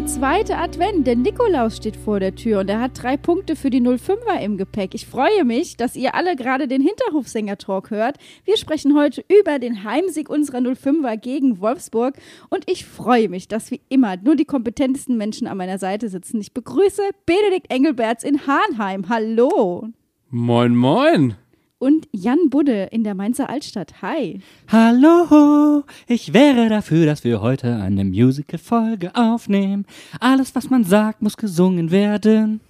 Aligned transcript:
Der 0.00 0.06
zweite 0.06 0.56
Advent. 0.56 1.06
Der 1.06 1.14
Nikolaus 1.14 1.76
steht 1.76 1.94
vor 1.94 2.20
der 2.20 2.34
Tür 2.34 2.60
und 2.60 2.70
er 2.70 2.80
hat 2.80 3.02
drei 3.02 3.18
Punkte 3.18 3.54
für 3.54 3.68
die 3.68 3.82
05er 3.82 4.40
im 4.40 4.56
Gepäck. 4.56 4.94
Ich 4.94 5.06
freue 5.06 5.44
mich, 5.44 5.76
dass 5.76 5.94
ihr 5.94 6.14
alle 6.14 6.36
gerade 6.36 6.68
den 6.68 6.80
Hinterhofsänger-Talk 6.80 7.90
hört. 7.90 8.16
Wir 8.46 8.56
sprechen 8.56 8.96
heute 8.96 9.22
über 9.28 9.58
den 9.58 9.84
Heimsieg 9.84 10.30
unserer 10.30 10.60
05er 10.60 11.18
gegen 11.18 11.60
Wolfsburg 11.60 12.14
und 12.48 12.64
ich 12.70 12.86
freue 12.86 13.28
mich, 13.28 13.46
dass 13.46 13.70
wie 13.70 13.82
immer 13.90 14.16
nur 14.16 14.36
die 14.36 14.46
kompetentesten 14.46 15.18
Menschen 15.18 15.46
an 15.46 15.58
meiner 15.58 15.76
Seite 15.76 16.08
sitzen. 16.08 16.40
Ich 16.40 16.54
begrüße 16.54 17.02
Benedikt 17.26 17.70
Engelberts 17.70 18.24
in 18.24 18.46
Hahnheim. 18.46 19.10
Hallo. 19.10 19.88
Moin, 20.30 20.74
moin. 20.74 21.34
Und 21.80 22.08
Jan 22.12 22.50
Budde 22.50 22.90
in 22.92 23.04
der 23.04 23.14
Mainzer 23.14 23.48
Altstadt. 23.48 24.02
Hi. 24.02 24.42
Hallo, 24.68 25.82
ich 26.06 26.34
wäre 26.34 26.68
dafür, 26.68 27.06
dass 27.06 27.24
wir 27.24 27.40
heute 27.40 27.76
eine 27.76 28.04
Musical-Folge 28.04 29.14
aufnehmen. 29.14 29.86
Alles, 30.20 30.54
was 30.54 30.68
man 30.68 30.84
sagt, 30.84 31.22
muss 31.22 31.38
gesungen 31.38 31.90
werden. 31.90 32.60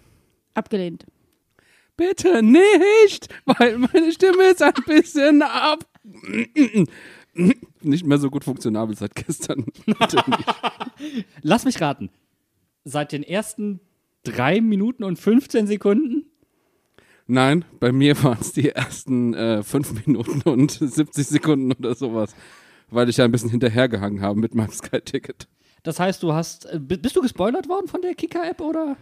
Abgelehnt. 0.55 1.07
Bitte 1.97 2.41
nicht, 2.41 3.29
weil 3.47 3.79
meine 3.79 4.13
Stimme 4.13 4.45
ist 4.45 4.63
ein 4.63 4.75
bisschen 4.87 5.43
ab. 5.43 5.85
Nicht 7.83 8.07
mehr 8.07 8.19
so 8.19 8.31
gut 8.31 8.45
funktionabel 8.45 8.97
seit 8.97 9.17
gestern. 9.17 9.65
Bitte 9.87 10.23
nicht. 10.31 11.25
Lass 11.43 11.65
mich 11.65 11.81
raten. 11.81 12.11
Seit 12.85 13.11
den 13.11 13.25
ersten 13.25 13.81
drei 14.23 14.61
Minuten 14.61 15.03
und 15.03 15.19
15 15.19 15.67
Sekunden? 15.67 16.20
Nein, 17.31 17.65
bei 17.79 17.93
mir 17.93 18.15
waren 18.25 18.39
es 18.41 18.53
die 18.53 18.71
ersten 18.71 19.35
äh, 19.35 19.63
fünf 19.63 20.05
Minuten 20.07 20.43
und 20.49 20.71
70 20.73 21.27
Sekunden 21.27 21.73
oder 21.73 21.95
sowas, 21.95 22.35
weil 22.91 23.09
ich 23.09 23.19
ja 23.19 23.25
ein 23.25 23.33
bisschen 23.33 23.51
hinterhergehangen 23.51 24.21
habe 24.21 24.39
mit 24.39 24.55
meinem 24.55 24.71
Sky-Ticket. 24.73 25.47
Das 25.83 25.99
heißt, 26.01 26.23
du 26.23 26.33
hast. 26.33 26.67
äh, 26.67 26.79
bi- 26.81 26.97
Bist 26.99 27.17
du 27.17 27.23
gespoilert 27.23 27.69
worden 27.69 27.87
von 27.89 28.03
der 28.03 28.15
Kicker-App 28.15 28.61
oder? 28.61 28.97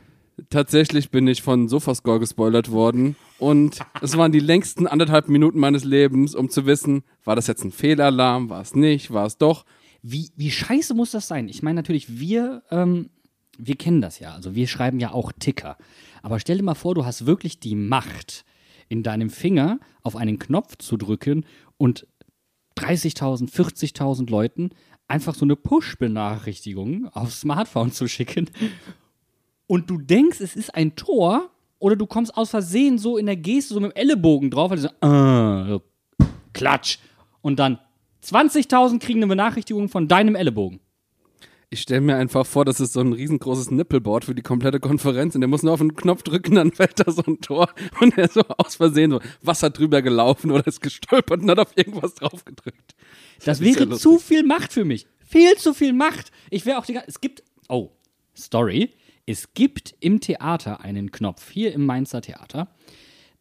Tatsächlich 0.51 1.11
bin 1.11 1.27
ich 1.27 1.43
von 1.43 1.69
Sofascore 1.69 2.21
gespoilert 2.21 2.71
worden 2.71 3.17
und 3.41 3.81
es 4.03 4.17
waren 4.17 4.31
die 4.31 4.39
längsten 4.39 4.87
anderthalb 4.87 5.29
Minuten 5.29 5.59
meines 5.59 5.83
Lebens, 5.83 6.37
um 6.37 6.49
zu 6.49 6.65
wissen, 6.65 7.03
war 7.25 7.35
das 7.35 7.49
jetzt 7.49 7.65
ein 7.65 7.73
Fehlalarm, 7.73 8.49
war 8.49 8.61
es 8.63 8.77
nicht, 8.77 9.11
war 9.13 9.27
es 9.27 9.37
doch. 9.37 9.65
Wie, 10.01 10.31
wie 10.37 10.53
scheiße 10.53 10.95
muss 10.95 11.11
das 11.11 11.27
sein? 11.27 11.49
Ich 11.49 11.65
meine 11.65 11.75
natürlich, 11.81 12.21
wir, 12.21 12.63
ähm, 12.71 13.11
wir 13.59 13.75
kennen 13.75 14.01
das 14.01 14.21
ja. 14.21 14.33
Also 14.33 14.55
wir 14.55 14.69
schreiben 14.69 15.01
ja 15.01 15.11
auch 15.11 15.33
Ticker. 15.33 15.77
Aber 16.23 16.41
stell 16.41 16.59
dir 16.59 16.65
mal 16.65 16.75
vor, 16.75 16.95
du 16.95 17.05
hast 17.05 17.27
wirklich 17.27 17.61
die 17.61 17.75
Macht, 17.75 18.45
in 18.89 19.03
deinem 19.03 19.31
Finger 19.31 19.79
auf 20.03 20.17
einen 20.17 20.39
Knopf 20.39 20.77
zu 20.79 20.97
drücken 20.97 21.45
und 21.77 22.07
30.000, 22.79 23.51
40.000 23.51 24.31
Leuten 24.31 24.71
einfach 25.09 25.35
so 25.35 25.45
eine 25.45 25.57
Push-Benachrichtigung 25.57 27.09
aufs 27.09 27.41
Smartphone 27.41 27.93
zu 27.93 28.09
schicken. 28.09 28.51
Und 29.67 29.91
du 29.91 29.99
denkst, 29.99 30.41
es 30.41 30.57
ist 30.57 30.75
ein 30.75 30.97
Tor 30.97 31.51
oder 31.79 31.97
du 31.97 32.07
kommst 32.07 32.37
aus 32.37 32.51
Versehen 32.51 32.99
so 32.99 33.19
in 33.19 33.27
der 33.27 33.37
Geste 33.37 33.75
so 33.75 33.81
mit 33.81 33.93
dem 33.93 33.97
Ellenbogen 33.97 34.51
drauf, 34.51 34.73
du 34.73 34.79
so, 34.79 34.89
äh, 34.89 35.81
klatsch. 36.53 36.99
Und 37.41 37.59
dann 37.59 37.79
20.000 38.25 38.99
kriegen 38.99 39.21
eine 39.21 39.29
Benachrichtigung 39.29 39.89
von 39.89 40.09
deinem 40.09 40.35
Ellenbogen. 40.35 40.81
Ich 41.71 41.83
stelle 41.83 42.01
mir 42.01 42.17
einfach 42.17 42.47
vor, 42.47 42.65
das 42.65 42.81
ist 42.81 42.95
so 42.95 43.01
ein 43.01 43.13
riesengroßes 43.13 43.71
Nippelboard 43.71 44.25
für 44.25 44.35
die 44.35 44.43
komplette 44.43 44.81
Konferenz 44.81 45.35
und 45.35 45.43
der 45.43 45.49
muss 45.49 45.63
nur 45.63 45.75
auf 45.75 45.83
einen 45.83 45.95
Knopf 45.95 46.23
drücken, 46.23 46.55
dann 46.55 46.73
fällt 46.73 47.07
da 47.07 47.13
so 47.13 47.23
ein 47.27 47.43
Tor 47.43 47.69
und 48.01 48.17
er 48.17 48.25
ist 48.25 48.35
so 48.35 48.43
aus 48.57 48.77
Versehen 48.77 49.11
so 49.11 49.21
Wasser 49.43 49.69
drüber 49.69 50.01
gelaufen 50.01 50.51
oder 50.51 50.67
ist 50.67 50.81
gestolpert 50.81 51.43
und 51.43 51.51
hat 51.51 51.59
auf 51.59 51.77
irgendwas 51.77 52.15
drauf 52.15 52.47
gedrückt. 52.47 52.95
Das 53.45 53.61
ja 53.61 53.67
wäre 53.67 53.99
zu 53.99 54.19
viel 54.19 54.45
Macht 54.45 54.73
für 54.73 54.87
mich. 54.87 55.07
Viel 55.21 55.57
zu 55.57 55.75
viel 55.75 55.93
Macht. 55.93 56.33
Ich 56.51 56.65
wäre 56.65 56.79
auch 56.79 56.87
die 56.87 56.95
ganze. 56.95 57.09
Es 57.09 57.21
gibt. 57.21 57.43
Oh, 57.69 57.91
Story. 58.35 58.95
Es 59.27 59.53
gibt 59.53 59.95
im 60.01 60.21
Theater 60.21 60.81
einen 60.81 61.13
Knopf, 61.13 61.51
hier 61.51 61.75
im 61.75 61.85
Mainzer 61.85 62.23
Theater. 62.23 62.75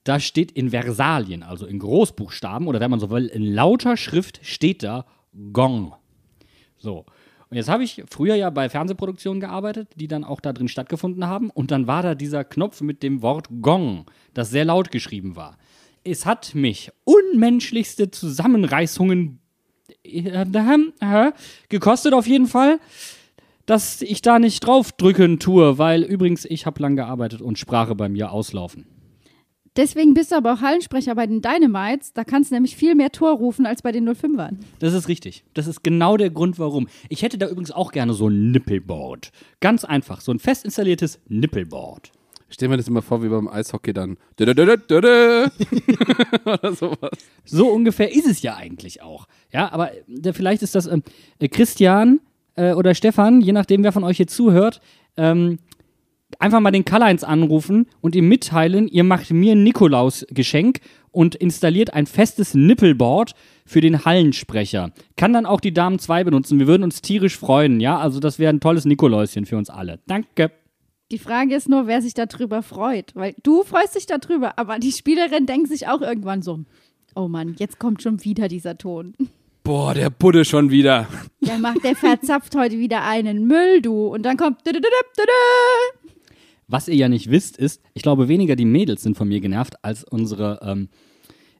Da 0.04 0.20
steht 0.20 0.52
in 0.52 0.72
Versalien, 0.72 1.44
also 1.44 1.66
in 1.66 1.80
Großbuchstaben 1.80 2.68
oder 2.68 2.82
wenn 2.82 2.92
man 2.92 3.00
so 3.00 3.10
will, 3.10 3.28
in 3.28 3.54
lauter 3.54 3.96
Schrift 3.96 4.42
steht 4.44 4.84
da 4.84 5.06
Gong. 5.54 5.96
So. 6.78 7.06
Und 7.50 7.58
jetzt 7.58 7.70
habe 7.70 7.84
ich 7.84 8.04
früher 8.10 8.36
ja 8.36 8.50
bei 8.50 8.70
Fernsehproduktionen 8.70 9.40
gearbeitet, 9.40 9.90
die 9.96 10.08
dann 10.08 10.24
auch 10.24 10.42
da 10.42 10.52
drin 10.52 10.68
stattgefunden 10.68 11.26
haben. 11.28 11.50
Und 11.50 11.72
dann 11.72 11.88
war 11.88 12.04
da 12.04 12.14
dieser 12.14 12.44
Knopf 12.44 12.82
mit 12.82 13.04
dem 13.04 13.22
Wort 13.22 13.48
Gong, 13.62 14.06
das 14.34 14.50
sehr 14.50 14.66
laut 14.66 14.92
geschrieben 14.92 15.36
war. 15.36 15.58
Es 16.04 16.26
hat 16.26 16.56
mich 16.56 16.92
unmenschlichste 17.06 18.12
Zusammenreißungen 18.12 19.40
äh, 20.04 21.32
gekostet 21.70 22.14
auf 22.14 22.28
jeden 22.28 22.48
Fall, 22.48 22.80
dass 23.66 24.02
ich 24.02 24.22
da 24.22 24.40
nicht 24.40 24.66
draufdrücken 24.66 25.40
tue, 25.40 25.78
weil 25.78 26.04
übrigens 26.04 26.46
ich 26.46 26.66
habe 26.66 26.82
lang 26.82 26.96
gearbeitet 26.96 27.42
und 27.42 27.60
Sprache 27.60 27.96
bei 27.96 28.10
mir 28.10 28.32
auslaufen. 28.32 28.88
Deswegen 29.78 30.16
bist 30.16 30.32
du 30.32 30.36
aber 30.36 30.54
auch 30.54 30.62
Hallensprecher 30.62 31.14
bei 31.14 31.28
den 31.28 31.44
Dynamites. 31.44 32.14
Da 32.14 32.24
kannst 32.24 32.50
du 32.50 32.56
nämlich 32.56 32.76
viel 32.76 32.96
mehr 32.96 33.12
Tor 33.12 33.38
rufen 33.38 33.68
als 33.68 33.84
bei 33.84 33.92
den 33.92 34.10
05ern. 34.10 34.56
Das 34.80 34.94
ist 34.94 35.08
richtig. 35.08 35.44
Das 35.54 35.68
ist 35.68 35.84
genau 35.84 36.18
der 36.18 36.32
Grund, 36.32 36.58
warum. 36.58 36.88
Ich 37.10 37.22
hätte 37.22 37.38
da 37.38 37.48
übrigens 37.48 37.72
auch 37.72 37.92
gerne 37.92 38.14
so 38.14 38.28
ein 38.28 38.52
Nippelboard. 38.52 39.32
Ganz 39.60 39.86
einfach, 39.86 40.22
so 40.22 40.32
ein 40.32 40.40
fest 40.40 40.66
installiertes 40.66 41.20
Nippelboard. 41.28 42.12
Ich 42.50 42.56
stelle 42.56 42.70
mir 42.70 42.78
das 42.78 42.88
immer 42.88 43.04
vor, 43.04 43.22
wie 43.22 43.28
beim 43.28 43.48
Eishockey 43.48 43.94
dann. 43.94 44.18
Oder 44.40 45.52
sowas. 46.74 47.12
So 47.46 47.70
ungefähr 47.70 48.12
ist 48.12 48.26
es 48.26 48.42
ja 48.42 48.56
eigentlich 48.56 49.04
auch. 49.04 49.28
Ja, 49.52 49.72
aber 49.72 49.92
äh, 49.94 50.34
vielleicht 50.34 50.64
ist 50.64 50.74
das 50.74 50.88
ähm, 50.88 51.04
äh, 51.40 51.50
Christian 51.50 52.20
äh, 52.56 52.74
oder 52.74 52.96
Stefan, 52.96 53.42
je 53.42 53.52
nachdem, 53.52 53.84
wer 53.84 53.92
von 53.92 54.04
euch 54.04 54.18
hier 54.18 54.28
zuhört, 54.28 54.82
ähm, 55.18 55.60
einfach 56.40 56.60
mal 56.60 56.72
den 56.72 56.86
Karl-Heinz 56.86 57.24
anrufen 57.24 57.88
und 58.02 58.16
ihm 58.16 58.28
mitteilen, 58.28 58.88
ihr 58.88 59.04
macht 59.04 59.32
mir 59.32 59.54
ein 59.54 59.64
Nikolaus-Geschenk 59.64 60.80
und 61.12 61.36
installiert 61.36 61.94
ein 61.94 62.06
festes 62.06 62.54
Nippelboard 62.54 63.34
für 63.66 63.82
den 63.82 64.06
Hallensprecher. 64.06 64.92
Kann 65.16 65.34
dann 65.34 65.46
auch 65.46 65.60
die 65.60 65.74
Damen 65.74 66.00
2 66.00 66.26
benutzen. 66.26 66.60
Wir 66.60 66.68
würden 66.68 66.84
uns 66.84 67.02
tierisch 67.02 67.38
freuen, 67.38 67.80
ja? 67.80 67.98
Also 67.98 68.20
das 68.20 68.40
wäre 68.40 68.54
ein 68.54 68.60
tolles 68.60 68.86
Nikoläuschen 68.86 69.46
für 69.46 69.58
uns 69.58 69.70
alle. 69.70 70.00
Danke. 70.06 70.52
Die 71.10 71.18
Frage 71.18 71.56
ist 71.56 71.70
nur, 71.70 71.88
wer 71.88 72.02
sich 72.02 72.14
darüber 72.14 72.62
freut. 72.62 73.16
Weil 73.16 73.34
du 73.42 73.64
freust 73.64 73.96
dich 73.96 74.06
darüber, 74.06 74.60
aber 74.60 74.78
die 74.78 74.92
Spielerin 74.92 75.46
denkt 75.46 75.70
sich 75.70 75.88
auch 75.88 76.02
irgendwann 76.02 76.42
so: 76.42 76.60
Oh 77.16 77.28
Mann, 77.28 77.56
jetzt 77.58 77.80
kommt 77.80 78.04
schon 78.04 78.24
wieder 78.26 78.50
dieser 78.50 78.78
Ton. 78.78 79.16
Boah, 79.64 79.94
der 79.94 80.10
Budde 80.10 80.46
schon 80.46 80.70
wieder. 80.70 81.08
Der 81.42 81.58
macht, 81.58 81.84
der 81.84 81.96
verzapft 81.96 82.56
heute 82.56 82.78
wieder 82.78 83.04
einen 83.04 83.48
Müll, 83.48 83.82
du. 83.82 84.08
Und 84.08 84.24
dann 84.24 84.38
kommt. 84.38 84.60
Was 86.68 86.88
ihr 86.88 86.96
ja 86.96 87.10
nicht 87.10 87.32
wisst, 87.32 87.58
ist, 87.58 87.82
ich 87.94 88.04
glaube, 88.04 88.28
weniger 88.28 88.56
die 88.56 88.66
Mädels 88.66 89.02
sind 89.04 89.16
von 89.16 89.28
mir 89.28 89.40
genervt 89.40 89.84
als 89.84 90.04
unsere. 90.04 90.60
Ähm, 90.62 90.90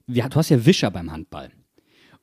du 0.06 0.22
hast 0.22 0.50
ja 0.50 0.66
Wischer 0.66 0.90
beim 0.90 1.10
Handball. 1.10 1.50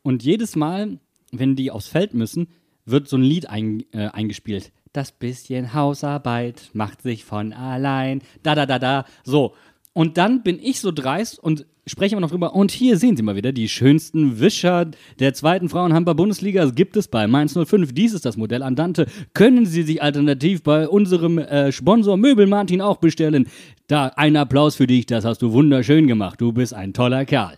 Und 0.03 0.23
jedes 0.23 0.55
Mal, 0.55 0.99
wenn 1.31 1.55
die 1.55 1.71
aufs 1.71 1.87
Feld 1.87 2.13
müssen, 2.13 2.47
wird 2.85 3.07
so 3.07 3.17
ein 3.17 3.23
Lied 3.23 3.49
ein, 3.49 3.83
äh, 3.91 4.07
eingespielt. 4.09 4.71
Das 4.93 5.11
bisschen 5.11 5.73
Hausarbeit 5.73 6.69
macht 6.73 7.01
sich 7.01 7.25
von 7.25 7.53
allein. 7.53 8.21
Da, 8.43 8.55
da, 8.55 8.65
da, 8.65 8.79
da. 8.79 9.05
So. 9.23 9.55
Und 9.97 10.17
dann 10.17 10.43
bin 10.43 10.59
ich 10.61 10.81
so 10.81 10.91
dreist 10.91 11.39
und 11.39 11.65
spreche 11.87 12.15
immer 12.15 12.21
noch 12.21 12.29
drüber. 12.29 12.53
Und 12.53 12.71
hier 12.71 12.97
sehen 12.97 13.15
Sie 13.15 13.23
mal 13.23 13.37
wieder 13.37 13.53
die 13.53 13.69
schönsten 13.69 14.41
Wischer 14.41 14.91
der 15.19 15.33
zweiten 15.33 15.69
Frauenhandball-Bundesliga 15.69 16.65
gibt 16.65 16.97
es 16.97 17.07
bei 17.07 17.27
Mainz 17.27 17.57
05. 17.57 17.93
Dies 17.93 18.11
ist 18.11 18.25
das 18.25 18.35
Modell 18.35 18.61
Andante. 18.61 19.05
Können 19.33 19.65
Sie 19.65 19.83
sich 19.83 20.03
alternativ 20.03 20.63
bei 20.63 20.89
unserem 20.89 21.37
äh, 21.37 21.71
Sponsor 21.71 22.17
Möbel 22.17 22.45
Martin 22.45 22.81
auch 22.81 22.97
bestellen. 22.97 23.47
Da 23.87 24.07
ein 24.17 24.35
Applaus 24.35 24.75
für 24.75 24.85
dich, 24.85 25.05
das 25.05 25.23
hast 25.23 25.41
du 25.41 25.53
wunderschön 25.53 26.07
gemacht. 26.07 26.41
Du 26.41 26.51
bist 26.51 26.73
ein 26.73 26.91
toller 26.91 27.23
Kerl. 27.23 27.55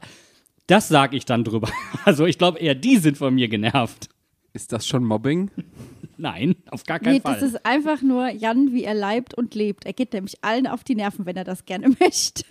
Das 0.67 0.89
sage 0.89 1.17
ich 1.17 1.25
dann 1.25 1.43
drüber. 1.43 1.69
Also 2.05 2.27
ich 2.27 2.37
glaube 2.37 2.59
eher, 2.59 2.75
die 2.75 2.97
sind 2.97 3.17
von 3.17 3.33
mir 3.33 3.47
genervt. 3.47 4.09
Ist 4.53 4.71
das 4.71 4.85
schon 4.85 5.03
Mobbing? 5.03 5.49
Nein, 6.17 6.55
auf 6.69 6.83
gar 6.83 6.99
keinen 6.99 7.15
Nee, 7.15 7.21
Fall. 7.21 7.35
das 7.35 7.43
ist 7.43 7.65
einfach 7.65 8.01
nur 8.01 8.29
Jan, 8.29 8.73
wie 8.73 8.83
er 8.83 8.93
leibt 8.93 9.33
und 9.35 9.55
lebt. 9.55 9.85
Er 9.85 9.93
geht 9.93 10.13
nämlich 10.13 10.43
allen 10.43 10.67
auf 10.67 10.83
die 10.83 10.95
Nerven, 10.95 11.25
wenn 11.25 11.35
er 11.35 11.43
das 11.43 11.65
gerne 11.65 11.89
möchte. 11.99 12.43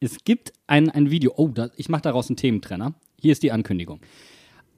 Es 0.00 0.24
gibt 0.24 0.52
ein, 0.66 0.90
ein 0.90 1.10
Video, 1.10 1.32
oh, 1.36 1.48
da, 1.48 1.70
ich 1.76 1.88
mache 1.88 2.02
daraus 2.02 2.28
einen 2.28 2.36
Thementrenner. 2.36 2.94
Hier 3.20 3.32
ist 3.32 3.42
die 3.42 3.52
Ankündigung. 3.52 4.00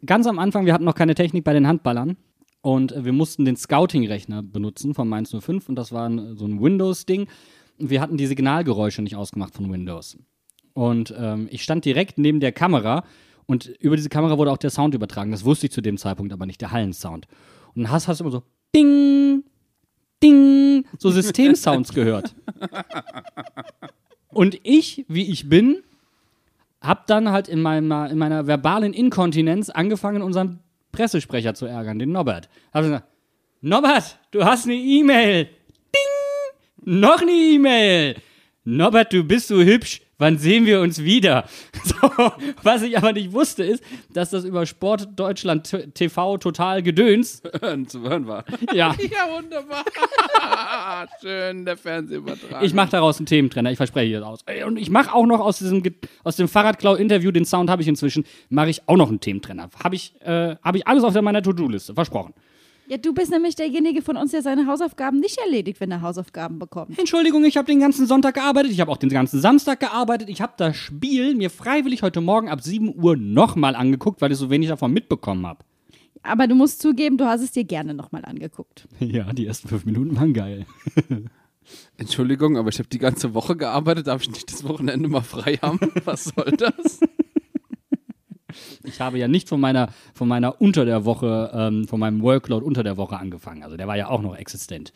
Ganz 0.04 0.26
am 0.26 0.38
Anfang, 0.38 0.66
wir 0.66 0.74
hatten 0.74 0.84
noch 0.84 0.94
keine 0.94 1.14
Technik 1.14 1.44
bei 1.44 1.52
den 1.54 1.66
Handballern 1.66 2.16
und 2.60 2.94
wir 3.04 3.12
mussten 3.12 3.44
den 3.44 3.56
Scouting-Rechner 3.56 4.42
benutzen 4.42 4.94
von 4.94 5.08
Mainz 5.08 5.34
05 5.38 5.68
und 5.68 5.76
das 5.76 5.92
war 5.92 6.08
ein, 6.08 6.36
so 6.36 6.46
ein 6.46 6.60
Windows-Ding. 6.60 7.26
Und 7.78 7.90
wir 7.90 8.00
hatten 8.00 8.16
die 8.16 8.26
Signalgeräusche 8.26 9.02
nicht 9.02 9.16
ausgemacht 9.16 9.54
von 9.54 9.70
Windows. 9.72 10.16
Und 10.74 11.14
ähm, 11.16 11.48
ich 11.50 11.62
stand 11.62 11.84
direkt 11.84 12.18
neben 12.18 12.40
der 12.40 12.52
Kamera 12.52 13.04
und 13.46 13.66
über 13.80 13.96
diese 13.96 14.08
Kamera 14.08 14.38
wurde 14.38 14.50
auch 14.52 14.58
der 14.58 14.70
Sound 14.70 14.94
übertragen. 14.94 15.30
Das 15.30 15.44
wusste 15.44 15.66
ich 15.66 15.72
zu 15.72 15.80
dem 15.80 15.96
Zeitpunkt 15.98 16.32
aber 16.32 16.46
nicht, 16.46 16.60
der 16.60 16.70
Hallensound. 16.70 17.26
Und 17.74 17.90
hast, 17.90 18.08
hast 18.08 18.20
du 18.20 18.24
immer 18.24 18.30
so 18.30 18.42
Ding, 18.74 19.44
Ding, 20.22 20.86
so 20.98 21.10
Systemsounds 21.10 21.92
gehört. 21.94 22.34
Und 24.28 24.58
ich, 24.62 25.04
wie 25.08 25.30
ich 25.30 25.48
bin, 25.48 25.82
hab 26.80 27.06
dann 27.06 27.30
halt 27.30 27.48
in 27.48 27.62
meiner, 27.62 28.10
in 28.10 28.18
meiner 28.18 28.46
verbalen 28.46 28.92
Inkontinenz 28.92 29.70
angefangen, 29.70 30.22
unseren 30.22 30.60
Pressesprecher 30.92 31.54
zu 31.54 31.66
ärgern, 31.66 31.98
den 31.98 32.12
Norbert. 32.12 32.48
Hab 32.72 32.82
gesagt, 32.82 33.06
Norbert, 33.60 34.18
du 34.30 34.44
hast 34.44 34.66
eine 34.66 34.74
E-Mail. 34.74 35.44
Ding! 35.94 37.00
Noch 37.00 37.22
eine 37.22 37.32
E-Mail. 37.32 38.16
Norbert, 38.64 39.12
du 39.12 39.24
bist 39.24 39.48
so 39.48 39.62
hübsch. 39.62 40.02
Wann 40.24 40.38
sehen 40.38 40.64
wir 40.64 40.80
uns 40.80 41.04
wieder? 41.04 41.44
So, 41.84 42.08
was 42.62 42.80
ich 42.80 42.96
aber 42.96 43.12
nicht 43.12 43.32
wusste, 43.32 43.62
ist, 43.62 43.84
dass 44.10 44.30
das 44.30 44.44
über 44.44 44.64
Sport 44.64 45.08
Deutschland 45.16 45.76
TV 45.92 46.38
total 46.38 46.82
gedöns. 46.82 47.42
Hören, 47.60 47.86
zu 47.86 48.00
hören 48.00 48.26
war. 48.26 48.44
Ja, 48.72 48.94
Ja, 49.10 49.30
wunderbar. 49.30 49.84
Schön, 51.20 51.66
der 51.66 51.76
Fernsehübertragung. 51.76 52.64
ich 52.64 52.72
mache 52.72 52.90
daraus 52.92 53.18
einen 53.18 53.26
Thementrenner, 53.26 53.70
ich 53.70 53.76
verspreche 53.76 54.14
das 54.14 54.22
aus. 54.22 54.40
Und 54.66 54.78
ich 54.78 54.88
mache 54.88 55.12
auch 55.14 55.26
noch 55.26 55.40
aus 55.40 55.58
diesem, 55.58 55.82
aus 56.22 56.36
dem 56.36 56.48
Fahrradklau-Interview, 56.48 57.30
den 57.30 57.44
Sound 57.44 57.68
habe 57.68 57.82
ich 57.82 57.88
inzwischen, 57.88 58.24
mache 58.48 58.70
ich 58.70 58.88
auch 58.88 58.96
noch 58.96 59.10
einen 59.10 59.20
Thementrenner. 59.20 59.68
Habe 59.82 59.94
ich, 59.94 60.14
äh, 60.22 60.56
hab 60.62 60.74
ich 60.74 60.86
alles 60.86 61.04
auf 61.04 61.14
meiner 61.20 61.42
To-Do-Liste, 61.42 61.92
versprochen. 61.92 62.32
Ja, 62.86 62.98
du 62.98 63.14
bist 63.14 63.30
nämlich 63.30 63.56
derjenige 63.56 64.02
von 64.02 64.16
uns, 64.16 64.32
der 64.32 64.42
seine 64.42 64.66
Hausaufgaben 64.66 65.18
nicht 65.18 65.38
erledigt, 65.38 65.80
wenn 65.80 65.90
er 65.90 66.02
Hausaufgaben 66.02 66.58
bekommt. 66.58 66.98
Entschuldigung, 66.98 67.44
ich 67.44 67.56
habe 67.56 67.66
den 67.66 67.80
ganzen 67.80 68.06
Sonntag 68.06 68.34
gearbeitet, 68.34 68.72
ich 68.72 68.80
habe 68.80 68.90
auch 68.90 68.98
den 68.98 69.08
ganzen 69.08 69.40
Samstag 69.40 69.80
gearbeitet, 69.80 70.28
ich 70.28 70.42
habe 70.42 70.52
das 70.58 70.76
Spiel 70.76 71.34
mir 71.34 71.48
freiwillig 71.48 72.02
heute 72.02 72.20
Morgen 72.20 72.48
ab 72.48 72.62
7 72.62 72.94
Uhr 72.94 73.16
nochmal 73.16 73.74
angeguckt, 73.74 74.20
weil 74.20 74.32
ich 74.32 74.38
so 74.38 74.50
wenig 74.50 74.68
davon 74.68 74.92
mitbekommen 74.92 75.46
habe. 75.46 75.64
Aber 76.22 76.46
du 76.46 76.54
musst 76.54 76.80
zugeben, 76.80 77.16
du 77.16 77.26
hast 77.26 77.42
es 77.42 77.52
dir 77.52 77.64
gerne 77.64 77.94
nochmal 77.94 78.24
angeguckt. 78.24 78.86
Ja, 78.98 79.32
die 79.32 79.46
ersten 79.46 79.68
fünf 79.68 79.84
Minuten 79.84 80.16
waren 80.16 80.32
geil. 80.32 80.66
Entschuldigung, 81.96 82.56
aber 82.58 82.68
ich 82.68 82.78
habe 82.78 82.88
die 82.88 82.98
ganze 82.98 83.34
Woche 83.34 83.56
gearbeitet. 83.56 84.06
Darf 84.06 84.22
ich 84.22 84.30
nicht 84.30 84.50
das 84.52 84.64
Wochenende 84.64 85.08
mal 85.08 85.22
frei 85.22 85.56
haben? 85.62 85.78
Was 86.04 86.24
soll 86.24 86.52
das? 86.56 87.00
Ich 88.84 89.00
habe 89.00 89.18
ja 89.18 89.28
nicht 89.28 89.48
von 89.48 89.60
meiner, 89.60 89.88
von 90.14 90.28
meiner 90.28 90.60
unter 90.60 90.84
der 90.84 91.04
Woche, 91.04 91.50
ähm, 91.54 91.88
von 91.88 92.00
meinem 92.00 92.22
Workload 92.22 92.64
unter 92.64 92.82
der 92.82 92.96
Woche 92.96 93.18
angefangen. 93.18 93.62
Also 93.62 93.76
der 93.76 93.88
war 93.88 93.96
ja 93.96 94.08
auch 94.08 94.22
noch 94.22 94.36
existent. 94.36 94.92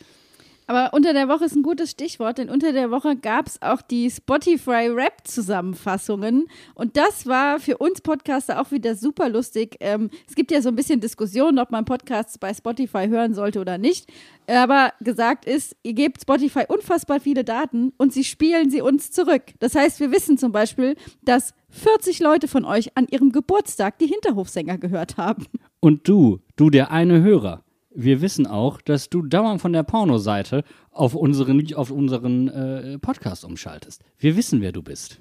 Aber 0.69 0.93
unter 0.93 1.15
der 1.15 1.29
Woche 1.29 1.47
ist 1.47 1.57
ein 1.57 1.63
gutes 1.63 1.91
Stichwort, 1.91 2.37
denn 2.37 2.51
unter 2.51 2.75
der 2.75 2.91
Woche 2.91 3.17
gab 3.17 3.47
es 3.47 3.63
auch 3.63 3.81
die 3.81 4.11
Spotify 4.11 4.89
Rap-Zusammenfassungen. 4.89 6.47
Und 6.75 6.99
das 6.99 7.27
war 7.27 7.59
für 7.59 7.79
uns 7.79 8.03
Podcaster 8.03 8.61
auch 8.61 8.71
wieder 8.71 8.95
super 8.95 9.31
lustig. 9.31 9.79
Ähm, 9.81 10.11
es 10.29 10.35
gibt 10.35 10.51
ja 10.51 10.61
so 10.61 10.69
ein 10.69 10.77
bisschen 10.77 11.01
Diskussionen, 11.01 11.59
ob 11.59 11.71
man 11.71 11.87
Podcasts 11.87 12.37
bei 12.37 12.53
Spotify 12.53 13.09
hören 13.09 13.33
sollte 13.33 13.61
oder 13.61 13.79
nicht. 13.79 14.13
Aber 14.47 14.93
gesagt 15.01 15.47
ist, 15.47 15.75
ihr 15.83 15.95
gebt 15.95 16.21
Spotify 16.21 16.65
unfassbar 16.69 17.19
viele 17.19 17.45
Daten 17.45 17.95
und 17.97 18.13
sie 18.13 18.25
spielen 18.25 18.69
sie 18.69 18.83
uns 18.83 19.11
zurück. 19.11 19.45
Das 19.61 19.75
heißt, 19.75 20.01
wir 20.01 20.13
wissen 20.13 20.37
zum 20.37 20.53
Beispiel, 20.53 20.97
dass 21.23 21.55
40 21.71 22.21
Leute 22.21 22.47
von 22.47 22.67
euch 22.67 22.95
an 22.95 23.07
ihrem 23.11 23.33
Geburtstag 23.33 23.99
die 23.99 24.07
Hinterhofsänger 24.07 24.77
gehört 24.77 25.17
haben. 25.17 25.47
Und 25.81 26.07
du, 26.09 26.41
du 26.57 26.69
der 26.69 26.91
eine 26.91 27.23
Hörer, 27.23 27.65
wir 27.95 28.21
wissen 28.21 28.47
auch, 28.47 28.81
dass 28.81 29.09
du 29.09 29.23
dauernd 29.23 29.61
von 29.61 29.73
der 29.73 29.83
Pornoseite 29.83 30.65
auf 30.91 31.15
unseren, 31.15 31.75
auf 31.75 31.91
unseren 31.91 32.49
äh, 32.49 32.99
Podcast 32.99 33.45
umschaltest. 33.45 34.03
Wir 34.19 34.37
wissen, 34.37 34.61
wer 34.61 34.73
du 34.73 34.83
bist. 34.83 35.21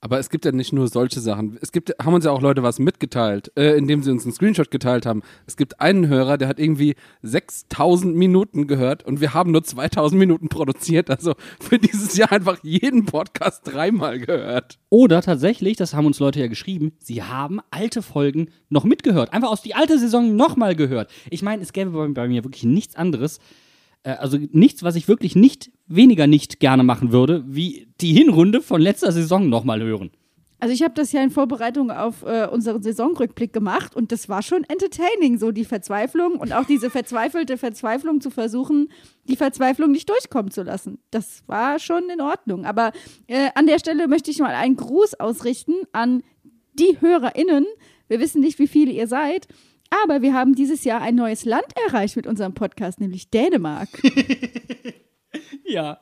Aber 0.00 0.20
es 0.20 0.30
gibt 0.30 0.44
ja 0.44 0.52
nicht 0.52 0.72
nur 0.72 0.86
solche 0.86 1.18
Sachen. 1.18 1.58
Es 1.60 1.72
gibt, 1.72 1.92
haben 2.00 2.14
uns 2.14 2.24
ja 2.24 2.30
auch 2.30 2.40
Leute 2.40 2.62
was 2.62 2.78
mitgeteilt, 2.78 3.50
äh, 3.56 3.76
indem 3.76 4.04
sie 4.04 4.12
uns 4.12 4.24
einen 4.24 4.32
Screenshot 4.32 4.70
geteilt 4.70 5.06
haben. 5.06 5.22
Es 5.46 5.56
gibt 5.56 5.80
einen 5.80 6.06
Hörer, 6.06 6.38
der 6.38 6.46
hat 6.46 6.60
irgendwie 6.60 6.94
6000 7.22 8.14
Minuten 8.14 8.68
gehört 8.68 9.04
und 9.04 9.20
wir 9.20 9.34
haben 9.34 9.50
nur 9.50 9.64
2000 9.64 10.16
Minuten 10.16 10.48
produziert. 10.48 11.10
Also 11.10 11.34
für 11.60 11.78
dieses 11.78 12.16
Jahr 12.16 12.30
einfach 12.30 12.58
jeden 12.62 13.06
Podcast 13.06 13.62
dreimal 13.64 14.20
gehört. 14.20 14.78
Oder 14.88 15.20
tatsächlich, 15.20 15.76
das 15.76 15.94
haben 15.94 16.06
uns 16.06 16.20
Leute 16.20 16.38
ja 16.38 16.46
geschrieben, 16.46 16.92
sie 17.00 17.24
haben 17.24 17.60
alte 17.72 18.02
Folgen 18.02 18.50
noch 18.68 18.84
mitgehört. 18.84 19.32
Einfach 19.32 19.50
aus 19.50 19.62
die 19.62 19.74
alte 19.74 19.98
Saison 19.98 20.36
nochmal 20.36 20.76
gehört. 20.76 21.10
Ich 21.28 21.42
meine, 21.42 21.62
es 21.62 21.72
gäbe 21.72 21.90
bei, 21.90 22.06
bei 22.06 22.28
mir 22.28 22.44
wirklich 22.44 22.62
nichts 22.62 22.94
anderes. 22.94 23.40
Äh, 24.04 24.10
also 24.12 24.38
nichts, 24.52 24.84
was 24.84 24.94
ich 24.94 25.08
wirklich 25.08 25.34
nicht, 25.34 25.72
weniger 25.88 26.26
nicht 26.26 26.60
gerne 26.60 26.82
machen 26.82 27.12
würde, 27.12 27.44
wie 27.46 27.88
die 28.00 28.12
Hinrunde 28.12 28.60
von 28.60 28.80
letzter 28.80 29.12
Saison 29.12 29.48
nochmal 29.48 29.82
hören. 29.82 30.10
Also 30.60 30.74
ich 30.74 30.82
habe 30.82 30.94
das 30.94 31.12
ja 31.12 31.22
in 31.22 31.30
Vorbereitung 31.30 31.92
auf 31.92 32.24
äh, 32.24 32.48
unseren 32.50 32.82
Saisonrückblick 32.82 33.52
gemacht 33.52 33.94
und 33.94 34.10
das 34.10 34.28
war 34.28 34.42
schon 34.42 34.64
entertaining, 34.64 35.38
so 35.38 35.52
die 35.52 35.64
Verzweiflung 35.64 36.32
und 36.32 36.52
auch 36.52 36.64
diese 36.64 36.90
verzweifelte 36.90 37.56
Verzweiflung 37.56 38.20
zu 38.20 38.30
versuchen, 38.30 38.88
die 39.28 39.36
Verzweiflung 39.36 39.92
nicht 39.92 40.08
durchkommen 40.10 40.50
zu 40.50 40.64
lassen. 40.64 40.98
Das 41.12 41.44
war 41.46 41.78
schon 41.78 42.10
in 42.10 42.20
Ordnung. 42.20 42.64
Aber 42.64 42.90
äh, 43.28 43.50
an 43.54 43.68
der 43.68 43.78
Stelle 43.78 44.08
möchte 44.08 44.32
ich 44.32 44.40
mal 44.40 44.54
einen 44.54 44.74
Gruß 44.74 45.14
ausrichten 45.20 45.74
an 45.92 46.24
die 46.72 46.96
HörerInnen. 47.00 47.64
Wir 48.08 48.18
wissen 48.18 48.40
nicht, 48.40 48.58
wie 48.58 48.68
viele 48.68 48.90
ihr 48.90 49.06
seid, 49.06 49.46
aber 50.04 50.22
wir 50.22 50.34
haben 50.34 50.56
dieses 50.56 50.82
Jahr 50.82 51.00
ein 51.02 51.14
neues 51.14 51.44
Land 51.44 51.66
erreicht 51.86 52.16
mit 52.16 52.26
unserem 52.26 52.54
Podcast, 52.54 53.00
nämlich 53.00 53.30
Dänemark. 53.30 53.88
Ja, 55.64 56.00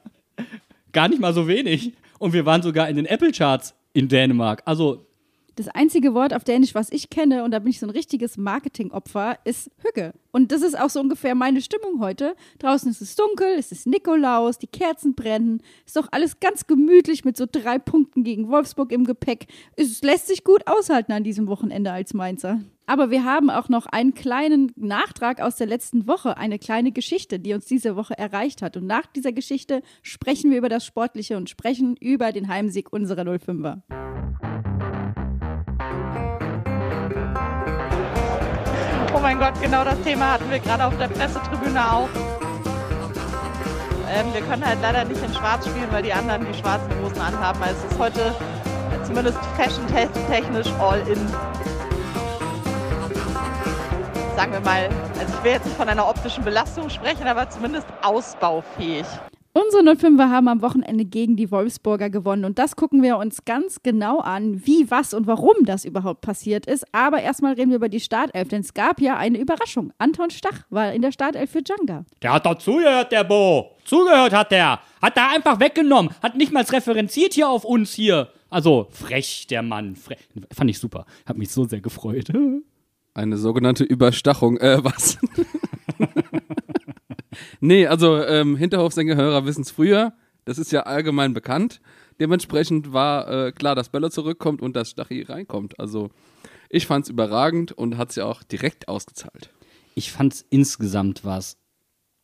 gar 0.92 1.08
nicht 1.08 1.20
mal 1.20 1.34
so 1.34 1.48
wenig. 1.48 1.92
Und 2.18 2.32
wir 2.32 2.46
waren 2.46 2.62
sogar 2.62 2.88
in 2.88 2.96
den 2.96 3.06
Apple-Charts 3.06 3.74
in 3.92 4.08
Dänemark. 4.08 4.62
Also, 4.64 5.06
Das 5.56 5.68
einzige 5.68 6.12
Wort 6.14 6.34
auf 6.34 6.44
Dänisch, 6.44 6.74
was 6.74 6.92
ich 6.92 7.08
kenne, 7.08 7.42
und 7.42 7.50
da 7.50 7.58
bin 7.58 7.70
ich 7.70 7.78
so 7.80 7.86
ein 7.86 7.90
richtiges 7.90 8.36
Marketingopfer, 8.36 9.38
ist 9.44 9.70
Hügge. 9.78 10.12
Und 10.30 10.52
das 10.52 10.60
ist 10.62 10.78
auch 10.78 10.90
so 10.90 11.00
ungefähr 11.00 11.34
meine 11.34 11.62
Stimmung 11.62 12.00
heute. 12.00 12.36
Draußen 12.58 12.90
ist 12.90 13.00
es 13.00 13.16
dunkel, 13.16 13.56
es 13.58 13.72
ist 13.72 13.86
Nikolaus, 13.86 14.58
die 14.58 14.66
Kerzen 14.66 15.14
brennen. 15.14 15.62
Ist 15.86 15.96
doch 15.96 16.08
alles 16.10 16.40
ganz 16.40 16.66
gemütlich 16.66 17.24
mit 17.24 17.36
so 17.38 17.46
drei 17.50 17.78
Punkten 17.78 18.22
gegen 18.22 18.48
Wolfsburg 18.50 18.92
im 18.92 19.04
Gepäck. 19.04 19.46
Es 19.76 20.02
lässt 20.02 20.26
sich 20.28 20.44
gut 20.44 20.66
aushalten 20.66 21.12
an 21.12 21.24
diesem 21.24 21.46
Wochenende 21.48 21.90
als 21.90 22.12
Mainzer. 22.12 22.60
Aber 22.88 23.10
wir 23.10 23.24
haben 23.24 23.50
auch 23.50 23.68
noch 23.68 23.86
einen 23.86 24.14
kleinen 24.14 24.72
Nachtrag 24.76 25.40
aus 25.40 25.56
der 25.56 25.66
letzten 25.66 26.06
Woche, 26.06 26.36
eine 26.36 26.60
kleine 26.60 26.92
Geschichte, 26.92 27.40
die 27.40 27.52
uns 27.52 27.66
diese 27.66 27.96
Woche 27.96 28.16
erreicht 28.16 28.62
hat. 28.62 28.76
Und 28.76 28.86
nach 28.86 29.06
dieser 29.06 29.32
Geschichte 29.32 29.82
sprechen 30.02 30.52
wir 30.52 30.58
über 30.58 30.68
das 30.68 30.86
Sportliche 30.86 31.36
und 31.36 31.50
sprechen 31.50 31.96
über 31.96 32.30
den 32.30 32.46
Heimsieg 32.46 32.92
unserer 32.92 33.22
05er. 33.22 33.82
Oh 39.12 39.20
mein 39.20 39.38
Gott, 39.40 39.60
genau 39.60 39.82
das 39.82 40.00
Thema 40.02 40.34
hatten 40.34 40.48
wir 40.48 40.60
gerade 40.60 40.84
auf 40.84 40.96
der 40.96 41.08
Pressetribüne 41.08 41.92
auch. 41.92 42.08
Ähm, 44.08 44.26
wir 44.32 44.42
können 44.42 44.64
halt 44.64 44.78
leider 44.80 45.04
nicht 45.04 45.20
in 45.24 45.34
Schwarz 45.34 45.66
spielen, 45.66 45.88
weil 45.90 46.04
die 46.04 46.12
anderen 46.12 46.46
die 46.46 46.56
schwarzen 46.56 46.92
Hosen 47.02 47.20
anhaben. 47.20 47.60
Also 47.60 47.84
es 47.84 47.92
ist 47.92 47.98
heute 47.98 48.34
zumindest 49.04 49.38
fashion-technisch 49.56 50.70
all 50.78 51.00
in. 51.08 51.18
Sagen 54.36 54.52
wir 54.52 54.60
mal, 54.60 54.90
also 55.18 55.34
ich 55.34 55.44
will 55.44 55.52
jetzt 55.52 55.64
nicht 55.64 55.78
von 55.78 55.88
einer 55.88 56.06
optischen 56.06 56.44
Belastung 56.44 56.90
sprechen, 56.90 57.26
aber 57.26 57.48
zumindest 57.48 57.86
ausbaufähig. 58.02 59.06
Unsere 59.54 59.82
05er 59.82 60.28
haben 60.28 60.48
am 60.48 60.60
Wochenende 60.60 61.06
gegen 61.06 61.36
die 61.36 61.50
Wolfsburger 61.50 62.10
gewonnen 62.10 62.44
und 62.44 62.58
das 62.58 62.76
gucken 62.76 63.02
wir 63.02 63.16
uns 63.16 63.46
ganz 63.46 63.78
genau 63.82 64.18
an, 64.18 64.60
wie, 64.66 64.90
was 64.90 65.14
und 65.14 65.26
warum 65.26 65.64
das 65.64 65.86
überhaupt 65.86 66.20
passiert 66.20 66.66
ist. 66.66 66.84
Aber 66.92 67.22
erstmal 67.22 67.54
reden 67.54 67.70
wir 67.70 67.76
über 67.76 67.88
die 67.88 67.98
Startelf, 67.98 68.48
denn 68.48 68.60
es 68.60 68.74
gab 68.74 69.00
ja 69.00 69.16
eine 69.16 69.38
Überraschung. 69.38 69.90
Anton 69.96 70.28
Stach 70.28 70.64
war 70.68 70.92
in 70.92 71.00
der 71.00 71.12
Startelf 71.12 71.50
für 71.50 71.62
Djanga. 71.62 72.04
der 72.20 72.34
hat 72.34 72.44
doch 72.44 72.58
zugehört, 72.58 73.12
der 73.12 73.24
Bo. 73.24 73.70
Zugehört 73.86 74.34
hat 74.34 74.50
der. 74.50 74.80
Hat 75.00 75.16
da 75.16 75.30
einfach 75.34 75.58
weggenommen. 75.60 76.14
Hat 76.22 76.36
nicht 76.36 76.52
mal 76.52 76.62
referenziert 76.62 77.32
hier 77.32 77.48
auf 77.48 77.64
uns 77.64 77.94
hier. 77.94 78.28
Also, 78.50 78.88
frech, 78.90 79.46
der 79.48 79.62
Mann. 79.62 79.96
Frech. 79.96 80.18
Fand 80.52 80.68
ich 80.68 80.78
super. 80.78 81.06
Hat 81.24 81.38
mich 81.38 81.50
so 81.50 81.64
sehr 81.64 81.80
gefreut. 81.80 82.30
Eine 83.16 83.38
sogenannte 83.38 83.82
Überstachung. 83.82 84.58
Äh, 84.58 84.78
was? 84.84 85.16
nee, 87.60 87.86
also 87.86 88.22
ähm, 88.22 88.56
Hinterhofsänger-Hörer 88.56 89.46
wissen 89.46 89.62
es 89.62 89.70
früher. 89.70 90.12
Das 90.44 90.58
ist 90.58 90.70
ja 90.70 90.82
allgemein 90.82 91.32
bekannt. 91.32 91.80
Dementsprechend 92.20 92.92
war 92.92 93.46
äh, 93.46 93.52
klar, 93.52 93.74
dass 93.74 93.88
Bella 93.88 94.10
zurückkommt 94.10 94.60
und 94.60 94.76
dass 94.76 94.90
Stachy 94.90 95.22
reinkommt. 95.22 95.80
Also 95.80 96.10
ich 96.68 96.86
fand 96.86 97.06
es 97.06 97.08
überragend 97.08 97.72
und 97.72 97.96
hat 97.96 98.10
es 98.10 98.16
ja 98.16 98.26
auch 98.26 98.42
direkt 98.42 98.86
ausgezahlt. 98.86 99.50
ich 99.94 100.12
fand's 100.12 100.44
insgesamt 100.50 101.24
was 101.24 101.56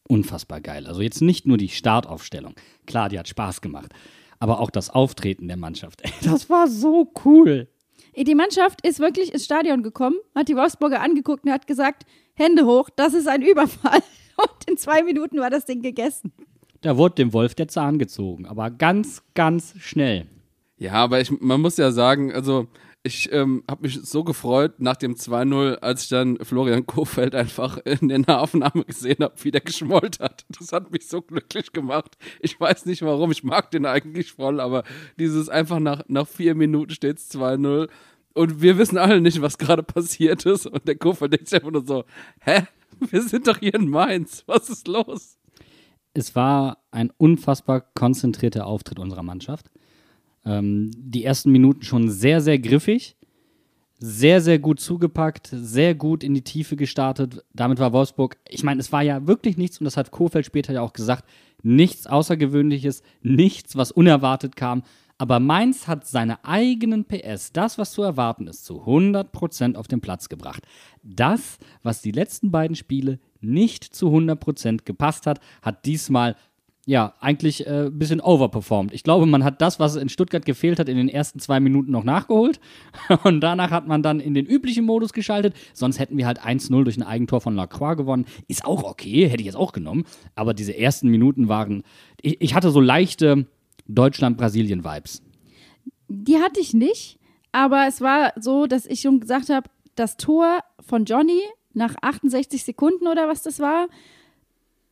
unfassbar 0.06 0.60
geil. 0.60 0.86
Also 0.86 1.00
jetzt 1.00 1.22
nicht 1.22 1.46
nur 1.46 1.56
die 1.56 1.70
Startaufstellung. 1.70 2.54
Klar, 2.86 3.08
die 3.08 3.18
hat 3.18 3.28
Spaß 3.28 3.62
gemacht. 3.62 3.94
Aber 4.38 4.60
auch 4.60 4.70
das 4.70 4.90
Auftreten 4.90 5.48
der 5.48 5.56
Mannschaft. 5.56 6.02
Ey, 6.02 6.12
das 6.22 6.50
war 6.50 6.68
so 6.68 7.10
cool. 7.24 7.71
Die 8.16 8.34
Mannschaft 8.34 8.86
ist 8.86 9.00
wirklich 9.00 9.32
ins 9.32 9.44
Stadion 9.44 9.82
gekommen, 9.82 10.16
hat 10.34 10.48
die 10.48 10.56
Wolfsburger 10.56 11.00
angeguckt 11.00 11.44
und 11.44 11.52
hat 11.52 11.66
gesagt, 11.66 12.04
Hände 12.34 12.66
hoch, 12.66 12.90
das 12.94 13.14
ist 13.14 13.28
ein 13.28 13.42
Überfall. 13.42 14.00
Und 14.36 14.70
in 14.70 14.76
zwei 14.76 15.02
Minuten 15.02 15.38
war 15.38 15.50
das 15.50 15.66
Ding 15.66 15.82
gegessen. 15.82 16.32
Da 16.80 16.96
wurde 16.96 17.16
dem 17.16 17.32
Wolf 17.32 17.54
der 17.54 17.68
Zahn 17.68 17.98
gezogen, 17.98 18.46
aber 18.46 18.70
ganz, 18.70 19.22
ganz 19.34 19.74
schnell. 19.78 20.26
Ja, 20.78 20.94
aber 20.94 21.20
ich, 21.20 21.30
man 21.40 21.60
muss 21.60 21.76
ja 21.76 21.92
sagen, 21.92 22.32
also 22.32 22.66
ich 23.04 23.32
ähm, 23.32 23.64
habe 23.68 23.82
mich 23.82 24.00
so 24.02 24.22
gefreut 24.22 24.74
nach 24.78 24.96
dem 24.96 25.16
2-0, 25.16 25.76
als 25.76 26.04
ich 26.04 26.08
dann 26.08 26.38
Florian 26.42 26.86
Kofeld 26.86 27.34
einfach 27.34 27.78
in 27.78 28.08
der 28.08 28.20
Nahaufnahme 28.20 28.84
gesehen 28.84 29.18
habe, 29.20 29.34
wie 29.42 29.50
der 29.50 29.60
geschmollt 29.60 30.20
hat. 30.20 30.44
Das 30.48 30.72
hat 30.72 30.92
mich 30.92 31.08
so 31.08 31.20
glücklich 31.20 31.72
gemacht. 31.72 32.16
Ich 32.40 32.58
weiß 32.60 32.86
nicht 32.86 33.02
warum, 33.02 33.32
ich 33.32 33.42
mag 33.42 33.70
den 33.72 33.86
eigentlich 33.86 34.32
voll, 34.32 34.60
aber 34.60 34.84
dieses 35.18 35.48
einfach 35.48 35.80
nach, 35.80 36.02
nach 36.06 36.28
vier 36.28 36.54
Minuten 36.54 36.92
steht 36.92 37.18
es 37.18 37.30
2-0 37.32 37.88
und 38.34 38.62
wir 38.62 38.78
wissen 38.78 38.98
alle 38.98 39.20
nicht, 39.20 39.42
was 39.42 39.58
gerade 39.58 39.82
passiert 39.82 40.46
ist 40.46 40.66
und 40.66 40.86
der 40.86 40.96
Kofeld 40.96 41.32
denkt 41.32 41.48
sich 41.48 41.56
einfach 41.56 41.72
nur 41.72 41.86
so, 41.86 42.04
hä? 42.40 42.66
Wir 43.10 43.22
sind 43.22 43.48
doch 43.48 43.58
hier 43.58 43.74
in 43.74 43.88
Mainz, 43.88 44.44
was 44.46 44.68
ist 44.68 44.86
los? 44.86 45.38
Es 46.14 46.36
war 46.36 46.78
ein 46.90 47.10
unfassbar 47.16 47.80
konzentrierter 47.80 48.66
Auftritt 48.66 48.98
unserer 48.98 49.22
Mannschaft. 49.22 49.70
Ähm, 50.44 50.90
die 50.96 51.24
ersten 51.24 51.52
Minuten 51.52 51.82
schon 51.82 52.10
sehr, 52.10 52.40
sehr 52.40 52.58
griffig, 52.58 53.16
sehr, 53.98 54.40
sehr 54.40 54.58
gut 54.58 54.80
zugepackt, 54.80 55.48
sehr 55.52 55.94
gut 55.94 56.24
in 56.24 56.34
die 56.34 56.42
Tiefe 56.42 56.74
gestartet. 56.74 57.44
Damit 57.54 57.78
war 57.78 57.92
Wolfsburg, 57.92 58.36
ich 58.48 58.64
meine, 58.64 58.80
es 58.80 58.90
war 58.90 59.02
ja 59.02 59.26
wirklich 59.26 59.56
nichts, 59.56 59.78
und 59.78 59.84
das 59.84 59.96
hat 59.96 60.10
Kofeld 60.10 60.44
später 60.44 60.72
ja 60.72 60.80
auch 60.80 60.92
gesagt, 60.92 61.24
nichts 61.62 62.08
Außergewöhnliches, 62.08 63.02
nichts, 63.22 63.76
was 63.76 63.92
unerwartet 63.92 64.56
kam. 64.56 64.82
Aber 65.18 65.38
Mainz 65.38 65.86
hat 65.86 66.04
seine 66.04 66.44
eigenen 66.44 67.04
PS, 67.04 67.52
das, 67.52 67.78
was 67.78 67.92
zu 67.92 68.02
erwarten 68.02 68.48
ist, 68.48 68.64
zu 68.64 68.82
100% 68.82 69.76
auf 69.76 69.86
den 69.86 70.00
Platz 70.00 70.28
gebracht. 70.28 70.64
Das, 71.04 71.58
was 71.84 72.02
die 72.02 72.10
letzten 72.10 72.50
beiden 72.50 72.74
Spiele 72.74 73.20
nicht 73.40 73.84
zu 73.84 74.08
100% 74.08 74.80
gepasst 74.84 75.28
hat, 75.28 75.38
hat 75.62 75.86
diesmal 75.86 76.34
ja, 76.84 77.14
eigentlich 77.20 77.66
äh, 77.66 77.86
ein 77.86 77.98
bisschen 77.98 78.20
overperformed. 78.20 78.92
Ich 78.92 79.04
glaube, 79.04 79.26
man 79.26 79.44
hat 79.44 79.62
das, 79.62 79.78
was 79.78 79.94
in 79.94 80.08
Stuttgart 80.08 80.44
gefehlt 80.44 80.80
hat, 80.80 80.88
in 80.88 80.96
den 80.96 81.08
ersten 81.08 81.38
zwei 81.38 81.60
Minuten 81.60 81.92
noch 81.92 82.02
nachgeholt. 82.02 82.58
Und 83.22 83.40
danach 83.40 83.70
hat 83.70 83.86
man 83.86 84.02
dann 84.02 84.18
in 84.18 84.34
den 84.34 84.46
üblichen 84.46 84.84
Modus 84.84 85.12
geschaltet. 85.12 85.54
Sonst 85.74 86.00
hätten 86.00 86.16
wir 86.16 86.26
halt 86.26 86.40
1-0 86.40 86.82
durch 86.82 86.96
ein 86.96 87.04
Eigentor 87.04 87.40
von 87.40 87.54
Lacroix 87.54 87.96
gewonnen. 87.96 88.26
Ist 88.48 88.64
auch 88.64 88.82
okay, 88.82 89.28
hätte 89.28 89.42
ich 89.42 89.46
jetzt 89.46 89.56
auch 89.56 89.72
genommen. 89.72 90.04
Aber 90.34 90.54
diese 90.54 90.76
ersten 90.76 91.08
Minuten 91.08 91.48
waren. 91.48 91.84
Ich, 92.20 92.40
ich 92.40 92.54
hatte 92.54 92.70
so 92.70 92.80
leichte 92.80 93.46
Deutschland-Brasilien-Vibes. 93.86 95.22
Die 96.08 96.38
hatte 96.38 96.60
ich 96.60 96.74
nicht, 96.74 97.18
aber 97.52 97.86
es 97.86 98.00
war 98.00 98.32
so, 98.36 98.66
dass 98.66 98.86
ich 98.86 99.00
schon 99.00 99.20
gesagt 99.20 99.50
habe, 99.50 99.70
das 99.94 100.16
Tor 100.16 100.60
von 100.80 101.04
Johnny 101.04 101.40
nach 101.74 101.94
68 102.02 102.64
Sekunden 102.64 103.06
oder 103.06 103.28
was 103.28 103.42
das 103.42 103.60
war, 103.60 103.88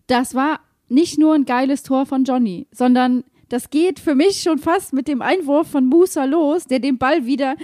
das 0.06 0.34
war 0.34 0.60
nicht 0.90 1.18
nur 1.18 1.34
ein 1.34 1.44
geiles 1.44 1.82
Tor 1.82 2.06
von 2.06 2.24
Johnny, 2.24 2.66
sondern 2.72 3.24
das 3.48 3.70
geht 3.70 3.98
für 3.98 4.14
mich 4.14 4.42
schon 4.42 4.58
fast 4.58 4.92
mit 4.92 5.08
dem 5.08 5.22
Einwurf 5.22 5.68
von 5.68 5.86
Musa 5.86 6.24
los, 6.24 6.66
der 6.66 6.78
den 6.78 6.98
Ball 6.98 7.26
wieder 7.26 7.56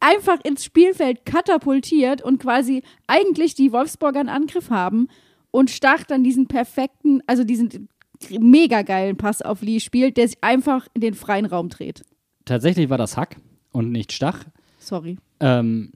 einfach 0.00 0.38
ins 0.44 0.64
Spielfeld 0.64 1.24
katapultiert 1.24 2.22
und 2.22 2.38
quasi 2.38 2.82
eigentlich 3.06 3.54
die 3.54 3.72
Wolfsburger 3.72 4.20
einen 4.20 4.28
Angriff 4.28 4.70
haben 4.70 5.08
und 5.50 5.70
Stach 5.70 6.04
dann 6.04 6.22
diesen 6.22 6.46
perfekten, 6.46 7.22
also 7.26 7.44
diesen 7.44 7.88
mega 8.30 8.82
geilen 8.82 9.16
Pass 9.16 9.42
auf 9.42 9.62
Lee 9.62 9.80
spielt, 9.80 10.16
der 10.16 10.28
sich 10.28 10.38
einfach 10.42 10.86
in 10.94 11.00
den 11.00 11.14
freien 11.14 11.46
Raum 11.46 11.68
dreht. 11.68 12.02
Tatsächlich 12.44 12.90
war 12.90 12.98
das 12.98 13.16
Hack 13.16 13.36
und 13.72 13.90
nicht 13.90 14.12
Stach. 14.12 14.44
Sorry. 14.78 15.18
Ähm, 15.40 15.92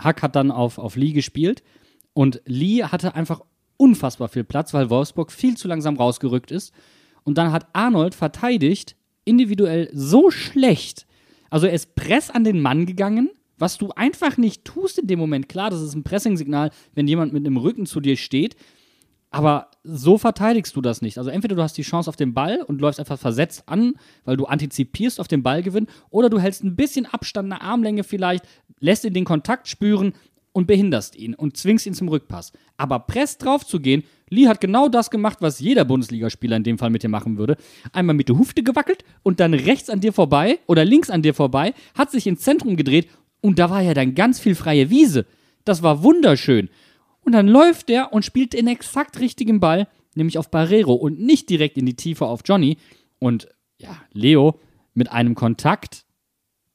Hack 0.00 0.22
hat 0.22 0.36
dann 0.36 0.50
auf, 0.50 0.78
auf 0.78 0.96
Lee 0.96 1.12
gespielt 1.12 1.62
und 2.12 2.42
Lee 2.46 2.84
hatte 2.84 3.14
einfach 3.14 3.42
unfassbar 3.76 4.28
viel 4.28 4.44
Platz, 4.44 4.74
weil 4.74 4.90
Wolfsburg 4.90 5.32
viel 5.32 5.56
zu 5.56 5.68
langsam 5.68 5.96
rausgerückt 5.96 6.50
ist. 6.50 6.72
Und 7.24 7.38
dann 7.38 7.52
hat 7.52 7.68
Arnold 7.72 8.14
verteidigt, 8.14 8.96
individuell 9.24 9.90
so 9.92 10.30
schlecht. 10.30 11.06
Also 11.50 11.66
er 11.66 11.72
ist 11.72 11.94
Press 11.94 12.30
an 12.30 12.44
den 12.44 12.60
Mann 12.60 12.86
gegangen, 12.86 13.30
was 13.58 13.78
du 13.78 13.90
einfach 13.90 14.36
nicht 14.38 14.64
tust 14.64 14.98
in 14.98 15.06
dem 15.06 15.18
Moment. 15.18 15.48
Klar, 15.48 15.70
das 15.70 15.82
ist 15.82 15.94
ein 15.94 16.02
Pressing-Signal, 16.02 16.70
wenn 16.94 17.06
jemand 17.06 17.32
mit 17.32 17.46
dem 17.46 17.56
Rücken 17.56 17.86
zu 17.86 18.00
dir 18.00 18.16
steht. 18.16 18.56
Aber 19.30 19.70
so 19.82 20.18
verteidigst 20.18 20.76
du 20.76 20.80
das 20.82 21.00
nicht. 21.00 21.16
Also 21.16 21.30
entweder 21.30 21.56
du 21.56 21.62
hast 21.62 21.78
die 21.78 21.82
Chance 21.82 22.08
auf 22.08 22.16
den 22.16 22.34
Ball 22.34 22.62
und 22.62 22.80
läufst 22.80 23.00
einfach 23.00 23.18
versetzt 23.18 23.64
an, 23.66 23.94
weil 24.24 24.36
du 24.36 24.44
antizipierst 24.44 25.18
auf 25.20 25.28
den 25.28 25.42
Ballgewinn, 25.42 25.86
oder 26.10 26.28
du 26.28 26.38
hältst 26.38 26.62
ein 26.62 26.76
bisschen 26.76 27.06
Abstand, 27.06 27.50
eine 27.50 27.62
Armlänge 27.62 28.04
vielleicht, 28.04 28.44
lässt 28.78 29.04
ihn 29.04 29.14
den 29.14 29.24
Kontakt 29.24 29.68
spüren 29.68 30.12
und 30.52 30.66
behinderst 30.66 31.16
ihn 31.16 31.34
und 31.34 31.56
zwingst 31.56 31.86
ihn 31.86 31.94
zum 31.94 32.08
Rückpass. 32.08 32.52
Aber 32.76 33.00
Press 33.00 33.38
drauf 33.38 33.66
zu 33.66 33.80
gehen, 33.80 34.04
Lee 34.28 34.48
hat 34.48 34.60
genau 34.60 34.88
das 34.88 35.10
gemacht, 35.10 35.38
was 35.40 35.60
jeder 35.60 35.84
Bundesligaspieler 35.84 36.56
in 36.56 36.64
dem 36.64 36.78
Fall 36.78 36.90
mit 36.90 37.02
dir 37.02 37.08
machen 37.08 37.38
würde. 37.38 37.56
Einmal 37.92 38.14
mit 38.14 38.28
der 38.28 38.38
Hufte 38.38 38.62
gewackelt 38.62 39.04
und 39.22 39.40
dann 39.40 39.54
rechts 39.54 39.90
an 39.90 40.00
dir 40.00 40.12
vorbei 40.12 40.58
oder 40.66 40.84
links 40.84 41.10
an 41.10 41.22
dir 41.22 41.34
vorbei, 41.34 41.74
hat 41.94 42.10
sich 42.10 42.26
ins 42.26 42.40
Zentrum 42.40 42.76
gedreht 42.76 43.08
und 43.40 43.58
da 43.58 43.70
war 43.70 43.82
ja 43.82 43.94
dann 43.94 44.14
ganz 44.14 44.40
viel 44.40 44.54
freie 44.54 44.90
Wiese. 44.90 45.26
Das 45.64 45.82
war 45.82 46.02
wunderschön. 46.02 46.68
Und 47.24 47.32
dann 47.32 47.48
läuft 47.48 47.90
er 47.90 48.12
und 48.12 48.24
spielt 48.24 48.52
den 48.52 48.66
exakt 48.66 49.20
richtigen 49.20 49.60
Ball, 49.60 49.88
nämlich 50.14 50.38
auf 50.38 50.50
Barrero 50.50 50.94
und 50.94 51.20
nicht 51.20 51.48
direkt 51.50 51.78
in 51.78 51.86
die 51.86 51.96
Tiefe 51.96 52.26
auf 52.26 52.40
Johnny. 52.44 52.78
Und 53.18 53.48
ja, 53.78 53.96
Leo 54.12 54.60
mit 54.94 55.10
einem 55.10 55.34
Kontakt 55.34 56.04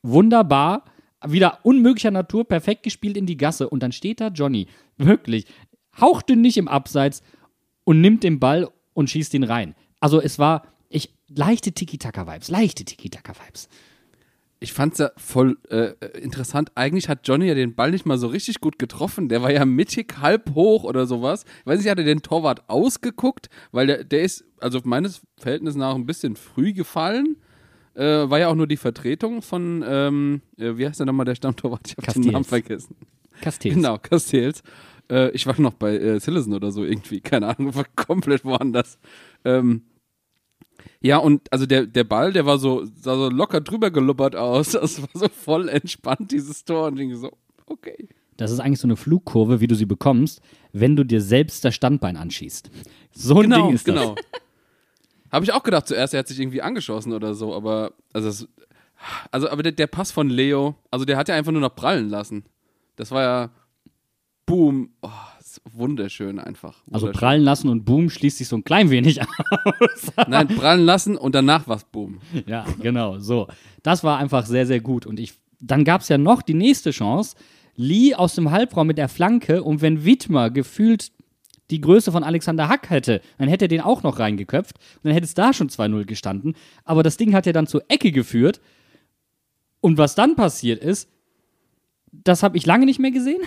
wunderbar, 0.04 0.86
wieder 1.32 1.60
unmöglicher 1.64 2.12
Natur, 2.12 2.48
perfekt 2.48 2.84
gespielt 2.84 3.18
in 3.18 3.26
die 3.26 3.38
Gasse. 3.38 3.70
Und 3.70 3.84
dann 3.84 3.92
steht 3.92 4.22
da 4.22 4.28
Johnny, 4.28 4.68
wirklich, 4.98 5.46
hauchdünn 6.00 6.42
nicht 6.42 6.58
im 6.58 6.68
Abseits 6.68 7.22
und 7.84 8.02
nimmt 8.02 8.24
den 8.24 8.40
Ball 8.40 8.70
und 8.94 9.10
schießt 9.10 9.34
ihn 9.34 9.44
rein. 9.44 9.76
Also 10.00 10.22
es 10.22 10.40
war, 10.40 10.68
ich, 10.90 11.14
leichte 11.28 11.72
Tiki-Taka-Vibes, 11.72 12.50
leichte 12.50 12.86
Tiki-Taka-Vibes 12.86 13.70
ich 14.60 14.74
fand's 14.74 14.98
ja 14.98 15.12
voll 15.18 15.58
äh, 15.70 15.94
interessant. 16.20 16.72
Eigentlich 16.76 17.10
hat 17.10 17.28
Johnny 17.28 17.48
ja 17.48 17.54
den 17.54 17.76
Ball 17.76 17.92
nicht 17.92 18.06
mal 18.06 18.18
so 18.18 18.28
richtig 18.28 18.60
gut 18.60 18.80
getroffen. 18.80 19.30
Der 19.30 19.42
war 19.42 19.52
ja 19.52 19.66
mittig, 19.66 20.18
halb 20.20 20.56
hoch 20.56 20.84
oder 20.84 21.06
sowas. 21.06 21.46
Ich 21.60 21.66
weiß 21.66 21.80
nicht, 21.80 21.90
hat 21.90 22.00
er 22.00 22.06
den 22.06 22.24
Torwart 22.24 22.68
ausgeguckt, 22.68 23.50
weil 23.72 23.88
der, 23.88 24.04
der 24.04 24.24
ist, 24.24 24.46
also 24.60 24.80
meines 24.84 25.22
Verhältnisses 25.38 25.78
nach, 25.78 25.96
ein 25.96 26.08
bisschen 26.08 26.36
früh 26.36 26.74
gefallen. 26.74 27.38
Äh, 27.98 28.30
war 28.30 28.38
ja 28.38 28.50
auch 28.50 28.56
nur 28.56 28.68
die 28.68 28.78
Vertretung 28.78 29.42
von, 29.42 29.84
ähm, 29.88 30.42
äh, 30.58 30.78
wie 30.78 30.86
heißt 30.86 31.00
der 31.00 31.08
nochmal 31.08 31.26
der 31.26 31.34
Stammtorwart? 31.34 31.96
Ich 32.02 32.08
habe 32.08 32.22
den 32.22 32.32
Namen 32.32 32.46
vergessen. 32.46 32.96
Castells. 33.42 33.76
Genau, 33.76 33.98
Castells. 33.98 34.62
Äh, 35.10 35.32
ich 35.32 35.48
war 35.48 35.60
noch 35.60 35.74
bei 35.74 35.98
äh, 35.98 36.20
Sillison 36.20 36.54
oder 36.54 36.72
so 36.72 36.84
irgendwie, 36.84 37.22
keine 37.22 37.48
Ahnung, 37.48 37.74
war 37.74 37.86
komplett 37.96 38.46
woanders. 38.46 39.00
Ähm, 39.44 39.82
ja, 41.02 41.18
und 41.18 41.52
also 41.52 41.66
der, 41.66 41.88
der 41.88 42.04
Ball, 42.04 42.34
der 42.34 42.46
war 42.46 42.60
so, 42.60 42.86
sah 42.86 43.16
so 43.16 43.30
locker 43.30 43.62
drüber 43.62 43.90
gelubbert 43.90 44.36
aus. 44.36 44.72
Das 44.80 45.02
war 45.02 45.10
so 45.16 45.28
voll 45.28 45.68
entspannt, 45.68 46.32
dieses 46.32 46.66
Tor. 46.66 46.88
Und 46.88 47.00
ich 47.00 47.18
so, 47.18 47.32
okay. 47.66 48.10
Das 48.36 48.52
ist 48.52 48.60
eigentlich 48.60 48.80
so 48.80 48.88
eine 48.88 48.96
Flugkurve, 48.96 49.60
wie 49.60 49.68
du 49.68 49.74
sie 49.74 49.88
bekommst, 49.88 50.42
wenn 50.72 50.96
du 50.96 51.04
dir 51.04 51.22
selbst 51.22 51.66
das 51.66 51.74
Standbein 51.74 52.16
anschießt. 52.16 52.70
So 53.12 53.38
ein 53.38 53.44
genau, 53.44 53.66
Ding 53.66 53.76
ist 53.76 53.86
genau. 53.86 54.14
das. 54.14 54.26
Habe 55.32 55.46
ich 55.46 55.54
auch 55.54 55.64
gedacht 55.64 55.88
zuerst, 55.88 56.14
er 56.14 56.20
hat 56.20 56.28
sich 56.28 56.40
irgendwie 56.40 56.62
angeschossen 56.62 57.14
oder 57.14 57.34
so, 57.34 57.54
aber 57.54 57.94
also, 58.14 58.28
das, 58.28 58.48
also 59.32 59.50
aber 59.50 59.64
der, 59.64 59.72
der 59.72 59.88
Pass 59.88 60.12
von 60.12 60.30
Leo, 60.30 60.76
also 60.92 61.06
der 61.06 61.18
hat 61.18 61.30
ja 61.30 61.36
einfach 61.36 61.52
nur 61.52 61.62
noch 61.62 61.76
prallen 61.76 62.10
lassen. 62.10 62.46
Das 62.96 63.12
war 63.12 63.22
ja 63.22 63.50
boom. 64.46 64.92
Oh, 65.02 65.10
wunderschön 65.74 66.40
einfach. 66.40 66.76
Also 66.92 67.08
wunderschön. 67.08 67.08
Also 67.08 67.20
prallen 67.20 67.44
lassen 67.44 67.70
und 67.70 67.86
Boom 67.86 68.10
schließt 68.10 68.38
sich 68.38 68.48
so 68.48 68.58
ein 68.58 68.64
klein 68.64 68.90
wenig 68.90 69.22
aus. 69.22 70.12
Nein, 70.28 70.48
prallen 70.48 70.86
lassen 70.86 71.18
und 71.18 71.36
danach 71.36 71.68
was 71.68 71.84
Boom. 71.86 72.20
Ja, 72.46 72.66
genau, 72.82 73.20
so. 73.20 73.48
Das 73.84 74.04
war 74.04 74.18
einfach 74.18 74.46
sehr, 74.46 74.66
sehr 74.66 74.80
gut. 74.80 75.06
Und 75.06 75.20
ich, 75.20 75.34
dann 75.60 75.84
gab 75.84 76.02
es 76.02 76.10
ja 76.10 76.18
noch 76.18 76.42
die 76.42 76.54
nächste 76.54 76.92
Chance. 76.92 77.36
Lee 77.76 78.16
aus 78.16 78.36
dem 78.36 78.52
Halbraum 78.52 78.88
mit 78.88 78.98
der 78.98 79.08
Flanke 79.08 79.64
und 79.64 79.82
wenn 79.82 80.04
Wittmer 80.04 80.50
gefühlt 80.50 81.12
die 81.70 81.82
Größe 81.82 82.12
von 82.12 82.24
Alexander 82.24 82.70
Hack 82.70 82.90
hätte, 82.90 83.22
dann 83.38 83.50
hätte 83.50 83.66
er 83.66 83.70
den 83.70 83.82
auch 83.82 84.04
noch 84.04 84.20
reingeköpft 84.20 84.78
und 84.78 85.06
dann 85.06 85.14
hätte 85.14 85.26
es 85.26 85.34
da 85.34 85.54
schon 85.54 85.70
2-0 85.70 86.06
gestanden. 86.06 86.56
Aber 86.86 87.04
das 87.04 87.18
Ding 87.18 87.34
hat 87.34 87.46
ja 87.46 87.54
dann 87.54 87.68
zur 87.68 87.84
Ecke 87.90 88.12
geführt. 88.12 88.62
Und 89.82 89.98
was 89.98 90.16
dann 90.16 90.36
passiert 90.36 90.82
ist, 90.82 91.10
das 92.12 92.44
habe 92.44 92.58
ich 92.58 92.66
lange 92.66 92.86
nicht 92.86 93.00
mehr 93.00 93.12
gesehen. 93.12 93.42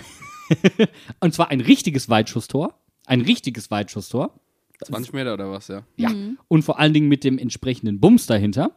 und 1.19 1.33
zwar 1.33 1.49
ein 1.49 1.61
richtiges 1.61 2.09
Weitschusstor. 2.09 2.79
Ein 3.05 3.21
richtiges 3.21 3.71
Weitschusstor. 3.71 4.39
20 4.83 5.13
Meter 5.13 5.33
oder 5.33 5.51
was, 5.51 5.67
ja. 5.67 5.83
Ja. 5.97 6.09
Mhm. 6.09 6.39
Und 6.47 6.63
vor 6.63 6.79
allen 6.79 6.93
Dingen 6.93 7.07
mit 7.07 7.23
dem 7.23 7.37
entsprechenden 7.37 7.99
Bums 7.99 8.25
dahinter. 8.25 8.75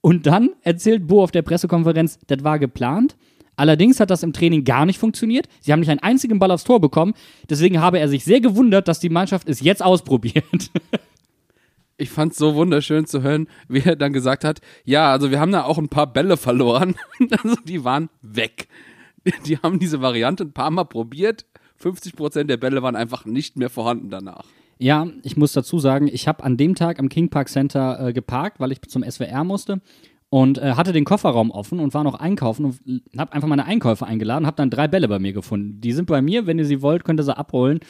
Und 0.00 0.26
dann 0.26 0.50
erzählt 0.62 1.06
Bo 1.06 1.22
auf 1.22 1.30
der 1.30 1.42
Pressekonferenz, 1.42 2.18
das 2.26 2.42
war 2.42 2.58
geplant. 2.58 3.16
Allerdings 3.62 4.00
hat 4.00 4.10
das 4.10 4.24
im 4.24 4.32
Training 4.32 4.64
gar 4.64 4.86
nicht 4.86 4.98
funktioniert. 4.98 5.46
Sie 5.60 5.72
haben 5.72 5.78
nicht 5.78 5.88
einen 5.88 6.00
einzigen 6.00 6.40
Ball 6.40 6.50
aufs 6.50 6.64
Tor 6.64 6.80
bekommen. 6.80 7.14
Deswegen 7.48 7.80
habe 7.80 8.00
er 8.00 8.08
sich 8.08 8.24
sehr 8.24 8.40
gewundert, 8.40 8.88
dass 8.88 8.98
die 8.98 9.08
Mannschaft 9.08 9.48
es 9.48 9.60
jetzt 9.60 9.84
ausprobiert. 9.84 10.72
ich 11.96 12.10
fand's 12.10 12.38
so 12.38 12.56
wunderschön 12.56 13.06
zu 13.06 13.22
hören, 13.22 13.46
wie 13.68 13.82
er 13.84 13.94
dann 13.94 14.12
gesagt 14.12 14.42
hat, 14.42 14.62
ja, 14.84 15.12
also 15.12 15.30
wir 15.30 15.38
haben 15.38 15.52
da 15.52 15.62
auch 15.62 15.78
ein 15.78 15.88
paar 15.88 16.12
Bälle 16.12 16.36
verloren. 16.36 16.96
Also 17.30 17.54
die 17.64 17.84
waren 17.84 18.08
weg. 18.20 18.66
Die 19.46 19.56
haben 19.58 19.78
diese 19.78 20.00
Variante 20.02 20.42
ein 20.42 20.52
paar 20.52 20.72
Mal 20.72 20.82
probiert. 20.82 21.46
50 21.76 22.16
Prozent 22.16 22.50
der 22.50 22.56
Bälle 22.56 22.82
waren 22.82 22.96
einfach 22.96 23.26
nicht 23.26 23.56
mehr 23.56 23.70
vorhanden 23.70 24.10
danach. 24.10 24.44
Ja, 24.78 25.06
ich 25.22 25.36
muss 25.36 25.52
dazu 25.52 25.78
sagen, 25.78 26.08
ich 26.08 26.26
habe 26.26 26.42
an 26.42 26.56
dem 26.56 26.74
Tag 26.74 26.98
am 26.98 27.08
King 27.08 27.28
Park 27.28 27.48
Center 27.48 28.08
äh, 28.08 28.12
geparkt, 28.12 28.58
weil 28.58 28.72
ich 28.72 28.82
zum 28.82 29.08
SWR 29.08 29.44
musste 29.44 29.80
und 30.32 30.56
äh, 30.56 30.76
hatte 30.76 30.94
den 30.94 31.04
Kofferraum 31.04 31.50
offen 31.50 31.78
und 31.78 31.92
war 31.92 32.04
noch 32.04 32.14
einkaufen 32.14 32.64
und 32.64 33.02
habe 33.18 33.34
einfach 33.34 33.48
meine 33.48 33.66
Einkäufe 33.66 34.06
eingeladen, 34.06 34.46
habe 34.46 34.56
dann 34.56 34.70
drei 34.70 34.88
Bälle 34.88 35.06
bei 35.06 35.18
mir 35.18 35.34
gefunden. 35.34 35.82
Die 35.82 35.92
sind 35.92 36.06
bei 36.06 36.22
mir, 36.22 36.46
wenn 36.46 36.58
ihr 36.58 36.64
sie 36.64 36.80
wollt, 36.80 37.04
könnt 37.04 37.20
ihr 37.20 37.24
sie 37.24 37.36
abholen. 37.36 37.80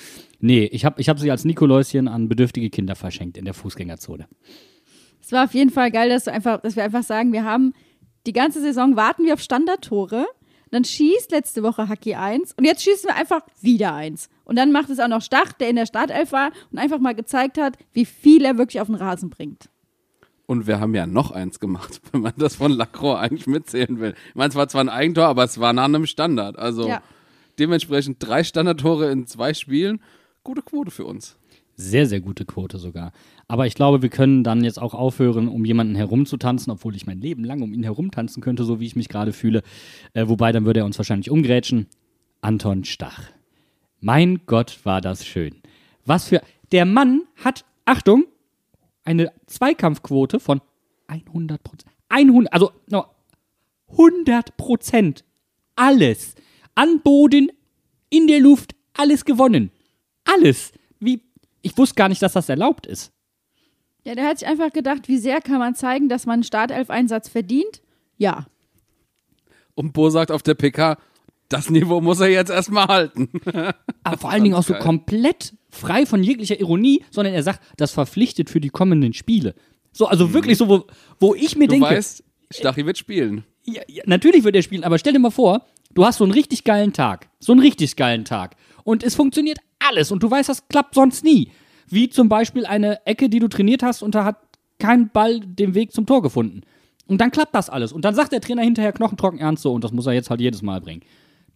Nee, 0.40 0.64
ich 0.64 0.84
habe 0.84 1.00
ich 1.00 1.08
hab 1.08 1.20
sie 1.20 1.30
als 1.30 1.44
Nikoläuschen 1.44 2.08
an 2.08 2.28
bedürftige 2.28 2.68
Kinder 2.68 2.96
verschenkt 2.96 3.38
in 3.38 3.44
der 3.44 3.54
Fußgängerzone. 3.54 4.26
Es 5.20 5.30
war 5.30 5.44
auf 5.44 5.54
jeden 5.54 5.70
Fall 5.70 5.92
geil, 5.92 6.08
dass, 6.08 6.24
du 6.24 6.32
einfach, 6.32 6.60
dass 6.60 6.74
wir 6.74 6.82
einfach 6.82 7.04
sagen, 7.04 7.32
wir 7.32 7.44
haben 7.44 7.74
die 8.26 8.32
ganze 8.32 8.60
Saison 8.60 8.96
warten 8.96 9.24
wir 9.24 9.34
auf 9.34 9.40
Standardtore. 9.40 10.26
Dann 10.72 10.84
schießt 10.84 11.30
letzte 11.30 11.62
Woche 11.62 11.88
Haki 11.88 12.16
eins 12.16 12.54
und 12.58 12.64
jetzt 12.64 12.82
schießen 12.82 13.08
wir 13.08 13.14
einfach 13.14 13.42
wieder 13.60 13.94
eins. 13.94 14.28
Und 14.44 14.56
dann 14.56 14.72
macht 14.72 14.90
es 14.90 14.98
auch 14.98 15.06
noch 15.06 15.22
Stach, 15.22 15.52
der 15.52 15.70
in 15.70 15.76
der 15.76 15.86
Startelf 15.86 16.32
war 16.32 16.50
und 16.72 16.78
einfach 16.78 16.98
mal 16.98 17.14
gezeigt 17.14 17.56
hat, 17.56 17.78
wie 17.92 18.04
viel 18.04 18.44
er 18.44 18.58
wirklich 18.58 18.80
auf 18.80 18.88
den 18.88 18.96
Rasen 18.96 19.30
bringt. 19.30 19.68
Und 20.52 20.66
wir 20.66 20.80
haben 20.80 20.94
ja 20.94 21.06
noch 21.06 21.30
eins 21.30 21.60
gemacht, 21.60 22.00
wenn 22.12 22.20
man 22.20 22.34
das 22.36 22.56
von 22.56 22.70
Lacroix 22.72 23.18
eigentlich 23.18 23.46
mitzählen 23.46 23.98
will. 24.00 24.14
Ich 24.28 24.34
meine, 24.34 24.50
es 24.50 24.54
war 24.54 24.68
zwar 24.68 24.82
ein 24.82 24.88
Eigentor, 24.90 25.24
aber 25.26 25.44
es 25.44 25.58
war 25.58 25.72
nach 25.72 25.84
einem 25.84 26.04
Standard. 26.06 26.58
Also 26.58 26.88
Ja. 26.88 27.02
dementsprechend 27.58 28.18
drei 28.20 28.44
Standardtore 28.44 29.10
in 29.10 29.26
zwei 29.26 29.54
Spielen. 29.54 30.00
Gute 30.44 30.60
Quote 30.62 30.90
für 30.90 31.06
uns. 31.06 31.36
Sehr, 31.76 32.06
sehr 32.06 32.20
gute 32.20 32.44
Quote 32.44 32.76
sogar. 32.78 33.12
Aber 33.48 33.66
ich 33.66 33.74
glaube, 33.74 34.02
wir 34.02 34.10
können 34.10 34.44
dann 34.44 34.62
jetzt 34.62 34.80
auch 34.80 34.92
aufhören, 34.92 35.48
um 35.48 35.64
jemanden 35.64 35.94
herumzutanzen, 35.94 36.70
obwohl 36.70 36.94
ich 36.94 37.06
mein 37.06 37.20
Leben 37.20 37.44
lang 37.44 37.62
um 37.62 37.72
ihn 37.72 37.82
herumtanzen 37.82 38.42
könnte, 38.42 38.64
so 38.64 38.78
wie 38.78 38.86
ich 38.86 38.94
mich 38.94 39.08
gerade 39.08 39.32
fühle. 39.32 39.62
Äh, 40.12 40.28
wobei, 40.28 40.52
dann 40.52 40.66
würde 40.66 40.80
er 40.80 40.86
uns 40.86 40.98
wahrscheinlich 40.98 41.30
umgrätschen. 41.30 41.86
Anton 42.42 42.84
Stach. 42.84 43.22
Mein 44.00 44.40
Gott, 44.46 44.80
war 44.84 45.00
das 45.00 45.24
schön. 45.24 45.54
Was 46.04 46.28
für. 46.28 46.42
Der 46.72 46.84
Mann 46.84 47.22
hat, 47.42 47.64
Achtung, 47.86 48.24
eine 49.04 49.32
Zweikampfquote 49.46 50.40
von 50.40 50.60
100 51.06 51.62
Prozent. 51.62 51.92
100, 52.08 52.52
also 52.52 52.72
no, 52.88 53.06
100 53.90 54.56
Prozent. 54.56 55.24
Alles. 55.76 56.34
An 56.74 57.00
Boden, 57.02 57.50
in 58.10 58.26
der 58.26 58.40
Luft, 58.40 58.74
alles 58.94 59.24
gewonnen. 59.24 59.70
Alles. 60.24 60.72
Wie, 61.00 61.22
ich 61.62 61.76
wusste 61.76 61.94
gar 61.94 62.08
nicht, 62.08 62.22
dass 62.22 62.32
das 62.34 62.48
erlaubt 62.48 62.86
ist. 62.86 63.12
Ja, 64.04 64.14
der 64.14 64.26
hat 64.26 64.38
sich 64.38 64.48
einfach 64.48 64.72
gedacht, 64.72 65.08
wie 65.08 65.18
sehr 65.18 65.40
kann 65.40 65.58
man 65.58 65.74
zeigen, 65.74 66.08
dass 66.08 66.26
man 66.26 66.34
einen 66.34 66.42
Startelf-Einsatz 66.44 67.28
verdient? 67.28 67.82
Ja. 68.18 68.46
Und 69.74 69.92
Bo 69.92 70.10
sagt 70.10 70.30
auf 70.32 70.42
der 70.42 70.54
PK, 70.54 70.98
das 71.48 71.70
Niveau 71.70 72.00
muss 72.00 72.20
er 72.20 72.28
jetzt 72.28 72.50
erstmal 72.50 72.86
halten. 72.86 73.28
Aber 74.02 74.18
vor 74.18 74.30
allen 74.30 74.42
Dingen 74.42 74.56
auch 74.56 74.62
so 74.62 74.72
geil. 74.72 74.82
komplett 74.82 75.54
frei 75.72 76.06
von 76.06 76.22
jeglicher 76.22 76.60
Ironie, 76.60 77.04
sondern 77.10 77.34
er 77.34 77.42
sagt, 77.42 77.60
das 77.76 77.90
verpflichtet 77.90 78.50
für 78.50 78.60
die 78.60 78.68
kommenden 78.68 79.12
Spiele. 79.14 79.54
So, 79.92 80.06
also 80.06 80.32
wirklich 80.32 80.58
so, 80.58 80.68
wo, 80.68 80.84
wo 81.18 81.34
ich 81.34 81.56
mir 81.56 81.66
Du 81.66 81.72
denke, 81.72 81.88
weißt, 81.90 82.22
Stachy 82.52 82.86
wird 82.86 82.98
spielen. 82.98 83.44
ja, 83.64 83.82
ja, 83.88 84.02
natürlich 84.06 84.44
wird 84.44 84.54
er 84.54 84.62
spielen, 84.62 84.84
aber 84.84 84.98
stell 84.98 85.12
dir 85.14 85.18
mal 85.18 85.30
vor, 85.30 85.66
du 85.94 86.04
hast 86.04 86.18
so 86.18 86.24
einen 86.24 86.32
richtig 86.32 86.64
geilen 86.64 86.92
Tag. 86.92 87.28
So 87.40 87.52
einen 87.52 87.60
richtig 87.60 87.96
geilen 87.96 88.24
Tag. 88.24 88.56
Und 88.84 89.02
es 89.02 89.14
funktioniert 89.14 89.58
alles 89.86 90.12
und 90.12 90.22
du 90.22 90.30
weißt, 90.30 90.48
das 90.48 90.68
klappt 90.68 90.94
sonst 90.94 91.24
nie. 91.24 91.50
Wie 91.88 92.08
zum 92.08 92.28
Beispiel 92.28 92.64
eine 92.66 93.04
Ecke, 93.06 93.28
die 93.28 93.38
du 93.38 93.48
trainiert 93.48 93.82
hast 93.82 94.02
und 94.02 94.14
da 94.14 94.24
hat 94.24 94.36
kein 94.78 95.10
Ball 95.10 95.40
den 95.40 95.74
Weg 95.74 95.92
zum 95.92 96.06
Tor 96.06 96.22
gefunden. 96.22 96.62
Und 97.06 97.20
dann 97.20 97.30
klappt 97.30 97.54
das 97.54 97.68
alles. 97.68 97.92
Und 97.92 98.04
dann 98.04 98.14
sagt 98.14 98.32
der 98.32 98.40
Trainer 98.40 98.62
hinterher 98.62 98.92
knochentrocken 98.92 99.38
ernst 99.40 99.62
so 99.62 99.72
und 99.72 99.84
das 99.84 99.92
muss 99.92 100.06
er 100.06 100.12
jetzt 100.12 100.30
halt 100.30 100.40
jedes 100.40 100.62
Mal 100.62 100.80
bringen. 100.80 101.02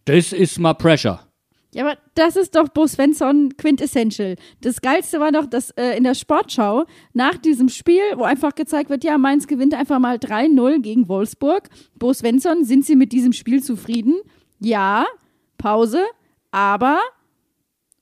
Das 0.05 0.31
ist 0.31 0.59
mal 0.59 0.73
Pressure. 0.73 1.26
Ja, 1.73 1.85
aber 1.85 1.97
das 2.15 2.35
ist 2.37 2.55
doch 2.55 2.69
Bo 2.69 2.87
Svensson 2.87 3.55
Quintessential. 3.57 4.35
Das 4.61 4.81
Geilste 4.81 5.19
war 5.19 5.31
doch, 5.31 5.45
dass 5.45 5.71
äh, 5.71 5.97
in 5.97 6.05
der 6.05 6.15
Sportschau 6.15 6.85
nach 7.13 7.37
diesem 7.37 7.67
Spiel, 7.67 8.01
wo 8.15 8.23
einfach 8.23 8.55
gezeigt 8.55 8.89
wird, 8.89 9.03
ja, 9.03 9.17
Mainz 9.17 9.47
gewinnt 9.47 9.73
einfach 9.73 9.99
mal 9.99 10.15
3-0 10.15 10.79
gegen 10.79 11.09
Wolfsburg. 11.09 11.69
Bo 11.95 12.13
Svensson, 12.13 12.63
sind 12.63 12.85
Sie 12.85 12.95
mit 12.95 13.11
diesem 13.11 13.33
Spiel 13.33 13.61
zufrieden? 13.61 14.15
Ja, 14.59 15.05
Pause, 15.57 16.03
aber. 16.51 16.99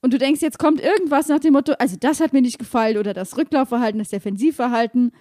Und 0.01 0.13
du 0.13 0.19
denkst, 0.19 0.41
jetzt 0.41 0.60
kommt 0.60 0.80
irgendwas 0.80 1.28
nach 1.30 1.39
dem 1.39 1.54
Motto, 1.54 1.73
also 1.73 1.95
das 1.99 2.19
hat 2.19 2.32
mir 2.32 2.43
nicht 2.43 2.60
gefallen 2.60 2.97
oder 2.97 3.15
das 3.15 3.36
Rücklaufverhalten, 3.36 3.97
das 3.97 4.10
Defensivverhalten. 4.10 5.12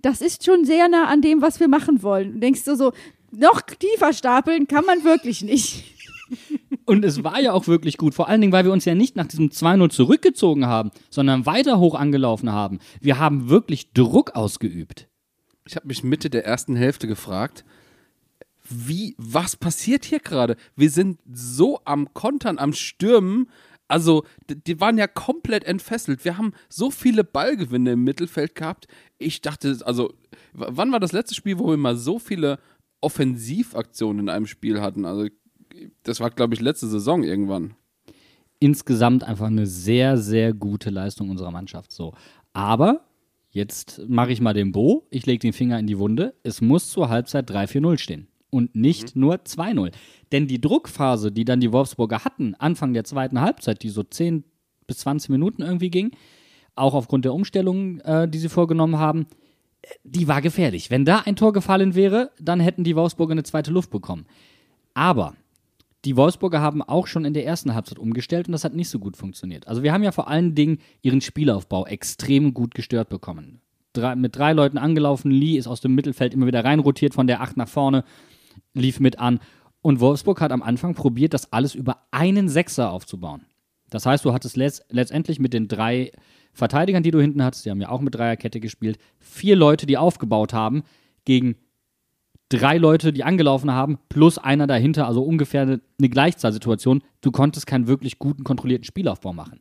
Das 0.00 0.22
ist 0.22 0.44
schon 0.44 0.64
sehr 0.64 0.88
nah 0.88 1.06
an 1.06 1.20
dem, 1.20 1.42
was 1.42 1.60
wir 1.60 1.68
machen 1.68 2.02
wollen. 2.02 2.32
Du 2.32 2.38
denkst 2.38 2.64
du 2.64 2.74
so, 2.76 2.92
noch 3.30 3.60
tiefer 3.60 4.12
stapeln 4.12 4.66
kann 4.66 4.84
man 4.86 5.04
wirklich 5.04 5.42
nicht. 5.42 5.93
Und 6.86 7.04
es 7.04 7.24
war 7.24 7.40
ja 7.40 7.52
auch 7.52 7.66
wirklich 7.66 7.96
gut, 7.96 8.14
vor 8.14 8.28
allen 8.28 8.40
Dingen, 8.40 8.52
weil 8.52 8.64
wir 8.64 8.72
uns 8.72 8.84
ja 8.84 8.94
nicht 8.94 9.16
nach 9.16 9.26
diesem 9.26 9.48
2-0 9.48 9.90
zurückgezogen 9.90 10.66
haben, 10.66 10.90
sondern 11.08 11.46
weiter 11.46 11.78
hoch 11.78 11.94
angelaufen 11.94 12.52
haben. 12.52 12.78
Wir 13.00 13.18
haben 13.18 13.48
wirklich 13.48 13.92
Druck 13.92 14.34
ausgeübt. 14.34 15.08
Ich 15.66 15.76
habe 15.76 15.86
mich 15.86 16.04
Mitte 16.04 16.28
der 16.28 16.44
ersten 16.44 16.76
Hälfte 16.76 17.06
gefragt, 17.06 17.64
wie, 18.68 19.14
was 19.18 19.56
passiert 19.56 20.04
hier 20.04 20.20
gerade? 20.20 20.56
Wir 20.76 20.90
sind 20.90 21.18
so 21.30 21.80
am 21.84 22.12
Kontern, 22.14 22.58
am 22.58 22.72
Stürmen. 22.72 23.48
Also, 23.88 24.24
die 24.48 24.80
waren 24.80 24.96
ja 24.96 25.06
komplett 25.06 25.64
entfesselt. 25.64 26.24
Wir 26.24 26.38
haben 26.38 26.52
so 26.68 26.90
viele 26.90 27.24
Ballgewinne 27.24 27.92
im 27.92 28.04
Mittelfeld 28.04 28.54
gehabt. 28.54 28.88
Ich 29.18 29.42
dachte, 29.42 29.78
also, 29.84 30.14
wann 30.52 30.92
war 30.92 31.00
das 31.00 31.12
letzte 31.12 31.34
Spiel, 31.34 31.58
wo 31.58 31.68
wir 31.68 31.76
mal 31.76 31.96
so 31.96 32.18
viele 32.18 32.58
Offensivaktionen 33.02 34.20
in 34.20 34.28
einem 34.30 34.46
Spiel 34.46 34.80
hatten? 34.80 35.04
Also, 35.04 35.28
das 36.02 36.20
war, 36.20 36.30
glaube 36.30 36.54
ich, 36.54 36.60
letzte 36.60 36.88
Saison 36.88 37.22
irgendwann. 37.22 37.74
Insgesamt 38.60 39.24
einfach 39.24 39.46
eine 39.46 39.66
sehr, 39.66 40.16
sehr 40.16 40.52
gute 40.52 40.90
Leistung 40.90 41.30
unserer 41.30 41.50
Mannschaft. 41.50 41.92
So. 41.92 42.14
Aber 42.52 43.04
jetzt 43.50 44.02
mache 44.08 44.32
ich 44.32 44.40
mal 44.40 44.54
den 44.54 44.72
Bo, 44.72 45.06
ich 45.10 45.26
lege 45.26 45.40
den 45.40 45.52
Finger 45.52 45.78
in 45.78 45.86
die 45.86 45.98
Wunde. 45.98 46.34
Es 46.42 46.60
muss 46.60 46.90
zur 46.90 47.08
Halbzeit 47.08 47.50
3-4-0 47.50 47.98
stehen. 47.98 48.28
Und 48.50 48.76
nicht 48.76 49.16
nur 49.16 49.36
2-0. 49.36 49.92
Denn 50.30 50.46
die 50.46 50.60
Druckphase, 50.60 51.32
die 51.32 51.44
dann 51.44 51.60
die 51.60 51.72
Wolfsburger 51.72 52.24
hatten, 52.24 52.54
Anfang 52.54 52.92
der 52.94 53.04
zweiten 53.04 53.40
Halbzeit, 53.40 53.82
die 53.82 53.88
so 53.88 54.04
10 54.04 54.44
bis 54.86 54.98
20 54.98 55.30
Minuten 55.30 55.62
irgendwie 55.62 55.90
ging, 55.90 56.12
auch 56.76 56.94
aufgrund 56.94 57.24
der 57.24 57.34
Umstellungen, 57.34 58.00
äh, 58.00 58.28
die 58.28 58.38
sie 58.38 58.48
vorgenommen 58.48 58.98
haben, 58.98 59.26
die 60.04 60.28
war 60.28 60.40
gefährlich. 60.40 60.90
Wenn 60.90 61.04
da 61.04 61.20
ein 61.20 61.36
Tor 61.36 61.52
gefallen 61.52 61.94
wäre, 61.94 62.30
dann 62.40 62.60
hätten 62.60 62.84
die 62.84 62.96
Wolfsburger 62.96 63.32
eine 63.32 63.42
zweite 63.42 63.70
Luft 63.70 63.90
bekommen. 63.90 64.26
Aber 64.94 65.34
die 66.04 66.16
Wolfsburger 66.16 66.60
haben 66.60 66.82
auch 66.82 67.06
schon 67.06 67.24
in 67.24 67.34
der 67.34 67.46
ersten 67.46 67.74
Halbzeit 67.74 67.98
umgestellt 67.98 68.46
und 68.46 68.52
das 68.52 68.64
hat 68.64 68.74
nicht 68.74 68.88
so 68.88 68.98
gut 68.98 69.16
funktioniert. 69.16 69.66
Also 69.66 69.82
wir 69.82 69.92
haben 69.92 70.02
ja 70.02 70.12
vor 70.12 70.28
allen 70.28 70.54
Dingen 70.54 70.78
ihren 71.02 71.20
Spielaufbau 71.20 71.86
extrem 71.86 72.52
gut 72.52 72.74
gestört 72.74 73.08
bekommen. 73.08 73.60
Drei, 73.94 74.16
mit 74.16 74.36
drei 74.36 74.52
Leuten 74.52 74.76
angelaufen, 74.76 75.30
Lee 75.30 75.56
ist 75.56 75.66
aus 75.66 75.80
dem 75.80 75.94
Mittelfeld 75.94 76.34
immer 76.34 76.46
wieder 76.46 76.64
reinrotiert 76.64 77.14
von 77.14 77.26
der 77.26 77.40
Acht 77.40 77.56
nach 77.56 77.68
vorne, 77.68 78.04
lief 78.74 79.00
mit 79.00 79.18
an. 79.18 79.40
Und 79.82 80.00
Wolfsburg 80.00 80.40
hat 80.40 80.52
am 80.52 80.62
Anfang 80.62 80.94
probiert, 80.94 81.32
das 81.32 81.52
alles 81.52 81.74
über 81.74 82.06
einen 82.10 82.48
Sechser 82.48 82.90
aufzubauen. 82.90 83.46
Das 83.90 84.06
heißt, 84.06 84.24
du 84.24 84.32
hattest 84.32 84.56
letzt, 84.56 84.84
letztendlich 84.90 85.38
mit 85.38 85.52
den 85.52 85.68
drei 85.68 86.10
Verteidigern, 86.52 87.02
die 87.02 87.10
du 87.12 87.20
hinten 87.20 87.44
hattest, 87.44 87.64
die 87.64 87.70
haben 87.70 87.80
ja 87.80 87.88
auch 87.88 88.00
mit 88.00 88.14
Dreierkette 88.14 88.60
gespielt, 88.60 88.98
vier 89.18 89.56
Leute, 89.56 89.86
die 89.86 89.96
aufgebaut 89.96 90.52
haben, 90.52 90.82
gegen 91.24 91.56
drei 92.48 92.78
Leute, 92.78 93.12
die 93.12 93.24
angelaufen 93.24 93.72
haben, 93.72 93.98
plus 94.08 94.38
einer 94.38 94.66
dahinter, 94.66 95.06
also 95.06 95.22
ungefähr 95.22 95.62
eine, 95.62 95.80
Gleichzahlsituation. 96.08 97.02
Du 97.20 97.30
konntest 97.30 97.66
keinen 97.66 97.86
wirklich 97.86 98.18
guten, 98.18 98.44
kontrollierten 98.44 98.84
Spielaufbau 98.84 99.32
machen. 99.32 99.60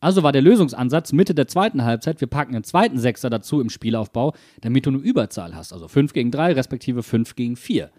Also 0.00 0.22
war 0.22 0.32
der 0.32 0.42
Lösungsansatz 0.42 1.12
Mitte 1.12 1.34
der 1.34 1.46
zweiten 1.46 1.84
Halbzeit, 1.84 2.20
wir 2.20 2.28
packen 2.28 2.54
einen 2.54 2.64
zweiten 2.64 2.98
Sechser 2.98 3.28
dazu 3.28 3.60
im 3.60 3.68
Spielaufbau, 3.68 4.34
damit 4.62 4.86
du 4.86 4.90
eine 4.90 4.98
Überzahl 4.98 5.54
hast. 5.54 5.72
Also 5.72 5.88
5 5.88 6.14
gegen 6.14 6.30
3, 6.30 6.52
respektive 6.52 7.02
5 7.02 7.36
gegen 7.36 7.56
4. 7.56 7.90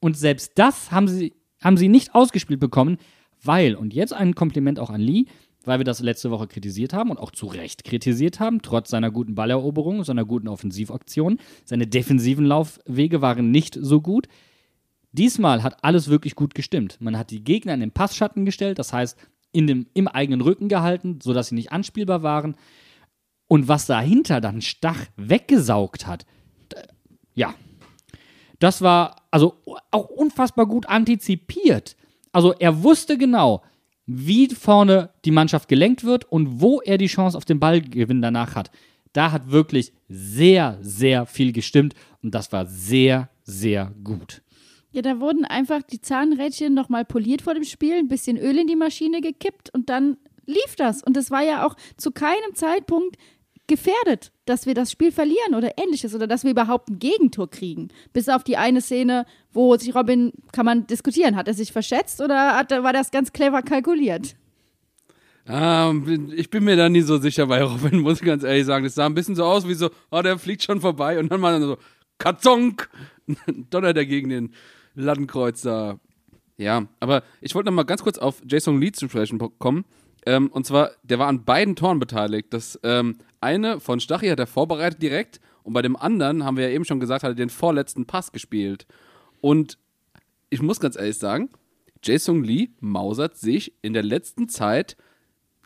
Und 0.00 0.16
selbst 0.16 0.52
das 0.56 0.90
haben 0.90 1.08
sie, 1.08 1.34
haben 1.62 1.76
sie 1.76 1.88
nicht 1.88 2.14
ausgespielt 2.14 2.58
bekommen, 2.58 2.96
weil, 3.44 3.74
und 3.74 3.92
jetzt 3.92 4.14
ein 4.14 4.34
Kompliment 4.34 4.78
auch 4.78 4.90
an 4.90 5.00
Lee, 5.00 5.26
weil 5.66 5.78
wir 5.78 5.84
das 5.84 6.00
letzte 6.00 6.30
Woche 6.30 6.46
kritisiert 6.46 6.92
haben 6.92 7.10
und 7.10 7.18
auch 7.18 7.30
zu 7.30 7.46
Recht 7.46 7.84
kritisiert 7.84 8.40
haben, 8.40 8.62
trotz 8.62 8.90
seiner 8.90 9.10
guten 9.10 9.34
Balleroberung, 9.34 10.04
seiner 10.04 10.24
guten 10.24 10.48
Offensivaktion. 10.48 11.38
Seine 11.64 11.86
defensiven 11.86 12.44
Laufwege 12.44 13.22
waren 13.22 13.50
nicht 13.50 13.78
so 13.80 14.00
gut. 14.00 14.28
Diesmal 15.12 15.62
hat 15.62 15.84
alles 15.84 16.08
wirklich 16.08 16.34
gut 16.34 16.54
gestimmt. 16.54 16.96
Man 17.00 17.18
hat 17.18 17.30
die 17.30 17.44
Gegner 17.44 17.74
in 17.74 17.80
den 17.80 17.92
Passschatten 17.92 18.44
gestellt, 18.44 18.78
das 18.78 18.92
heißt 18.92 19.18
in 19.52 19.66
dem, 19.66 19.86
im 19.94 20.08
eigenen 20.08 20.40
Rücken 20.40 20.68
gehalten, 20.68 21.18
sodass 21.22 21.48
sie 21.48 21.54
nicht 21.54 21.72
anspielbar 21.72 22.22
waren. 22.22 22.56
Und 23.46 23.68
was 23.68 23.86
dahinter 23.86 24.40
dann 24.40 24.62
Stach 24.62 25.04
weggesaugt 25.16 26.06
hat, 26.06 26.24
ja, 27.34 27.54
das 28.58 28.80
war 28.80 29.16
also 29.30 29.56
auch 29.90 30.08
unfassbar 30.08 30.66
gut 30.66 30.88
antizipiert. 30.88 31.96
Also 32.32 32.54
er 32.54 32.82
wusste 32.82 33.18
genau, 33.18 33.62
wie 34.06 34.48
vorne 34.48 35.10
die 35.24 35.30
Mannschaft 35.30 35.68
gelenkt 35.68 36.04
wird 36.04 36.24
und 36.30 36.60
wo 36.60 36.80
er 36.80 36.98
die 36.98 37.06
Chance 37.06 37.36
auf 37.36 37.44
den 37.44 37.60
Ballgewinn 37.60 38.22
danach 38.22 38.54
hat. 38.54 38.70
Da 39.12 39.30
hat 39.30 39.50
wirklich 39.50 39.92
sehr, 40.08 40.78
sehr 40.80 41.26
viel 41.26 41.52
gestimmt 41.52 41.94
und 42.22 42.34
das 42.34 42.50
war 42.52 42.66
sehr, 42.66 43.28
sehr 43.44 43.92
gut. 44.02 44.42
Ja, 44.92 45.02
da 45.02 45.20
wurden 45.20 45.44
einfach 45.44 45.82
die 45.82 46.00
Zahnrädchen 46.00 46.74
nochmal 46.74 47.04
poliert 47.04 47.42
vor 47.42 47.54
dem 47.54 47.64
Spiel, 47.64 47.94
ein 47.94 48.08
bisschen 48.08 48.36
Öl 48.36 48.58
in 48.58 48.66
die 48.66 48.76
Maschine 48.76 49.20
gekippt 49.20 49.70
und 49.72 49.88
dann 49.88 50.18
lief 50.46 50.76
das. 50.76 51.02
Und 51.02 51.16
es 51.16 51.30
war 51.30 51.42
ja 51.42 51.66
auch 51.66 51.76
zu 51.96 52.10
keinem 52.10 52.54
Zeitpunkt 52.54 53.16
gefährdet, 53.66 54.32
dass 54.44 54.66
wir 54.66 54.74
das 54.74 54.90
Spiel 54.90 55.12
verlieren 55.12 55.54
oder 55.54 55.78
ähnliches 55.78 56.14
oder 56.14 56.26
dass 56.26 56.44
wir 56.44 56.50
überhaupt 56.50 56.90
ein 56.90 56.98
Gegentor 56.98 57.48
kriegen. 57.48 57.88
Bis 58.12 58.28
auf 58.28 58.44
die 58.44 58.56
eine 58.56 58.82
Szene, 58.82 59.24
wo 59.52 59.76
sich 59.76 59.94
Robin, 59.94 60.32
kann 60.52 60.64
man 60.64 60.86
diskutieren, 60.86 61.36
hat 61.36 61.48
er 61.48 61.54
sich 61.54 61.72
verschätzt 61.72 62.20
oder 62.20 62.56
hat, 62.56 62.70
war 62.70 62.92
das 62.92 63.10
ganz 63.10 63.32
clever 63.32 63.62
kalkuliert? 63.62 64.34
Ähm, 65.46 66.32
ich 66.36 66.50
bin 66.50 66.64
mir 66.64 66.76
da 66.76 66.88
nie 66.88 67.00
so 67.00 67.18
sicher 67.18 67.46
bei 67.46 67.62
Robin, 67.62 68.00
muss 68.00 68.20
ich 68.20 68.26
ganz 68.26 68.42
ehrlich 68.44 68.66
sagen. 68.66 68.84
Das 68.84 68.94
sah 68.94 69.06
ein 69.06 69.14
bisschen 69.14 69.36
so 69.36 69.44
aus 69.44 69.66
wie 69.66 69.74
so, 69.74 69.90
oh, 70.10 70.22
der 70.22 70.38
fliegt 70.38 70.62
schon 70.62 70.80
vorbei 70.80 71.18
und 71.18 71.30
dann 71.30 71.40
mal 71.40 71.60
so, 71.60 71.78
Katzonk, 72.18 72.88
donnert 73.70 73.96
er 73.96 74.06
gegen 74.06 74.28
den 74.28 74.54
Lattenkreuz. 74.94 75.64
Ja, 75.64 76.86
aber 77.00 77.22
ich 77.40 77.54
wollte 77.54 77.70
noch 77.70 77.74
mal 77.74 77.82
ganz 77.84 78.02
kurz 78.02 78.18
auf 78.18 78.42
Jason 78.46 78.80
Lee 78.80 78.92
zu 78.92 79.08
sprechen 79.08 79.38
kommen. 79.58 79.84
Ähm, 80.24 80.48
und 80.48 80.66
zwar, 80.66 80.92
der 81.02 81.18
war 81.18 81.26
an 81.26 81.44
beiden 81.44 81.74
Toren 81.74 81.98
beteiligt. 81.98 82.52
Das 82.52 82.78
ähm, 82.84 83.16
eine 83.40 83.80
von 83.80 83.98
Stachy 83.98 84.28
hat 84.28 84.38
er 84.38 84.46
vorbereitet 84.46 85.02
direkt 85.02 85.40
und 85.64 85.72
bei 85.72 85.82
dem 85.82 85.96
anderen, 85.96 86.44
haben 86.44 86.56
wir 86.56 86.68
ja 86.68 86.74
eben 86.74 86.84
schon 86.84 87.00
gesagt, 87.00 87.24
hat 87.24 87.32
er 87.32 87.34
den 87.34 87.50
vorletzten 87.50 88.06
Pass 88.06 88.30
gespielt. 88.30 88.86
Und 89.42 89.76
ich 90.48 90.62
muss 90.62 90.80
ganz 90.80 90.96
ehrlich 90.96 91.18
sagen, 91.18 91.50
Jason 92.02 92.42
Lee 92.42 92.70
mausert 92.80 93.36
sich 93.36 93.74
in 93.82 93.92
der 93.92 94.02
letzten 94.02 94.48
Zeit 94.48 94.96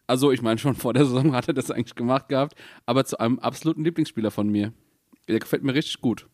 also, 0.07 0.31
ich 0.31 0.43
meine, 0.43 0.59
schon 0.59 0.75
vor 0.75 0.95
der 0.95 1.05
Saison 1.05 1.35
hat 1.35 1.49
er 1.49 1.55
das 1.55 1.71
eigentlich 1.71 1.95
gemacht 1.95 2.29
gehabt, 2.29 2.57
aber 2.87 3.05
zu 3.05 3.19
einem 3.19 3.39
absoluten 3.39 3.85
Lieblingsspieler 3.85 4.31
von 4.31 4.49
mir. 4.49 4.73
Der 5.29 5.41
gefällt 5.41 5.65
mir 5.65 5.75
richtig 5.75 6.01
gut. 6.01 6.29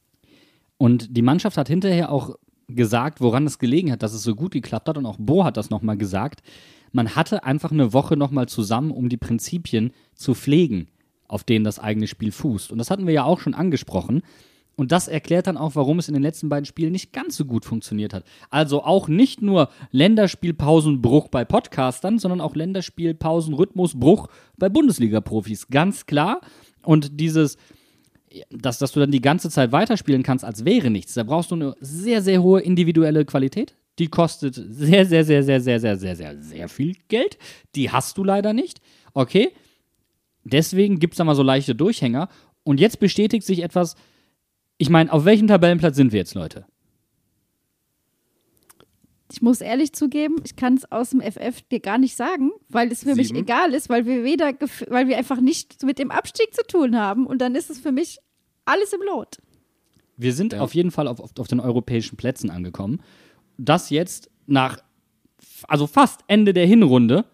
Und 0.77 1.17
die 1.17 1.23
Mannschaft 1.23 1.57
hat 1.57 1.69
hinterher 1.69 2.13
auch 2.13 2.37
gesagt, 2.69 3.21
woran 3.21 3.47
es 3.47 3.59
gelegen 3.59 3.91
hat, 3.91 4.03
dass 4.03 4.13
es 4.13 4.23
so 4.23 4.35
gut 4.35 4.53
geklappt 4.53 4.89
hat. 4.89 4.99
Und 4.99 5.07
auch 5.07 5.17
Bo 5.19 5.45
hat 5.45 5.57
das 5.57 5.71
nochmal 5.71 5.97
gesagt. 5.97 6.43
Man 6.93 7.17
hatte 7.17 7.45
einfach 7.45 7.73
eine 7.73 7.95
Woche 7.95 8.17
nochmal 8.17 8.49
zusammen, 8.49 8.91
um 8.91 9.09
die 9.09 9.17
Prinzipien 9.17 9.93
zu 10.15 10.35
pflegen, 10.35 10.89
auf 11.27 11.45
denen 11.45 11.65
das 11.65 11.79
eigene 11.79 12.07
Spiel 12.07 12.33
fußt. 12.33 12.71
Und 12.73 12.79
das 12.79 12.91
hatten 12.91 13.07
wir 13.07 13.15
ja 13.15 13.25
auch 13.25 13.41
schon 13.41 13.55
angesprochen. 13.55 14.23
Und 14.75 14.91
das 14.91 15.07
erklärt 15.07 15.47
dann 15.47 15.57
auch, 15.57 15.75
warum 15.75 15.99
es 15.99 16.09
in 16.09 16.15
den 16.15 16.23
letzten 16.23 16.49
beiden 16.49 16.65
Spielen 16.65 16.93
nicht 16.93 17.13
ganz 17.13 17.37
so 17.37 17.45
gut 17.45 17.65
funktioniert 17.65 18.15
hat. 18.15 18.25
Also 18.51 18.83
auch 18.83 19.07
nicht 19.07 19.43
nur 19.43 19.69
Länderspielpausenbruch 19.91 21.29
bei 21.29 21.45
Podcastern, 21.45 22.19
sondern 22.19 22.41
auch 22.41 22.57
Länderspielpausenrhythmusbruch 22.57 24.29
bei 24.57 24.69
Bundesliga-Profis. 24.69 25.69
Ganz 25.69 26.07
klar. 26.07 26.41
Und 26.83 27.21
dieses, 27.21 27.59
dass, 28.51 28.79
dass 28.79 28.93
du 28.93 29.01
dann 29.01 29.11
die 29.11 29.21
ganze 29.21 29.51
Zeit 29.51 29.73
weiterspielen 29.73 30.23
kannst, 30.23 30.45
als 30.45 30.65
wäre 30.65 30.91
nichts. 30.91 31.15
Da 31.15 31.23
brauchst 31.23 31.51
du 31.51 31.57
eine 31.57 31.75
sehr, 31.81 32.23
sehr 32.23 32.43
hohe 32.43 32.61
individuelle 32.61 33.25
Qualität. 33.25 33.77
Die 33.99 34.09
kostet 34.09 34.55
sehr, 34.55 35.05
sehr, 35.05 35.25
sehr, 35.25 35.43
sehr, 35.43 35.61
sehr, 35.61 35.81
sehr, 35.81 35.97
sehr, 35.97 36.17
sehr, 36.17 36.39
sehr 36.39 36.69
viel 36.69 36.97
Geld. 37.09 37.39
Die 37.75 37.91
hast 37.91 38.17
du 38.17 38.25
leider 38.25 38.55
nicht. 38.55 38.81
Okay. 39.13 39.51
Deswegen 40.45 40.99
gibt 40.99 41.15
es 41.15 41.19
da 41.19 41.25
mal 41.25 41.35
so 41.35 41.43
leichte 41.43 41.75
Durchhänger. 41.75 42.29
Und 42.65 42.81
jetzt 42.81 43.01
bestätigt 43.01 43.45
sich 43.47 43.63
etwas, 43.63 43.97
ich 44.83 44.90
meine, 44.90 45.12
auf 45.12 45.25
welchem 45.25 45.47
Tabellenplatz 45.47 45.95
sind 45.95 46.11
wir 46.11 46.18
jetzt, 46.18 46.35
Leute? 46.35 46.66
Ich 49.31 49.40
muss 49.40 49.61
ehrlich 49.61 49.92
zugeben, 49.92 50.38
ich 50.45 50.57
kann 50.57 50.75
es 50.75 50.90
aus 50.90 51.11
dem 51.11 51.21
FF 51.21 51.62
dir 51.71 51.79
gar 51.79 51.99
nicht 51.99 52.16
sagen, 52.16 52.51
weil 52.68 52.90
es 52.90 53.05
für 53.05 53.14
Sieben. 53.14 53.18
mich 53.18 53.42
egal 53.45 53.75
ist, 53.75 53.88
weil 53.88 54.07
wir 54.07 54.25
weder, 54.25 54.53
weil 54.88 55.07
wir 55.07 55.16
einfach 55.18 55.40
nicht 55.40 55.85
mit 55.85 56.01
dem 56.01 56.11
Abstieg 56.11 56.53
zu 56.53 56.66
tun 56.66 56.99
haben 56.99 57.29
und 57.29 57.38
dann 57.38 57.55
ist 57.55 57.71
es 57.71 57.79
für 57.79 57.92
mich 57.92 58.18
alles 58.64 58.92
im 58.92 59.03
Lot. 59.07 59.38
Wir 60.16 60.33
sind 60.33 60.53
ja. 60.53 60.61
auf 60.61 60.75
jeden 60.75 60.90
Fall 60.90 61.07
auf, 61.07 61.21
auf, 61.21 61.31
auf 61.38 61.47
den 61.47 61.61
europäischen 61.61 62.16
Plätzen 62.16 62.51
angekommen. 62.51 63.01
Das 63.59 63.88
jetzt 63.88 64.31
nach, 64.47 64.79
also 65.68 65.87
fast 65.87 66.23
Ende 66.27 66.53
der 66.53 66.66
Hinrunde. 66.66 67.25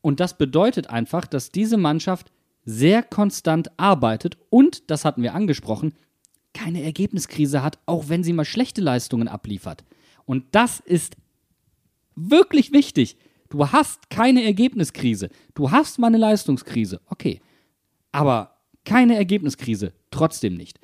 Und 0.00 0.18
das 0.18 0.38
bedeutet 0.38 0.88
einfach, 0.88 1.26
dass 1.26 1.50
diese 1.50 1.76
Mannschaft 1.76 2.32
sehr 2.64 3.02
konstant 3.02 3.70
arbeitet 3.78 4.38
und, 4.48 4.90
das 4.90 5.04
hatten 5.04 5.22
wir 5.22 5.34
angesprochen, 5.34 5.92
keine 6.58 6.82
Ergebniskrise 6.82 7.62
hat, 7.62 7.78
auch 7.86 8.08
wenn 8.08 8.24
sie 8.24 8.32
mal 8.32 8.44
schlechte 8.44 8.80
Leistungen 8.80 9.28
abliefert. 9.28 9.84
Und 10.24 10.44
das 10.50 10.80
ist 10.80 11.16
wirklich 12.16 12.72
wichtig. 12.72 13.16
Du 13.48 13.70
hast 13.70 14.10
keine 14.10 14.42
Ergebniskrise. 14.42 15.30
Du 15.54 15.70
hast 15.70 15.98
mal 15.98 16.08
eine 16.08 16.18
Leistungskrise. 16.18 17.00
Okay. 17.06 17.40
Aber 18.10 18.56
keine 18.84 19.14
Ergebniskrise. 19.14 19.92
Trotzdem 20.10 20.54
nicht. 20.54 20.80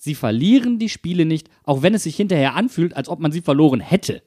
Sie 0.00 0.14
verlieren 0.14 0.78
die 0.78 0.88
Spiele 0.88 1.26
nicht, 1.26 1.50
auch 1.64 1.82
wenn 1.82 1.92
es 1.92 2.04
sich 2.04 2.16
hinterher 2.16 2.54
anfühlt, 2.54 2.96
als 2.96 3.08
ob 3.08 3.20
man 3.20 3.32
sie 3.32 3.42
verloren 3.42 3.80
hätte 3.80 4.22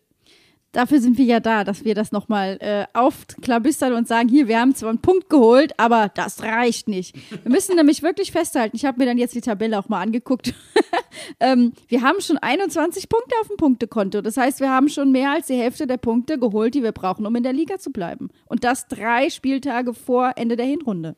dafür 0.72 1.00
sind 1.00 1.18
wir 1.18 1.26
ja 1.26 1.40
da, 1.40 1.64
dass 1.64 1.84
wir 1.84 1.96
das 1.96 2.12
nochmal 2.12 2.58
äh, 2.60 2.86
aufklabüstern 2.94 3.94
und 3.94 4.08
sagen, 4.08 4.30
hier, 4.30 4.48
wir 4.48 4.60
haben 4.60 4.76
zwar 4.76 4.90
einen 4.90 5.00
Punkt 5.00 5.30
geholt, 5.30 5.74
aber 5.78 6.10
das 6.14 6.42
reicht 6.44 6.88
nicht. 6.88 7.16
Wir 7.44 7.52
müssen 7.52 7.76
nämlich 7.78 8.04
wirklich 8.04 8.32
festhalten, 8.32 8.76
ich 8.76 8.86
habe 8.86 9.00
mir 9.00 9.06
dann 9.06 9.18
jetzt 9.18 9.36
die 9.36 9.42
Tabelle 9.42 9.78
auch 9.78 9.90
mal 9.90 10.02
angeguckt, 10.02 10.54
ähm, 11.40 11.74
wir 11.88 12.02
haben 12.02 12.22
schon 12.22 12.38
21 12.38 13.10
Punkte 13.10 13.36
auf 13.42 13.48
dem 13.48 13.58
Punktekonto. 13.58 14.22
Das 14.22 14.38
heißt, 14.38 14.60
wir 14.60 14.70
haben 14.70 14.90
schon 14.90 15.12
mehr 15.12 15.32
als 15.32 15.48
die 15.48 15.56
Hälfte 15.56 15.88
der 15.88 15.98
Punkte 15.98 16.40
geholt, 16.40 16.74
die 16.74 16.84
wir 16.84 16.92
brauchen, 16.92 17.26
um 17.26 17.36
in 17.36 17.44
der 17.44 17.54
Liga 17.54 17.78
zu 17.78 17.92
bleiben. 17.92 18.30
Und 18.46 18.64
das 18.64 18.88
drei 18.88 19.30
Spieltage 19.30 19.94
vor 19.94 20.34
Ende 20.36 20.56
der 20.56 20.66
Hinrunde. 20.66 21.16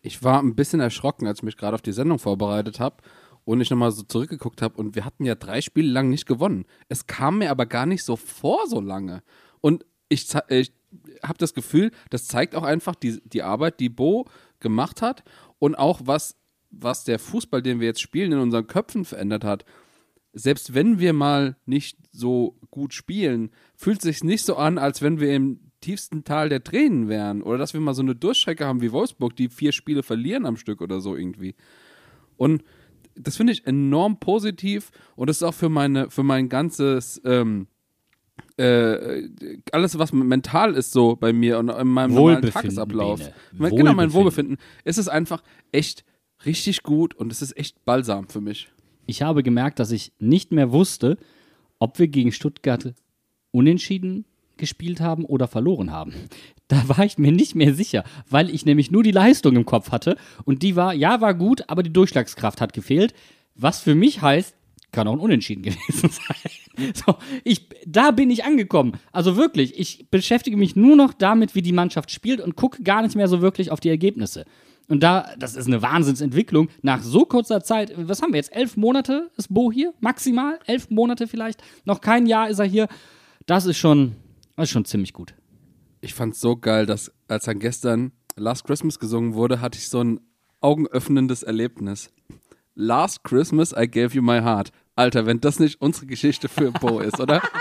Ich 0.00 0.24
war 0.24 0.42
ein 0.42 0.56
bisschen 0.56 0.80
erschrocken, 0.80 1.26
als 1.28 1.38
ich 1.38 1.44
mich 1.44 1.56
gerade 1.56 1.74
auf 1.74 1.82
die 1.82 1.92
Sendung 1.92 2.18
vorbereitet 2.18 2.80
habe 2.80 2.96
und 3.44 3.60
ich 3.60 3.70
nochmal 3.70 3.90
so 3.90 4.02
zurückgeguckt 4.02 4.62
habe 4.62 4.76
und 4.76 4.94
wir 4.94 5.04
hatten 5.04 5.24
ja 5.24 5.34
drei 5.34 5.60
Spiele 5.60 5.90
lang 5.90 6.10
nicht 6.10 6.26
gewonnen. 6.26 6.64
Es 6.88 7.06
kam 7.06 7.38
mir 7.38 7.50
aber 7.50 7.66
gar 7.66 7.86
nicht 7.86 8.04
so 8.04 8.16
vor 8.16 8.66
so 8.68 8.80
lange. 8.80 9.22
Und 9.60 9.84
ich, 10.08 10.28
ich 10.48 10.72
habe 11.22 11.38
das 11.38 11.54
Gefühl, 11.54 11.90
das 12.10 12.26
zeigt 12.26 12.54
auch 12.54 12.62
einfach 12.62 12.94
die, 12.94 13.20
die 13.24 13.42
Arbeit, 13.42 13.80
die 13.80 13.88
Bo 13.88 14.26
gemacht 14.60 15.02
hat 15.02 15.24
und 15.58 15.74
auch 15.74 16.00
was, 16.04 16.36
was 16.70 17.04
der 17.04 17.18
Fußball, 17.18 17.62
den 17.62 17.80
wir 17.80 17.86
jetzt 17.86 18.00
spielen, 18.00 18.32
in 18.32 18.38
unseren 18.38 18.66
Köpfen 18.66 19.04
verändert 19.04 19.44
hat. 19.44 19.64
Selbst 20.32 20.74
wenn 20.74 20.98
wir 20.98 21.12
mal 21.12 21.56
nicht 21.66 21.98
so 22.12 22.56
gut 22.70 22.94
spielen, 22.94 23.50
fühlt 23.74 23.98
es 23.98 24.04
sich 24.04 24.24
nicht 24.24 24.44
so 24.44 24.56
an, 24.56 24.78
als 24.78 25.02
wenn 25.02 25.20
wir 25.20 25.34
im 25.34 25.72
tiefsten 25.80 26.24
Tal 26.24 26.48
der 26.48 26.64
Tränen 26.64 27.08
wären 27.08 27.42
oder 27.42 27.58
dass 27.58 27.74
wir 27.74 27.80
mal 27.80 27.92
so 27.92 28.02
eine 28.02 28.14
Durchstrecke 28.14 28.64
haben 28.64 28.80
wie 28.80 28.92
Wolfsburg, 28.92 29.36
die 29.36 29.48
vier 29.48 29.72
Spiele 29.72 30.02
verlieren 30.02 30.46
am 30.46 30.56
Stück 30.56 30.80
oder 30.80 31.00
so 31.00 31.16
irgendwie. 31.16 31.54
Und 32.36 32.62
das 33.14 33.36
finde 33.36 33.52
ich 33.52 33.66
enorm 33.66 34.18
positiv 34.18 34.90
und 35.16 35.28
das 35.28 35.38
ist 35.38 35.42
auch 35.42 35.54
für 35.54 35.68
meine, 35.68 36.10
für 36.10 36.22
mein 36.22 36.48
ganzes, 36.48 37.20
ähm, 37.24 37.66
äh, 38.56 39.28
alles, 39.72 39.98
was 39.98 40.12
mental 40.12 40.74
ist 40.74 40.92
so 40.92 41.16
bei 41.16 41.32
mir 41.32 41.58
und 41.58 41.68
in 41.68 41.88
meinem 41.88 42.14
normalen 42.14 42.50
Tagesablauf. 42.50 43.20
Mein, 43.52 43.74
genau, 43.74 43.94
mein 43.94 44.12
Wohlbefinden. 44.12 44.58
ist 44.84 44.98
Es 44.98 45.08
einfach 45.08 45.42
echt 45.70 46.04
richtig 46.44 46.82
gut 46.82 47.14
und 47.14 47.32
es 47.32 47.42
ist 47.42 47.56
echt 47.56 47.84
balsam 47.84 48.28
für 48.28 48.40
mich. 48.40 48.68
Ich 49.06 49.22
habe 49.22 49.42
gemerkt, 49.42 49.78
dass 49.78 49.90
ich 49.90 50.12
nicht 50.18 50.52
mehr 50.52 50.72
wusste, 50.72 51.18
ob 51.78 51.98
wir 51.98 52.08
gegen 52.08 52.32
Stuttgart 52.32 52.94
unentschieden 53.50 54.24
gespielt 54.62 55.00
haben 55.00 55.24
oder 55.24 55.48
verloren 55.48 55.90
haben. 55.90 56.14
Da 56.68 56.88
war 56.88 57.04
ich 57.04 57.18
mir 57.18 57.32
nicht 57.32 57.56
mehr 57.56 57.74
sicher, 57.74 58.04
weil 58.30 58.48
ich 58.48 58.64
nämlich 58.64 58.92
nur 58.92 59.02
die 59.02 59.10
Leistung 59.10 59.56
im 59.56 59.66
Kopf 59.66 59.90
hatte 59.90 60.16
und 60.44 60.62
die 60.62 60.76
war, 60.76 60.94
ja, 60.94 61.20
war 61.20 61.34
gut, 61.34 61.64
aber 61.66 61.82
die 61.82 61.92
Durchschlagskraft 61.92 62.60
hat 62.60 62.72
gefehlt. 62.72 63.12
Was 63.56 63.80
für 63.80 63.96
mich 63.96 64.22
heißt, 64.22 64.54
kann 64.92 65.08
auch 65.08 65.14
ein 65.14 65.18
Unentschieden 65.18 65.62
gewesen 65.64 66.10
sein. 66.10 66.94
So, 66.94 67.16
ich, 67.42 67.68
da 67.84 68.12
bin 68.12 68.30
ich 68.30 68.44
angekommen. 68.44 68.92
Also 69.10 69.36
wirklich, 69.36 69.76
ich 69.76 70.08
beschäftige 70.10 70.56
mich 70.56 70.76
nur 70.76 70.94
noch 70.94 71.12
damit, 71.12 71.56
wie 71.56 71.62
die 71.62 71.72
Mannschaft 71.72 72.12
spielt 72.12 72.40
und 72.40 72.54
gucke 72.54 72.84
gar 72.84 73.02
nicht 73.02 73.16
mehr 73.16 73.26
so 73.26 73.42
wirklich 73.42 73.72
auf 73.72 73.80
die 73.80 73.88
Ergebnisse. 73.88 74.44
Und 74.88 75.02
da, 75.02 75.34
das 75.38 75.56
ist 75.56 75.66
eine 75.66 75.82
Wahnsinnsentwicklung. 75.82 76.68
Nach 76.82 77.02
so 77.02 77.24
kurzer 77.24 77.64
Zeit, 77.64 77.92
was 77.96 78.22
haben 78.22 78.32
wir 78.32 78.38
jetzt? 78.38 78.54
Elf 78.54 78.76
Monate 78.76 79.30
ist 79.36 79.52
Bo 79.52 79.72
hier? 79.72 79.92
Maximal? 80.00 80.60
Elf 80.66 80.88
Monate 80.90 81.26
vielleicht? 81.26 81.62
Noch 81.84 82.00
kein 82.00 82.26
Jahr 82.26 82.48
ist 82.48 82.60
er 82.60 82.66
hier. 82.66 82.86
Das 83.46 83.66
ist 83.66 83.78
schon, 83.78 84.14
das 84.56 84.64
ist 84.64 84.70
schon 84.70 84.84
ziemlich 84.84 85.12
gut 85.12 85.34
ich 86.02 86.14
fand's 86.14 86.40
so 86.40 86.56
geil, 86.56 86.84
dass 86.84 87.10
als 87.28 87.44
dann 87.44 87.58
gestern 87.58 88.12
Last 88.36 88.64
Christmas 88.64 88.98
gesungen 88.98 89.34
wurde, 89.34 89.60
hatte 89.60 89.78
ich 89.78 89.88
so 89.88 90.02
ein 90.02 90.20
augenöffnendes 90.60 91.42
Erlebnis. 91.42 92.10
Last 92.74 93.24
Christmas 93.24 93.72
I 93.72 93.88
gave 93.88 94.14
you 94.14 94.22
my 94.22 94.40
heart. 94.40 94.72
Alter, 94.96 95.26
wenn 95.26 95.40
das 95.40 95.58
nicht 95.58 95.80
unsere 95.80 96.06
Geschichte 96.06 96.48
für 96.48 96.70
Bo 96.72 96.98
ist, 97.00 97.18
oder? 97.18 97.40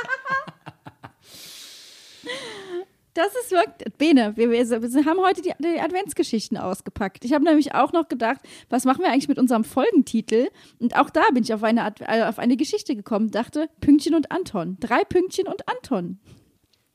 Das 3.13 3.27
ist 3.43 3.51
wirklich. 3.51 3.93
Bene, 3.97 4.37
wir, 4.37 4.49
wir, 4.49 4.65
wir 4.81 5.05
haben 5.05 5.19
heute 5.19 5.41
die, 5.41 5.51
die, 5.59 5.81
Adventsgeschichten 5.81 6.57
ausgepackt. 6.57 7.25
Ich 7.25 7.33
habe 7.33 7.43
nämlich 7.43 7.75
auch 7.75 7.91
noch 7.91 8.07
gedacht, 8.07 8.39
was 8.69 8.85
machen 8.85 9.01
wir 9.01 9.11
eigentlich 9.11 9.27
mit 9.27 9.37
unserem 9.37 9.65
Folgentitel? 9.65 10.47
Und 10.79 10.95
auch 10.95 11.09
da 11.09 11.23
bin 11.33 11.43
ich 11.43 11.53
auf 11.53 11.61
eine, 11.61 11.93
äh, 11.99 12.23
auf 12.23 12.39
eine 12.39 12.55
Geschichte 12.55 12.95
gekommen, 12.95 13.29
dachte 13.29 13.67
Pünktchen 13.81 14.15
und 14.15 14.31
Anton. 14.31 14.77
Drei 14.79 15.03
Pünktchen 15.03 15.49
und 15.49 15.67
Anton. 15.67 16.19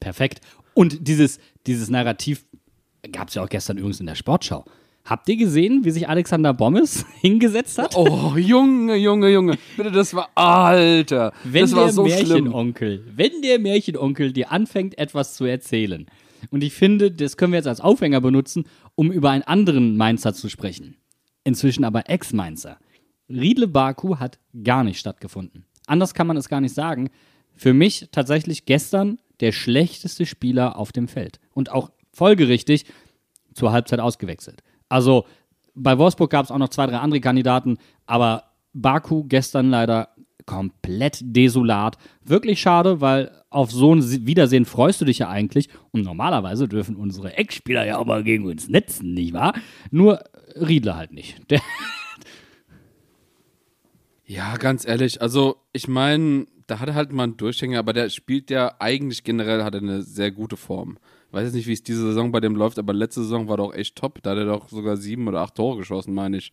Perfekt. 0.06 0.40
Und 0.72 1.08
dieses, 1.08 1.40
dieses 1.66 1.90
Narrativ 1.90 2.46
gab 3.10 3.26
es 3.26 3.34
ja 3.34 3.42
auch 3.42 3.48
gestern 3.48 3.76
übrigens 3.76 3.98
in 3.98 4.06
der 4.06 4.14
Sportschau. 4.14 4.64
Habt 5.04 5.28
ihr 5.28 5.36
gesehen, 5.36 5.84
wie 5.84 5.90
sich 5.90 6.08
Alexander 6.08 6.54
Bommes 6.54 7.04
hingesetzt 7.22 7.76
hat? 7.76 7.96
Oh, 7.96 8.36
Junge, 8.36 8.94
Junge, 8.94 9.32
Junge. 9.32 9.58
Bitte, 9.76 9.90
das 9.90 10.14
war, 10.14 10.28
Alter. 10.36 11.32
wenn 11.42 11.62
das 11.62 11.74
war 11.74 11.84
der 11.86 11.92
so 11.92 12.06
schlimm. 12.06 12.28
Märchenonkel, 12.28 13.04
wenn 13.16 13.42
der 13.42 13.58
Märchenonkel 13.58 14.32
dir 14.32 14.52
anfängt, 14.52 14.96
etwas 14.96 15.34
zu 15.34 15.44
erzählen. 15.44 16.06
Und 16.50 16.62
ich 16.62 16.72
finde, 16.72 17.10
das 17.10 17.36
können 17.36 17.50
wir 17.52 17.58
jetzt 17.58 17.66
als 17.66 17.80
Aufhänger 17.80 18.20
benutzen, 18.20 18.68
um 18.94 19.10
über 19.10 19.30
einen 19.30 19.42
anderen 19.42 19.96
Mainzer 19.96 20.34
zu 20.34 20.48
sprechen. 20.48 20.98
Inzwischen 21.42 21.82
aber 21.82 22.08
Ex-Mainzer. 22.08 22.78
Riedle 23.28 23.66
Baku 23.66 24.20
hat 24.20 24.38
gar 24.62 24.84
nicht 24.84 25.00
stattgefunden. 25.00 25.64
Anders 25.88 26.14
kann 26.14 26.28
man 26.28 26.36
es 26.36 26.48
gar 26.48 26.60
nicht 26.60 26.74
sagen. 26.74 27.10
Für 27.56 27.74
mich 27.74 28.06
tatsächlich 28.12 28.66
gestern 28.66 29.18
der 29.40 29.52
schlechteste 29.52 30.26
Spieler 30.26 30.78
auf 30.78 30.92
dem 30.92 31.08
Feld. 31.08 31.40
Und 31.52 31.70
auch 31.70 31.90
folgerichtig 32.12 32.84
zur 33.54 33.72
Halbzeit 33.72 34.00
ausgewechselt. 34.00 34.62
Also 34.88 35.26
bei 35.74 35.98
Wolfsburg 35.98 36.30
gab 36.30 36.44
es 36.44 36.50
auch 36.50 36.58
noch 36.58 36.70
zwei, 36.70 36.86
drei 36.86 36.98
andere 36.98 37.20
Kandidaten, 37.20 37.78
aber 38.06 38.44
Baku 38.72 39.24
gestern 39.24 39.70
leider 39.70 40.08
komplett 40.46 41.18
desolat. 41.22 41.96
Wirklich 42.24 42.60
schade, 42.60 43.00
weil 43.00 43.30
auf 43.50 43.70
so 43.70 43.94
ein 43.94 44.26
Wiedersehen 44.26 44.64
freust 44.64 45.00
du 45.00 45.04
dich 45.04 45.18
ja 45.18 45.28
eigentlich. 45.28 45.68
Und 45.90 46.02
normalerweise 46.02 46.68
dürfen 46.68 46.96
unsere 46.96 47.36
Ex-Spieler 47.36 47.84
ja 47.84 47.98
auch 47.98 48.06
mal 48.06 48.22
gegen 48.22 48.46
uns 48.46 48.68
netzen, 48.68 49.12
nicht 49.12 49.32
wahr? 49.32 49.54
Nur 49.90 50.22
Riedler 50.54 50.96
halt 50.96 51.12
nicht. 51.12 51.50
Der 51.50 51.60
Ja, 54.26 54.56
ganz 54.56 54.86
ehrlich, 54.86 55.22
also 55.22 55.56
ich 55.72 55.86
meine, 55.86 56.46
da 56.66 56.80
hat 56.80 56.88
er 56.88 56.94
halt 56.96 57.12
mal 57.12 57.22
einen 57.22 57.36
Durchhänger, 57.36 57.78
aber 57.78 57.92
der 57.92 58.08
spielt 58.10 58.50
ja 58.50 58.74
eigentlich 58.80 59.22
generell 59.22 59.62
hat 59.62 59.74
er 59.74 59.80
eine 59.80 60.02
sehr 60.02 60.32
gute 60.32 60.56
Form. 60.56 60.98
Ich 61.28 61.32
weiß 61.32 61.44
jetzt 61.44 61.54
nicht, 61.54 61.68
wie 61.68 61.72
es 61.72 61.84
diese 61.84 62.02
Saison 62.02 62.32
bei 62.32 62.40
dem 62.40 62.56
läuft, 62.56 62.78
aber 62.78 62.92
letzte 62.92 63.22
Saison 63.22 63.48
war 63.48 63.56
doch 63.56 63.72
echt 63.72 63.94
top. 63.96 64.20
Da 64.22 64.30
hat 64.30 64.38
er 64.38 64.46
doch 64.46 64.68
sogar 64.68 64.96
sieben 64.96 65.28
oder 65.28 65.42
acht 65.42 65.54
Tore 65.54 65.78
geschossen, 65.78 66.12
meine 66.12 66.38
ich, 66.38 66.52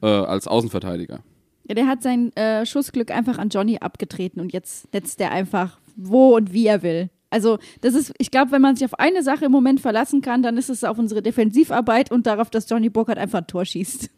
äh, 0.00 0.06
als 0.06 0.46
Außenverteidiger. 0.46 1.20
Ja, 1.66 1.74
der 1.74 1.86
hat 1.88 2.02
sein 2.02 2.34
äh, 2.36 2.64
Schussglück 2.64 3.10
einfach 3.10 3.38
an 3.38 3.48
Johnny 3.48 3.78
abgetreten 3.78 4.40
und 4.40 4.52
jetzt 4.52 4.90
setzt 4.92 5.20
er 5.20 5.32
einfach 5.32 5.80
wo 5.96 6.36
und 6.36 6.52
wie 6.52 6.66
er 6.66 6.82
will. 6.82 7.10
Also, 7.30 7.58
das 7.80 7.94
ist, 7.94 8.14
ich 8.18 8.30
glaube, 8.30 8.52
wenn 8.52 8.62
man 8.62 8.76
sich 8.76 8.84
auf 8.84 8.98
eine 8.98 9.22
Sache 9.22 9.46
im 9.46 9.52
Moment 9.52 9.80
verlassen 9.80 10.22
kann, 10.22 10.42
dann 10.42 10.56
ist 10.56 10.70
es 10.70 10.84
auf 10.84 10.98
unsere 10.98 11.20
Defensivarbeit 11.20 12.10
und 12.10 12.26
darauf, 12.26 12.48
dass 12.48 12.70
Johnny 12.70 12.88
Burkhardt 12.88 13.18
einfach 13.18 13.40
ein 13.40 13.46
Tor 13.46 13.64
schießt. 13.64 14.08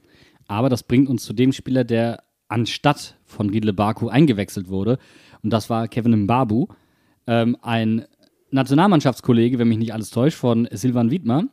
Aber 0.46 0.68
das 0.68 0.82
bringt 0.82 1.08
uns 1.08 1.24
zu 1.24 1.32
dem 1.32 1.52
Spieler, 1.52 1.82
der 1.84 2.22
anstatt 2.50 3.16
von 3.24 3.50
Riedle 3.50 3.72
Baku 3.72 4.08
eingewechselt 4.08 4.68
wurde. 4.68 4.98
Und 5.42 5.50
das 5.50 5.70
war 5.70 5.88
Kevin 5.88 6.24
Mbabu, 6.24 6.66
ähm, 7.26 7.56
ein 7.62 8.04
Nationalmannschaftskollege, 8.50 9.58
wenn 9.58 9.68
mich 9.68 9.78
nicht 9.78 9.94
alles 9.94 10.10
täuscht, 10.10 10.36
von 10.36 10.68
Silvan 10.72 11.10
Wiedmer. 11.10 11.44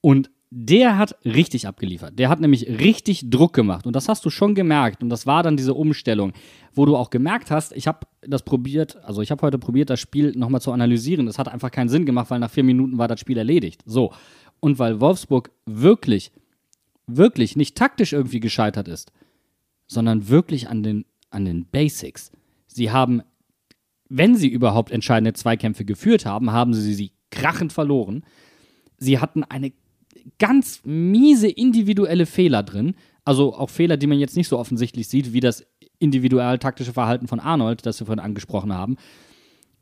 Und 0.00 0.30
der 0.54 0.98
hat 0.98 1.16
richtig 1.24 1.66
abgeliefert. 1.66 2.18
Der 2.18 2.28
hat 2.28 2.40
nämlich 2.40 2.68
richtig 2.68 3.30
Druck 3.30 3.54
gemacht. 3.54 3.86
Und 3.86 3.96
das 3.96 4.08
hast 4.08 4.22
du 4.24 4.30
schon 4.30 4.54
gemerkt. 4.54 5.02
Und 5.02 5.08
das 5.08 5.26
war 5.26 5.42
dann 5.42 5.56
diese 5.56 5.72
Umstellung, 5.72 6.34
wo 6.74 6.84
du 6.84 6.94
auch 6.94 7.08
gemerkt 7.08 7.50
hast, 7.50 7.72
ich 7.72 7.86
habe 7.86 8.00
das 8.20 8.42
probiert, 8.42 9.02
also 9.02 9.22
ich 9.22 9.30
habe 9.30 9.40
heute 9.42 9.58
probiert, 9.58 9.88
das 9.88 10.00
Spiel 10.00 10.32
nochmal 10.36 10.60
zu 10.60 10.72
analysieren. 10.72 11.26
Es 11.26 11.38
hat 11.38 11.48
einfach 11.48 11.70
keinen 11.70 11.88
Sinn 11.88 12.04
gemacht, 12.04 12.30
weil 12.30 12.38
nach 12.38 12.50
vier 12.50 12.64
Minuten 12.64 12.98
war 12.98 13.08
das 13.08 13.18
Spiel 13.18 13.38
erledigt. 13.38 13.80
So. 13.86 14.12
Und 14.60 14.78
weil 14.78 15.00
Wolfsburg 15.00 15.50
wirklich, 15.64 16.32
wirklich 17.06 17.56
nicht 17.56 17.74
taktisch 17.74 18.12
irgendwie 18.12 18.40
gescheitert 18.40 18.88
ist, 18.88 19.10
sondern 19.92 20.28
wirklich 20.28 20.68
an 20.68 20.82
den, 20.82 21.04
an 21.30 21.44
den 21.44 21.66
Basics. 21.66 22.32
Sie 22.66 22.90
haben, 22.90 23.22
wenn 24.08 24.36
sie 24.36 24.48
überhaupt 24.48 24.90
entscheidende 24.90 25.32
Zweikämpfe 25.32 25.84
geführt 25.84 26.26
haben, 26.26 26.52
haben 26.52 26.74
sie 26.74 26.94
sie 26.94 27.12
krachend 27.30 27.72
verloren. 27.72 28.24
Sie 28.98 29.18
hatten 29.18 29.44
eine 29.44 29.72
ganz 30.38 30.82
miese 30.84 31.48
individuelle 31.48 32.26
Fehler 32.26 32.62
drin. 32.62 32.94
Also 33.24 33.54
auch 33.54 33.70
Fehler, 33.70 33.96
die 33.96 34.06
man 34.06 34.18
jetzt 34.18 34.36
nicht 34.36 34.48
so 34.48 34.58
offensichtlich 34.58 35.08
sieht, 35.08 35.32
wie 35.32 35.40
das 35.40 35.66
individual-taktische 35.98 36.92
Verhalten 36.92 37.28
von 37.28 37.40
Arnold, 37.40 37.86
das 37.86 38.00
wir 38.00 38.06
vorhin 38.06 38.24
angesprochen 38.24 38.72
haben. 38.72 38.96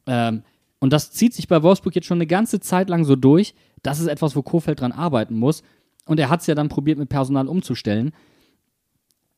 Ähm, 0.07 0.43
und 0.79 0.93
das 0.93 1.13
zieht 1.13 1.35
sich 1.35 1.49
bei 1.49 1.63
Wolfsburg 1.63 1.95
jetzt 1.95 2.07
schon 2.07 2.19
eine 2.19 2.27
ganze 2.27 2.61
Zeit 2.61 2.89
lang 2.89 3.05
so 3.05 3.17
durch. 3.17 3.55
Das 3.83 4.01
ist 4.01 4.07
etwas, 4.07 4.37
wo 4.37 4.43
Kofeld 4.43 4.81
dran 4.81 4.93
arbeiten 4.93 5.39
muss. 5.39 5.63
Und 6.07 6.19
er 6.19 6.29
hat 6.29 6.41
es 6.41 6.47
ja 6.47 6.55
dann 6.55 6.69
probiert, 6.69 6.99
mit 6.99 7.09
Personal 7.09 7.49
umzustellen. 7.49 8.13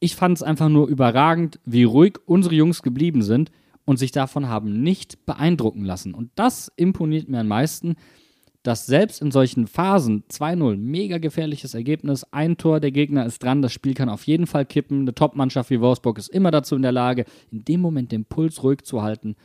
Ich 0.05 0.17
fand 0.17 0.37
es 0.37 0.43
einfach 0.43 0.69
nur 0.69 0.89
überragend, 0.89 1.61
wie 1.65 1.85
ruhig 1.85 2.15
unsere 2.27 2.57
Jungs 2.57 2.83
geblieben 2.83 3.23
sind 3.23 3.53
und 3.85 4.01
sich 4.01 4.11
davon 4.11 4.49
haben 4.49 4.83
nicht 4.83 5.27
beeindrucken 5.27 5.85
lassen. 5.85 6.13
Und 6.13 6.33
das 6.35 6.73
imponiert 6.75 7.29
mir 7.29 7.39
am 7.39 7.47
meisten, 7.47 7.95
dass 8.65 8.87
selbst 8.87 9.23
in 9.23 9.31
solchen 9.31 9.69
Phasen 9.69 10.25
2-0, 10.29 10.77
mega 10.77 11.19
gefährliches 11.19 11.75
Ergebnis, 11.75 12.25
ein 12.33 12.57
Tor, 12.57 12.81
der 12.81 12.91
Gegner 12.91 13.25
ist 13.25 13.45
dran, 13.45 13.63
das 13.63 13.73
Spiel 13.73 13.95
kann 13.95 14.09
auf 14.09 14.27
jeden 14.27 14.49
Fall 14.49 14.67
kippen. 14.67 15.03
Eine 15.03 15.15
Top-Mannschaft 15.15 15.71
wie 15.71 15.81
Wolfsburg 15.81 16.19
ist 16.19 16.31
immer 16.31 16.51
dazu 16.51 16.75
in 16.75 16.83
der 16.83 16.91
Lage, 16.91 17.25
in 17.53 17.65
dem 17.65 17.81
Moment 17.81 18.11
den 18.11 18.25
Puls 18.25 18.65
ruhig 18.65 18.83
zu 18.83 19.03
halten. 19.03 19.37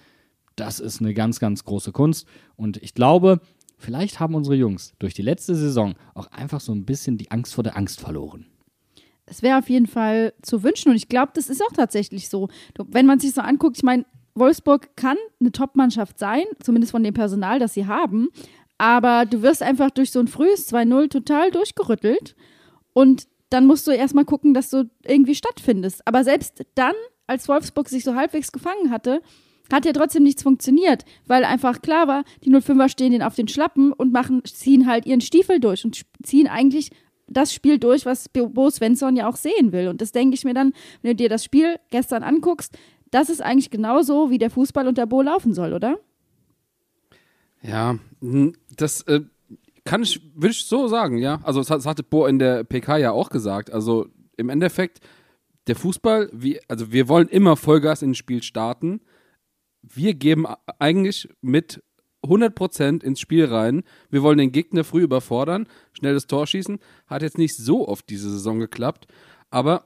Das 0.55 0.79
ist 0.79 1.01
eine 1.01 1.13
ganz, 1.13 1.39
ganz 1.39 1.65
große 1.65 1.91
Kunst. 1.91 2.27
Und 2.55 2.77
ich 2.77 2.95
glaube, 2.95 3.41
vielleicht 3.77 4.19
haben 4.19 4.33
unsere 4.33 4.55
Jungs 4.55 4.95
durch 4.97 5.13
die 5.13 5.21
letzte 5.21 5.53
Saison 5.53 5.93
auch 6.15 6.31
einfach 6.31 6.61
so 6.61 6.71
ein 6.71 6.85
bisschen 6.85 7.19
die 7.19 7.29
Angst 7.29 7.53
vor 7.53 7.63
der 7.63 7.77
Angst 7.77 7.99
verloren. 7.99 8.47
Es 9.27 9.41
wäre 9.41 9.59
auf 9.59 9.69
jeden 9.69 9.87
Fall 9.87 10.33
zu 10.41 10.63
wünschen 10.63 10.89
und 10.89 10.95
ich 10.95 11.09
glaube, 11.09 11.33
das 11.35 11.49
ist 11.49 11.61
auch 11.61 11.73
tatsächlich 11.73 12.29
so. 12.29 12.47
Wenn 12.87 13.05
man 13.05 13.19
sich 13.19 13.33
so 13.33 13.41
anguckt, 13.41 13.77
ich 13.77 13.83
meine, 13.83 14.05
Wolfsburg 14.35 14.95
kann 14.95 15.17
eine 15.39 15.51
Top-Mannschaft 15.51 16.17
sein, 16.17 16.43
zumindest 16.61 16.91
von 16.91 17.03
dem 17.03 17.13
Personal, 17.13 17.59
das 17.59 17.73
sie 17.73 17.87
haben. 17.87 18.29
Aber 18.77 19.25
du 19.25 19.41
wirst 19.41 19.63
einfach 19.63 19.89
durch 19.91 20.11
so 20.11 20.19
ein 20.19 20.27
frühes 20.27 20.71
2-0 20.71 21.09
total 21.09 21.51
durchgerüttelt. 21.51 22.35
Und 22.93 23.27
dann 23.49 23.65
musst 23.65 23.87
du 23.87 23.91
erstmal 23.91 24.25
gucken, 24.25 24.53
dass 24.53 24.69
du 24.69 24.89
irgendwie 25.03 25.35
stattfindest. 25.35 26.07
Aber 26.07 26.23
selbst 26.23 26.63
dann, 26.75 26.93
als 27.25 27.47
Wolfsburg 27.47 27.89
sich 27.89 28.03
so 28.03 28.15
halbwegs 28.15 28.51
gefangen 28.51 28.91
hatte, 28.91 29.21
hat 29.71 29.85
ja 29.85 29.91
trotzdem 29.91 30.23
nichts 30.23 30.43
funktioniert, 30.43 31.03
weil 31.25 31.43
einfach 31.43 31.81
klar 31.81 32.07
war, 32.07 32.23
die 32.43 32.51
05er 32.51 32.87
stehen 32.87 33.11
den 33.11 33.21
auf 33.21 33.35
den 33.35 33.49
Schlappen 33.49 33.91
und 33.91 34.13
machen, 34.13 34.41
ziehen 34.45 34.87
halt 34.87 35.05
ihren 35.05 35.19
Stiefel 35.19 35.59
durch 35.59 35.83
und 35.83 36.03
ziehen 36.23 36.47
eigentlich 36.47 36.91
das 37.27 37.53
Spiel 37.53 37.77
durch, 37.77 38.05
was 38.05 38.29
Bo 38.29 38.69
Svensson 38.69 39.15
ja 39.15 39.27
auch 39.27 39.35
sehen 39.35 39.71
will. 39.71 39.87
Und 39.87 40.01
das 40.01 40.11
denke 40.11 40.35
ich 40.35 40.43
mir 40.43 40.53
dann, 40.53 40.73
wenn 41.01 41.11
du 41.11 41.15
dir 41.15 41.29
das 41.29 41.43
Spiel 41.43 41.77
gestern 41.89 42.23
anguckst, 42.23 42.77
das 43.11 43.29
ist 43.29 43.41
eigentlich 43.41 43.69
genauso, 43.69 44.29
wie 44.29 44.37
der 44.37 44.49
Fußball 44.49 44.87
unter 44.87 45.05
Bo 45.05 45.21
laufen 45.21 45.53
soll, 45.53 45.73
oder? 45.73 45.97
Ja, 47.61 47.97
das 48.75 49.01
äh, 49.03 49.21
kann 49.83 50.03
ich, 50.03 50.21
würde 50.35 50.51
ich 50.51 50.65
so 50.65 50.87
sagen, 50.87 51.17
ja. 51.17 51.39
Also 51.43 51.63
das, 51.63 51.85
hatte 51.85 52.03
Bo 52.03 52.25
in 52.25 52.39
der 52.39 52.63
PK 52.63 52.97
ja 52.97 53.11
auch 53.11 53.29
gesagt. 53.29 53.71
Also 53.71 54.07
im 54.35 54.49
Endeffekt, 54.49 54.99
der 55.67 55.75
Fußball, 55.75 56.29
wie, 56.31 56.59
also 56.67 56.91
wir 56.91 57.07
wollen 57.09 57.27
immer 57.27 57.55
Vollgas 57.55 58.01
ins 58.01 58.17
Spiel 58.17 58.43
starten. 58.43 59.01
Wir 59.81 60.13
geben 60.13 60.45
eigentlich 60.79 61.29
mit 61.41 61.83
100% 62.27 63.03
ins 63.03 63.19
Spiel 63.19 63.45
rein. 63.45 63.83
Wir 64.09 64.23
wollen 64.23 64.37
den 64.37 64.51
Gegner 64.51 64.83
früh 64.83 65.01
überfordern, 65.01 65.67
schnell 65.93 66.13
das 66.13 66.27
Tor 66.27 66.47
schießen. 66.47 66.79
Hat 67.07 67.21
jetzt 67.21 67.37
nicht 67.37 67.55
so 67.55 67.87
oft 67.87 68.09
diese 68.09 68.29
Saison 68.29 68.59
geklappt. 68.59 69.07
Aber 69.49 69.85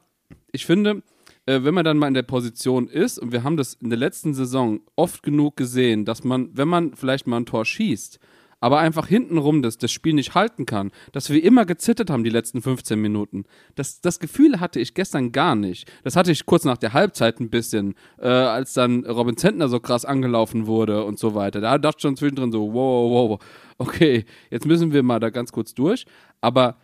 ich 0.51 0.65
finde, 0.65 1.03
äh, 1.45 1.63
wenn 1.63 1.73
man 1.73 1.85
dann 1.85 1.97
mal 1.97 2.07
in 2.07 2.13
der 2.13 2.23
Position 2.23 2.87
ist, 2.87 3.17
und 3.17 3.31
wir 3.31 3.43
haben 3.43 3.57
das 3.57 3.75
in 3.75 3.89
der 3.89 3.99
letzten 3.99 4.33
Saison 4.33 4.81
oft 4.95 5.23
genug 5.23 5.55
gesehen, 5.55 6.05
dass 6.05 6.23
man, 6.23 6.49
wenn 6.53 6.67
man 6.67 6.93
vielleicht 6.95 7.27
mal 7.27 7.37
ein 7.37 7.45
Tor 7.45 7.65
schießt, 7.65 8.19
aber 8.61 8.79
einfach 8.79 9.07
hintenrum 9.07 9.61
das, 9.61 9.77
das 9.77 9.91
Spiel 9.91 10.13
nicht 10.13 10.35
halten 10.35 10.65
kann, 10.65 10.91
dass 11.11 11.29
wir 11.29 11.43
immer 11.43 11.65
gezittert 11.65 12.09
haben 12.09 12.23
die 12.23 12.29
letzten 12.29 12.61
15 12.61 12.97
Minuten. 12.97 13.43
Das, 13.75 13.99
das 13.99 14.19
Gefühl 14.19 14.61
hatte 14.61 14.79
ich 14.79 14.93
gestern 14.93 15.31
gar 15.33 15.55
nicht. 15.55 15.91
Das 16.03 16.15
hatte 16.15 16.31
ich 16.31 16.45
kurz 16.45 16.63
nach 16.63 16.77
der 16.77 16.93
Halbzeit 16.93 17.39
ein 17.39 17.49
bisschen, 17.49 17.95
äh, 18.19 18.27
als 18.27 18.73
dann 18.73 19.05
Robin 19.05 19.35
Zentner 19.35 19.67
so 19.67 19.79
krass 19.79 20.05
angelaufen 20.05 20.67
wurde 20.67 21.03
und 21.03 21.19
so 21.19 21.35
weiter. 21.35 21.59
Da 21.59 21.77
dachte 21.77 21.97
ich 21.97 22.01
schon 22.03 22.15
zwischendrin 22.15 22.51
so, 22.51 22.71
wow, 22.71 23.11
wow, 23.11 23.29
wow, 23.29 23.39
okay, 23.79 24.25
jetzt 24.51 24.67
müssen 24.67 24.93
wir 24.93 25.03
mal 25.03 25.19
da 25.19 25.31
ganz 25.31 25.51
kurz 25.51 25.73
durch. 25.73 26.05
Aber 26.39 26.77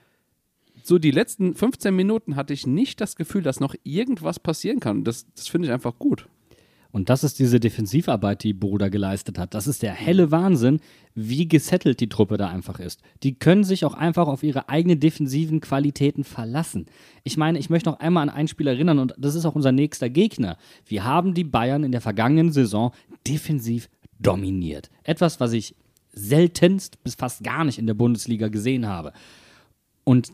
so 0.83 0.97
die 0.97 1.11
letzten 1.11 1.53
15 1.53 1.95
Minuten 1.95 2.35
hatte 2.35 2.53
ich 2.53 2.65
nicht 2.65 3.01
das 3.01 3.15
Gefühl, 3.15 3.43
dass 3.43 3.59
noch 3.59 3.75
irgendwas 3.83 4.39
passieren 4.39 4.79
kann. 4.79 5.03
Das, 5.03 5.27
das 5.35 5.47
finde 5.47 5.67
ich 5.67 5.73
einfach 5.73 5.99
gut. 5.99 6.27
Und 6.97 7.09
das 7.09 7.23
ist 7.23 7.37
diese 7.37 7.59
Defensivarbeit, 7.59 8.41
die 8.41 8.55
Bruder 8.55 8.89
geleistet 8.89 9.37
hat. 9.37 9.53
Das 9.53 9.67
ist 9.67 9.83
der 9.83 9.93
helle 9.93 10.31
Wahnsinn, 10.31 10.79
wie 11.13 11.47
gesettelt 11.47 11.99
die 11.99 12.09
Truppe 12.09 12.37
da 12.37 12.47
einfach 12.47 12.79
ist. 12.79 13.03
Die 13.21 13.35
können 13.35 13.63
sich 13.63 13.85
auch 13.85 13.93
einfach 13.93 14.27
auf 14.27 14.41
ihre 14.41 14.67
eigenen 14.67 14.99
defensiven 14.99 15.61
Qualitäten 15.61 16.23
verlassen. 16.23 16.87
Ich 17.23 17.37
meine, 17.37 17.59
ich 17.59 17.69
möchte 17.69 17.91
noch 17.91 17.99
einmal 17.99 18.23
an 18.23 18.35
ein 18.35 18.47
Spiel 18.47 18.65
erinnern 18.65 18.97
und 18.97 19.13
das 19.15 19.35
ist 19.35 19.45
auch 19.45 19.53
unser 19.53 19.71
nächster 19.71 20.09
Gegner. 20.09 20.57
Wir 20.87 21.03
haben 21.03 21.35
die 21.35 21.43
Bayern 21.43 21.83
in 21.83 21.91
der 21.91 22.01
vergangenen 22.01 22.51
Saison 22.51 22.91
defensiv 23.27 23.89
dominiert. 24.17 24.89
Etwas, 25.03 25.39
was 25.39 25.53
ich 25.53 25.75
seltenst 26.13 27.03
bis 27.03 27.13
fast 27.13 27.43
gar 27.43 27.63
nicht 27.63 27.77
in 27.77 27.85
der 27.85 27.93
Bundesliga 27.93 28.47
gesehen 28.47 28.87
habe. 28.87 29.13
Und 30.03 30.31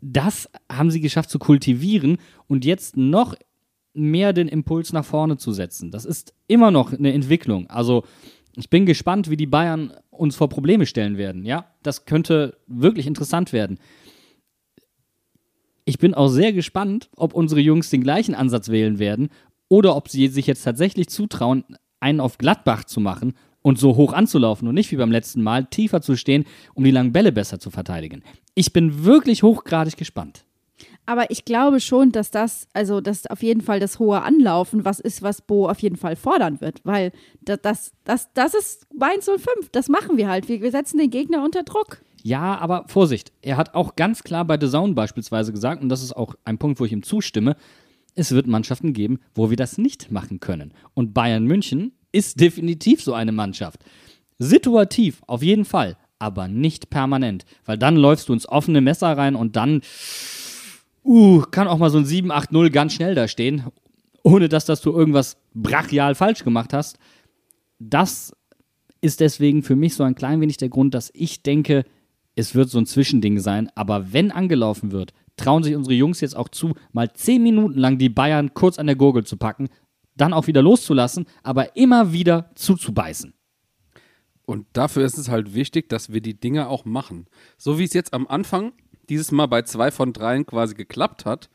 das 0.00 0.48
haben 0.70 0.92
sie 0.92 1.00
geschafft 1.00 1.30
zu 1.30 1.40
kultivieren 1.40 2.18
und 2.46 2.64
jetzt 2.64 2.96
noch 2.96 3.34
mehr 3.96 4.32
den 4.32 4.48
Impuls 4.48 4.92
nach 4.92 5.04
vorne 5.04 5.36
zu 5.36 5.52
setzen. 5.52 5.90
Das 5.90 6.04
ist 6.04 6.34
immer 6.46 6.70
noch 6.70 6.92
eine 6.92 7.12
Entwicklung. 7.12 7.68
Also 7.68 8.04
ich 8.54 8.70
bin 8.70 8.86
gespannt, 8.86 9.30
wie 9.30 9.36
die 9.36 9.46
Bayern 9.46 9.92
uns 10.10 10.36
vor 10.36 10.48
Probleme 10.48 10.86
stellen 10.86 11.18
werden. 11.18 11.44
Ja, 11.44 11.66
das 11.82 12.04
könnte 12.04 12.56
wirklich 12.66 13.06
interessant 13.06 13.52
werden. 13.52 13.78
Ich 15.84 15.98
bin 15.98 16.14
auch 16.14 16.28
sehr 16.28 16.52
gespannt, 16.52 17.10
ob 17.16 17.34
unsere 17.34 17.60
Jungs 17.60 17.90
den 17.90 18.02
gleichen 18.02 18.34
Ansatz 18.34 18.70
wählen 18.70 18.98
werden 18.98 19.28
oder 19.68 19.94
ob 19.94 20.08
sie 20.08 20.28
sich 20.28 20.46
jetzt 20.46 20.62
tatsächlich 20.62 21.08
zutrauen, 21.08 21.64
einen 22.00 22.20
auf 22.20 22.38
Gladbach 22.38 22.84
zu 22.84 23.00
machen 23.00 23.34
und 23.62 23.78
so 23.78 23.96
hoch 23.96 24.12
anzulaufen 24.12 24.68
und 24.68 24.74
nicht 24.74 24.90
wie 24.92 24.96
beim 24.96 25.12
letzten 25.12 25.42
Mal 25.42 25.66
tiefer 25.66 26.00
zu 26.00 26.16
stehen, 26.16 26.44
um 26.74 26.84
die 26.84 26.90
langen 26.90 27.12
Bälle 27.12 27.32
besser 27.32 27.58
zu 27.58 27.70
verteidigen. 27.70 28.22
Ich 28.54 28.72
bin 28.72 29.04
wirklich 29.04 29.42
hochgradig 29.42 29.96
gespannt. 29.96 30.44
Aber 31.06 31.30
ich 31.30 31.44
glaube 31.44 31.80
schon, 31.80 32.10
dass 32.10 32.32
das, 32.32 32.66
also 32.72 33.00
das 33.00 33.26
auf 33.28 33.42
jeden 33.42 33.60
Fall 33.60 33.78
das 33.78 34.00
hohe 34.00 34.22
Anlaufen, 34.22 34.84
was 34.84 34.98
ist, 34.98 35.22
was 35.22 35.40
Bo 35.40 35.68
auf 35.68 35.78
jeden 35.78 35.96
Fall 35.96 36.16
fordern 36.16 36.60
wird. 36.60 36.80
Weil 36.84 37.12
das, 37.42 37.60
das, 37.62 37.92
das, 38.04 38.32
das 38.34 38.54
ist 38.54 38.86
Mainz 38.92 39.26
05. 39.26 39.70
Das 39.70 39.88
machen 39.88 40.16
wir 40.16 40.28
halt. 40.28 40.48
Wir, 40.48 40.60
wir 40.60 40.72
setzen 40.72 40.98
den 40.98 41.10
Gegner 41.10 41.44
unter 41.44 41.62
Druck. 41.62 42.02
Ja, 42.24 42.58
aber 42.58 42.86
Vorsicht. 42.88 43.32
Er 43.40 43.56
hat 43.56 43.74
auch 43.74 43.94
ganz 43.94 44.24
klar 44.24 44.44
bei 44.44 44.58
The 44.60 44.68
Zone 44.68 44.94
beispielsweise 44.94 45.52
gesagt, 45.52 45.80
und 45.80 45.88
das 45.88 46.02
ist 46.02 46.16
auch 46.16 46.34
ein 46.44 46.58
Punkt, 46.58 46.80
wo 46.80 46.84
ich 46.84 46.92
ihm 46.92 47.04
zustimme, 47.04 47.54
es 48.16 48.32
wird 48.32 48.48
Mannschaften 48.48 48.92
geben, 48.92 49.20
wo 49.34 49.50
wir 49.50 49.56
das 49.56 49.78
nicht 49.78 50.10
machen 50.10 50.40
können. 50.40 50.72
Und 50.94 51.14
Bayern 51.14 51.44
München 51.44 51.92
ist 52.10 52.40
definitiv 52.40 53.00
so 53.00 53.14
eine 53.14 53.30
Mannschaft. 53.30 53.84
Situativ, 54.38 55.22
auf 55.28 55.42
jeden 55.42 55.64
Fall, 55.64 55.96
aber 56.18 56.48
nicht 56.48 56.90
permanent. 56.90 57.44
Weil 57.64 57.78
dann 57.78 57.94
läufst 57.94 58.28
du 58.28 58.32
ins 58.32 58.48
offene 58.48 58.80
Messer 58.80 59.16
rein 59.16 59.36
und 59.36 59.54
dann 59.54 59.82
uh, 61.06 61.42
kann 61.50 61.68
auch 61.68 61.78
mal 61.78 61.90
so 61.90 61.98
ein 61.98 62.04
7-8-0 62.04 62.70
ganz 62.70 62.92
schnell 62.92 63.14
da 63.14 63.28
stehen, 63.28 63.64
ohne 64.22 64.48
dass, 64.48 64.64
dass 64.64 64.80
du 64.80 64.92
irgendwas 64.92 65.36
brachial 65.54 66.14
falsch 66.14 66.44
gemacht 66.44 66.72
hast. 66.72 66.98
Das 67.78 68.34
ist 69.00 69.20
deswegen 69.20 69.62
für 69.62 69.76
mich 69.76 69.94
so 69.94 70.02
ein 70.02 70.14
klein 70.14 70.40
wenig 70.40 70.56
der 70.56 70.68
Grund, 70.68 70.94
dass 70.94 71.10
ich 71.14 71.42
denke, 71.42 71.84
es 72.34 72.54
wird 72.54 72.68
so 72.68 72.78
ein 72.78 72.86
Zwischending 72.86 73.38
sein. 73.38 73.70
Aber 73.74 74.12
wenn 74.12 74.30
angelaufen 74.30 74.92
wird, 74.92 75.12
trauen 75.36 75.62
sich 75.62 75.76
unsere 75.76 75.94
Jungs 75.94 76.20
jetzt 76.20 76.36
auch 76.36 76.48
zu, 76.48 76.74
mal 76.92 77.12
10 77.12 77.42
Minuten 77.42 77.78
lang 77.78 77.98
die 77.98 78.08
Bayern 78.08 78.54
kurz 78.54 78.78
an 78.78 78.86
der 78.86 78.96
Gurgel 78.96 79.24
zu 79.24 79.36
packen, 79.36 79.68
dann 80.16 80.32
auch 80.32 80.46
wieder 80.46 80.62
loszulassen, 80.62 81.26
aber 81.42 81.76
immer 81.76 82.12
wieder 82.12 82.50
zuzubeißen. 82.54 83.34
Und 84.46 84.66
dafür 84.72 85.04
ist 85.04 85.18
es 85.18 85.28
halt 85.28 85.54
wichtig, 85.54 85.88
dass 85.88 86.12
wir 86.12 86.20
die 86.20 86.38
Dinge 86.38 86.68
auch 86.68 86.84
machen. 86.84 87.26
So 87.58 87.78
wie 87.78 87.84
es 87.84 87.92
jetzt 87.92 88.14
am 88.14 88.26
Anfang 88.28 88.72
dieses 89.08 89.32
Mal 89.32 89.46
bei 89.46 89.62
zwei 89.62 89.90
von 89.90 90.12
dreien 90.12 90.46
quasi 90.46 90.74
geklappt 90.74 91.24
hat, 91.24 91.48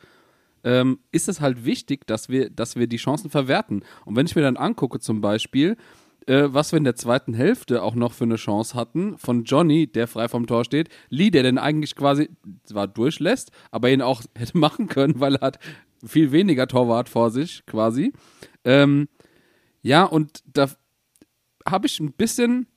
ähm, 0.64 1.00
ist 1.12 1.30
es 1.30 1.42
halt 1.42 1.66
wichtig, 1.66 2.06
dass 2.08 2.30
wir, 2.30 2.50
dass 2.50 2.76
wir 2.76 2.88
die 2.88 2.98
Chancen 2.98 3.30
verwerten. 3.30 3.84
Und 4.06 4.16
wenn 4.16 4.26
ich 4.26 4.36
mir 4.36 4.42
dann 4.44 4.58
angucke, 4.58 5.00
zum 5.00 5.22
Beispiel, 5.22 5.78
äh, 6.28 6.44
was 6.48 6.72
wir 6.72 6.78
in 6.78 6.84
der 6.84 6.96
zweiten 6.96 7.34
Hälfte 7.34 7.82
auch 7.82 7.96
noch 7.96 8.14
für 8.14 8.26
eine 8.26 8.36
Chance 8.36 8.76
hatten, 8.76 9.18
von 9.18 9.44
Johnny, 9.44 9.88
der 9.88 10.08
frei 10.08 10.28
vom 10.28 10.48
Tor 10.48 10.64
steht, 10.64 10.90
Lee, 11.10 11.32
der 11.32 11.44
den 11.44 11.58
eigentlich 11.58 11.96
quasi 11.96 12.30
zwar 12.64 12.88
durchlässt, 12.88 13.52
aber 13.72 13.90
ihn 13.90 14.02
auch 14.02 14.22
hätte 14.38 14.58
machen 14.58 14.88
können, 14.88 15.20
weil 15.20 15.36
er 15.36 15.48
hat 15.48 15.60
viel 16.06 16.32
weniger 16.32 16.68
Torwart 16.68 17.10
vor 17.10 17.32
sich 17.32 17.66
quasi. 17.66 18.14
Ähm, 18.64 19.08
ja, 19.82 20.04
und 20.04 20.44
da 20.46 20.70
habe 21.68 21.88
ich 21.88 22.00
ein 22.00 22.14
bisschen, 22.14 22.68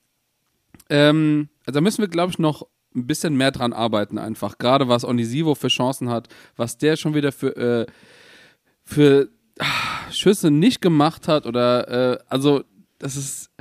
ähm, 0.89 1.49
also 1.65 1.77
da 1.79 1.81
müssen 1.81 2.01
wir, 2.01 2.07
glaube 2.07 2.31
ich, 2.31 2.39
noch 2.39 2.67
ein 2.95 3.07
bisschen 3.07 3.35
mehr 3.35 3.51
dran 3.51 3.73
arbeiten 3.73 4.17
einfach. 4.17 4.57
Gerade 4.57 4.87
was 4.87 5.05
Onisivo 5.05 5.55
für 5.55 5.67
Chancen 5.67 6.09
hat, 6.09 6.29
was 6.55 6.77
der 6.77 6.95
schon 6.95 7.13
wieder 7.13 7.31
für, 7.31 7.55
äh, 7.55 7.85
für 8.83 9.29
ach, 9.59 10.11
Schüsse 10.11 10.51
nicht 10.51 10.81
gemacht 10.81 11.27
hat 11.27 11.45
oder, 11.45 12.13
äh, 12.13 12.17
also 12.29 12.63
das 12.97 13.15
ist, 13.17 13.51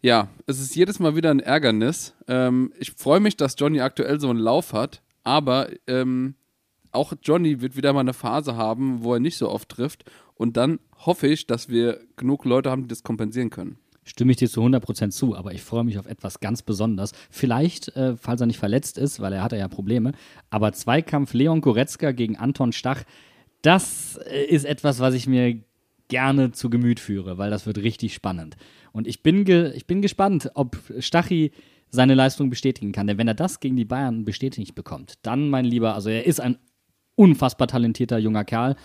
ja, 0.00 0.28
es 0.46 0.60
ist 0.60 0.74
jedes 0.74 0.98
Mal 0.98 1.14
wieder 1.14 1.30
ein 1.30 1.40
Ärgernis. 1.40 2.14
Ähm, 2.26 2.72
ich 2.78 2.92
freue 2.92 3.20
mich, 3.20 3.36
dass 3.36 3.56
Johnny 3.58 3.80
aktuell 3.80 4.18
so 4.20 4.30
einen 4.30 4.40
Lauf 4.40 4.72
hat, 4.72 5.02
aber 5.22 5.68
ähm, 5.86 6.34
auch 6.92 7.12
Johnny 7.22 7.60
wird 7.60 7.76
wieder 7.76 7.92
mal 7.92 8.00
eine 8.00 8.14
Phase 8.14 8.56
haben, 8.56 9.04
wo 9.04 9.14
er 9.14 9.20
nicht 9.20 9.36
so 9.36 9.48
oft 9.48 9.68
trifft 9.68 10.10
und 10.34 10.56
dann 10.56 10.80
hoffe 10.96 11.28
ich, 11.28 11.46
dass 11.46 11.68
wir 11.68 12.00
genug 12.16 12.44
Leute 12.44 12.70
haben, 12.70 12.82
die 12.82 12.88
das 12.88 13.02
kompensieren 13.02 13.50
können 13.50 13.78
stimme 14.04 14.32
ich 14.32 14.38
dir 14.38 14.48
zu 14.48 14.62
100% 14.62 15.10
zu, 15.10 15.36
aber 15.36 15.52
ich 15.52 15.62
freue 15.62 15.84
mich 15.84 15.98
auf 15.98 16.06
etwas 16.06 16.40
ganz 16.40 16.62
Besonderes. 16.62 17.12
Vielleicht, 17.30 17.88
äh, 17.96 18.16
falls 18.16 18.40
er 18.40 18.46
nicht 18.46 18.58
verletzt 18.58 18.98
ist, 18.98 19.20
weil 19.20 19.32
er 19.32 19.42
hatte 19.42 19.56
ja 19.56 19.68
Probleme, 19.68 20.12
aber 20.50 20.72
Zweikampf 20.72 21.34
Leon 21.34 21.60
Goretzka 21.60 22.12
gegen 22.12 22.36
Anton 22.36 22.72
Stach, 22.72 23.04
das 23.62 24.18
äh, 24.26 24.44
ist 24.44 24.64
etwas, 24.64 25.00
was 25.00 25.14
ich 25.14 25.26
mir 25.26 25.60
gerne 26.08 26.52
zu 26.52 26.70
Gemüt 26.70 27.00
führe, 27.00 27.38
weil 27.38 27.50
das 27.50 27.66
wird 27.66 27.78
richtig 27.78 28.14
spannend. 28.14 28.56
Und 28.92 29.06
ich 29.06 29.22
bin, 29.22 29.46
ich 29.74 29.86
bin 29.86 30.02
gespannt, 30.02 30.50
ob 30.54 30.76
Stachy 30.98 31.52
seine 31.90 32.14
Leistung 32.14 32.50
bestätigen 32.50 32.92
kann. 32.92 33.06
Denn 33.06 33.18
wenn 33.18 33.28
er 33.28 33.34
das 33.34 33.60
gegen 33.60 33.76
die 33.76 33.84
Bayern 33.84 34.24
bestätigt 34.24 34.74
bekommt, 34.74 35.14
dann, 35.22 35.48
mein 35.48 35.64
Lieber, 35.64 35.94
also 35.94 36.10
er 36.10 36.26
ist 36.26 36.40
ein 36.40 36.58
unfassbar 37.14 37.68
talentierter 37.68 38.18
junger 38.18 38.44
Kerl 38.44 38.76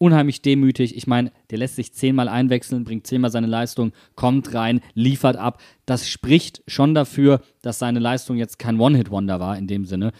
unheimlich 0.00 0.40
demütig. 0.40 0.96
Ich 0.96 1.06
meine, 1.06 1.30
der 1.50 1.58
lässt 1.58 1.76
sich 1.76 1.92
zehnmal 1.92 2.28
einwechseln, 2.28 2.84
bringt 2.84 3.06
zehnmal 3.06 3.30
seine 3.30 3.46
Leistung, 3.46 3.92
kommt 4.16 4.54
rein, 4.54 4.80
liefert 4.94 5.36
ab. 5.36 5.60
Das 5.84 6.08
spricht 6.08 6.62
schon 6.66 6.94
dafür, 6.94 7.42
dass 7.60 7.78
seine 7.78 7.98
Leistung 7.98 8.38
jetzt 8.38 8.58
kein 8.58 8.80
One-Hit-Wonder 8.80 9.40
war 9.40 9.58
in 9.58 9.66
dem 9.66 9.84
Sinne. 9.84 10.12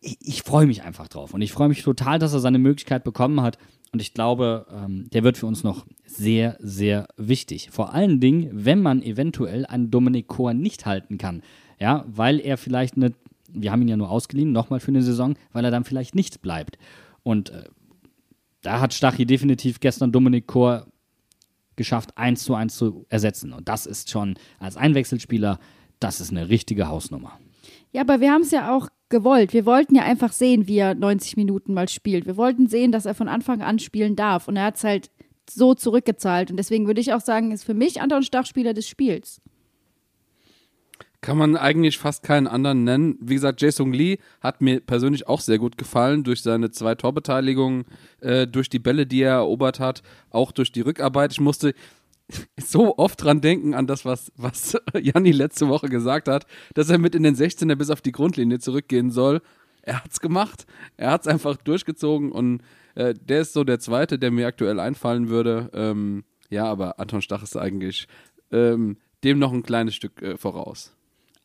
Ich, 0.00 0.18
ich 0.20 0.42
freue 0.42 0.66
mich 0.66 0.84
einfach 0.84 1.08
drauf 1.08 1.34
und 1.34 1.42
ich 1.42 1.50
freue 1.52 1.68
mich 1.68 1.82
total, 1.82 2.20
dass 2.20 2.32
er 2.32 2.38
seine 2.38 2.60
Möglichkeit 2.60 3.02
bekommen 3.02 3.42
hat. 3.42 3.58
Und 3.92 4.00
ich 4.00 4.14
glaube, 4.14 4.66
ähm, 4.72 5.10
der 5.12 5.24
wird 5.24 5.36
für 5.36 5.46
uns 5.46 5.64
noch 5.64 5.84
sehr, 6.04 6.56
sehr 6.60 7.08
wichtig. 7.16 7.70
Vor 7.72 7.92
allen 7.92 8.20
Dingen, 8.20 8.50
wenn 8.52 8.82
man 8.82 9.02
eventuell 9.02 9.66
einen 9.66 9.90
Dominik 9.90 10.28
Kor 10.28 10.54
nicht 10.54 10.86
halten 10.86 11.18
kann. 11.18 11.42
Ja, 11.80 12.04
weil 12.06 12.38
er 12.38 12.56
vielleicht 12.56 12.96
eine, 12.96 13.14
wir 13.52 13.72
haben 13.72 13.82
ihn 13.82 13.88
ja 13.88 13.96
nur 13.96 14.10
ausgeliehen, 14.10 14.52
nochmal 14.52 14.78
für 14.78 14.92
eine 14.92 15.02
Saison, 15.02 15.34
weil 15.52 15.64
er 15.64 15.70
dann 15.72 15.84
vielleicht 15.84 16.14
nicht 16.14 16.40
bleibt. 16.40 16.78
Und 17.24 17.50
äh, 17.50 17.64
da 18.66 18.80
hat 18.80 18.92
Stachy 18.92 19.24
definitiv 19.26 19.78
gestern 19.78 20.10
Dominik 20.10 20.48
Kor 20.48 20.86
geschafft, 21.76 22.16
eins 22.18 22.42
zu 22.42 22.54
eins 22.54 22.76
zu 22.76 23.06
ersetzen. 23.08 23.52
Und 23.52 23.68
das 23.68 23.86
ist 23.86 24.10
schon 24.10 24.34
als 24.58 24.76
Einwechselspieler, 24.76 25.60
das 26.00 26.20
ist 26.20 26.30
eine 26.30 26.48
richtige 26.48 26.88
Hausnummer. 26.88 27.38
Ja, 27.92 28.00
aber 28.00 28.20
wir 28.20 28.32
haben 28.32 28.42
es 28.42 28.50
ja 28.50 28.74
auch 28.74 28.88
gewollt. 29.08 29.52
Wir 29.52 29.66
wollten 29.66 29.94
ja 29.94 30.02
einfach 30.02 30.32
sehen, 30.32 30.66
wie 30.66 30.78
er 30.78 30.94
90 30.94 31.36
Minuten 31.36 31.74
mal 31.74 31.88
spielt. 31.88 32.26
Wir 32.26 32.36
wollten 32.36 32.66
sehen, 32.66 32.90
dass 32.90 33.06
er 33.06 33.14
von 33.14 33.28
Anfang 33.28 33.62
an 33.62 33.78
spielen 33.78 34.16
darf. 34.16 34.48
Und 34.48 34.56
er 34.56 34.64
hat 34.64 34.76
es 34.76 34.84
halt 34.84 35.10
so 35.48 35.74
zurückgezahlt. 35.74 36.50
Und 36.50 36.56
deswegen 36.56 36.88
würde 36.88 37.00
ich 37.00 37.12
auch 37.12 37.20
sagen, 37.20 37.52
ist 37.52 37.64
für 37.64 37.74
mich 37.74 38.02
Anton 38.02 38.24
Stach 38.24 38.46
Spieler 38.46 38.74
des 38.74 38.88
Spiels. 38.88 39.40
Kann 41.20 41.38
man 41.38 41.56
eigentlich 41.56 41.98
fast 41.98 42.22
keinen 42.22 42.46
anderen 42.46 42.84
nennen. 42.84 43.18
Wie 43.20 43.34
gesagt, 43.34 43.60
Jason 43.62 43.92
Lee 43.92 44.18
hat 44.40 44.60
mir 44.60 44.80
persönlich 44.80 45.26
auch 45.26 45.40
sehr 45.40 45.58
gut 45.58 45.78
gefallen 45.78 46.24
durch 46.24 46.42
seine 46.42 46.70
zwei 46.70 46.94
Torbeteiligungen, 46.94 47.84
äh, 48.20 48.46
durch 48.46 48.68
die 48.68 48.78
Bälle, 48.78 49.06
die 49.06 49.22
er 49.22 49.34
erobert 49.34 49.80
hat, 49.80 50.02
auch 50.30 50.52
durch 50.52 50.72
die 50.72 50.82
Rückarbeit. 50.82 51.32
Ich 51.32 51.40
musste 51.40 51.74
so 52.56 52.98
oft 52.98 53.22
dran 53.22 53.40
denken 53.40 53.74
an 53.74 53.86
das, 53.86 54.04
was, 54.04 54.32
was 54.36 54.76
Janni 55.00 55.32
letzte 55.32 55.68
Woche 55.68 55.88
gesagt 55.88 56.28
hat, 56.28 56.46
dass 56.74 56.90
er 56.90 56.98
mit 56.98 57.14
in 57.14 57.22
den 57.22 57.36
16er 57.36 57.74
bis 57.76 57.90
auf 57.90 58.00
die 58.00 58.12
Grundlinie 58.12 58.58
zurückgehen 58.58 59.10
soll. 59.10 59.40
Er 59.82 60.02
hat's 60.02 60.20
gemacht. 60.20 60.66
Er 60.96 61.12
hat's 61.12 61.28
einfach 61.28 61.56
durchgezogen 61.56 62.32
und 62.32 62.60
äh, 62.96 63.14
der 63.14 63.42
ist 63.42 63.52
so 63.52 63.62
der 63.62 63.78
zweite, 63.78 64.18
der 64.18 64.30
mir 64.30 64.46
aktuell 64.48 64.80
einfallen 64.80 65.28
würde. 65.28 65.70
Ähm, 65.72 66.24
ja, 66.50 66.64
aber 66.64 66.98
Anton 66.98 67.22
Stach 67.22 67.42
ist 67.42 67.56
eigentlich 67.56 68.08
ähm, 68.50 68.96
dem 69.24 69.38
noch 69.38 69.52
ein 69.52 69.62
kleines 69.62 69.94
Stück 69.94 70.22
äh, 70.22 70.36
voraus. 70.36 70.95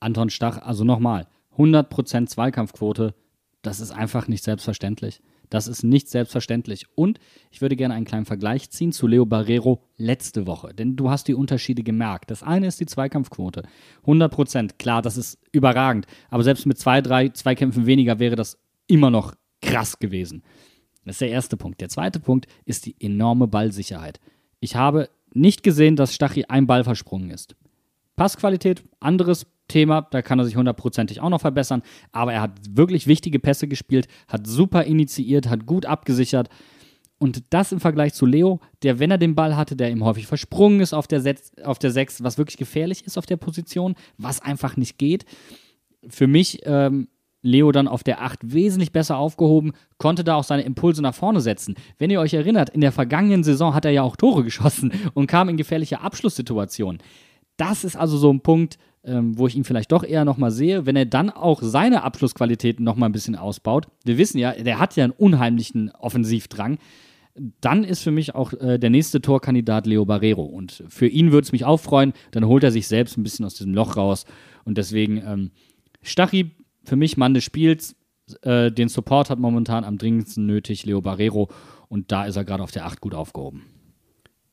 Anton 0.01 0.29
Stach, 0.29 0.61
also 0.61 0.83
nochmal, 0.83 1.27
100% 1.57 2.27
Zweikampfquote, 2.27 3.13
das 3.61 3.79
ist 3.79 3.91
einfach 3.91 4.27
nicht 4.27 4.43
selbstverständlich. 4.43 5.21
Das 5.49 5.67
ist 5.67 5.83
nicht 5.83 6.09
selbstverständlich. 6.09 6.85
Und 6.95 7.19
ich 7.51 7.61
würde 7.61 7.75
gerne 7.75 7.93
einen 7.93 8.05
kleinen 8.05 8.25
Vergleich 8.25 8.69
ziehen 8.69 8.93
zu 8.93 9.05
Leo 9.05 9.25
Barrero 9.25 9.83
letzte 9.97 10.47
Woche, 10.47 10.73
denn 10.73 10.95
du 10.95 11.09
hast 11.09 11.27
die 11.27 11.33
Unterschiede 11.33 11.83
gemerkt. 11.83 12.31
Das 12.31 12.41
eine 12.41 12.67
ist 12.67 12.79
die 12.79 12.85
Zweikampfquote. 12.85 13.63
100 14.01 14.31
Prozent, 14.31 14.79
klar, 14.79 15.01
das 15.01 15.17
ist 15.17 15.37
überragend. 15.51 16.07
Aber 16.29 16.43
selbst 16.43 16.65
mit 16.65 16.79
zwei, 16.79 17.01
drei 17.01 17.29
Zweikämpfen 17.29 17.85
weniger 17.85 18.17
wäre 18.19 18.37
das 18.37 18.57
immer 18.87 19.11
noch 19.11 19.35
krass 19.61 19.99
gewesen. 19.99 20.41
Das 21.05 21.15
ist 21.15 21.21
der 21.21 21.29
erste 21.29 21.57
Punkt. 21.57 21.81
Der 21.81 21.89
zweite 21.89 22.19
Punkt 22.19 22.47
ist 22.65 22.85
die 22.85 22.95
enorme 22.99 23.47
Ballsicherheit. 23.47 24.19
Ich 24.61 24.75
habe 24.75 25.09
nicht 25.33 25.63
gesehen, 25.63 25.95
dass 25.97 26.15
Stachy 26.15 26.45
ein 26.45 26.67
Ball 26.67 26.83
versprungen 26.83 27.29
ist. 27.29 27.55
Passqualität, 28.15 28.83
anderes 28.99 29.45
Thema, 29.71 30.07
da 30.11 30.21
kann 30.21 30.39
er 30.39 30.45
sich 30.45 30.55
hundertprozentig 30.55 31.21
auch 31.21 31.29
noch 31.29 31.41
verbessern, 31.41 31.81
aber 32.11 32.33
er 32.33 32.41
hat 32.41 32.51
wirklich 32.69 33.07
wichtige 33.07 33.39
Pässe 33.39 33.67
gespielt, 33.67 34.07
hat 34.27 34.45
super 34.45 34.83
initiiert, 34.83 35.49
hat 35.49 35.65
gut 35.65 35.85
abgesichert. 35.85 36.49
Und 37.17 37.43
das 37.51 37.71
im 37.71 37.79
Vergleich 37.79 38.13
zu 38.13 38.25
Leo, 38.25 38.59
der, 38.81 38.99
wenn 38.99 39.11
er 39.11 39.19
den 39.19 39.35
Ball 39.35 39.55
hatte, 39.55 39.75
der 39.75 39.91
ihm 39.91 40.03
häufig 40.03 40.25
versprungen 40.25 40.79
ist 40.79 40.93
auf 40.93 41.07
der, 41.07 41.21
Setz, 41.21 41.51
auf 41.63 41.77
der 41.77 41.91
6, 41.91 42.23
was 42.23 42.37
wirklich 42.37 42.57
gefährlich 42.57 43.05
ist 43.05 43.17
auf 43.17 43.27
der 43.27 43.37
Position, 43.37 43.95
was 44.17 44.41
einfach 44.41 44.75
nicht 44.75 44.97
geht. 44.97 45.25
Für 46.09 46.25
mich 46.25 46.61
ähm, 46.65 47.09
Leo 47.43 47.71
dann 47.71 47.87
auf 47.87 48.03
der 48.03 48.21
8 48.21 48.39
wesentlich 48.41 48.91
besser 48.91 49.17
aufgehoben, 49.17 49.73
konnte 49.97 50.23
da 50.23 50.35
auch 50.35 50.43
seine 50.43 50.63
Impulse 50.63 51.01
nach 51.01 51.15
vorne 51.15 51.41
setzen. 51.41 51.75
Wenn 51.97 52.09
ihr 52.09 52.19
euch 52.19 52.33
erinnert, 52.33 52.69
in 52.69 52.81
der 52.81 52.91
vergangenen 52.91 53.43
Saison 53.43 53.73
hat 53.73 53.85
er 53.85 53.91
ja 53.91 54.01
auch 54.01 54.15
Tore 54.15 54.43
geschossen 54.43 54.91
und 55.13 55.27
kam 55.27 55.47
in 55.49 55.57
gefährliche 55.57 56.01
Abschlusssituationen. 56.01 57.01
Das 57.57 57.83
ist 57.83 57.95
also 57.95 58.17
so 58.17 58.31
ein 58.31 58.41
Punkt, 58.41 58.77
ähm, 59.03 59.37
wo 59.37 59.47
ich 59.47 59.55
ihn 59.55 59.63
vielleicht 59.63 59.91
doch 59.91 60.03
eher 60.03 60.25
nochmal 60.25 60.51
sehe, 60.51 60.85
wenn 60.85 60.95
er 60.95 61.05
dann 61.05 61.29
auch 61.29 61.61
seine 61.61 62.03
Abschlussqualitäten 62.03 62.85
nochmal 62.85 63.09
ein 63.09 63.13
bisschen 63.13 63.35
ausbaut. 63.35 63.87
Wir 64.03 64.17
wissen 64.17 64.37
ja, 64.37 64.51
der 64.51 64.79
hat 64.79 64.95
ja 64.95 65.03
einen 65.03 65.13
unheimlichen 65.13 65.91
Offensivdrang. 65.91 66.77
Dann 67.61 67.83
ist 67.83 68.03
für 68.03 68.11
mich 68.11 68.35
auch 68.35 68.53
äh, 68.53 68.77
der 68.77 68.89
nächste 68.89 69.21
Torkandidat 69.21 69.87
Leo 69.87 70.05
Barrero. 70.05 70.43
Und 70.43 70.83
für 70.89 71.07
ihn 71.07 71.31
würde 71.31 71.45
es 71.45 71.51
mich 71.51 71.65
auch 71.65 71.79
freuen. 71.79 72.13
Dann 72.31 72.45
holt 72.45 72.63
er 72.63 72.71
sich 72.71 72.87
selbst 72.87 73.17
ein 73.17 73.23
bisschen 73.23 73.45
aus 73.45 73.55
diesem 73.55 73.73
Loch 73.73 73.95
raus. 73.95 74.25
Und 74.65 74.77
deswegen, 74.77 75.17
ähm, 75.17 75.51
Stachy, 76.03 76.51
für 76.83 76.95
mich 76.95 77.17
Mann 77.17 77.33
des 77.33 77.43
Spiels. 77.43 77.95
Äh, 78.43 78.71
den 78.71 78.89
Support 78.89 79.29
hat 79.29 79.39
momentan 79.39 79.83
am 79.83 79.97
dringendsten 79.97 80.45
nötig 80.45 80.85
Leo 80.85 81.01
Barrero. 81.01 81.49
Und 81.87 82.11
da 82.11 82.25
ist 82.25 82.35
er 82.35 82.43
gerade 82.43 82.63
auf 82.63 82.71
der 82.71 82.85
8 82.85 83.01
gut 83.01 83.15
aufgehoben. 83.15 83.63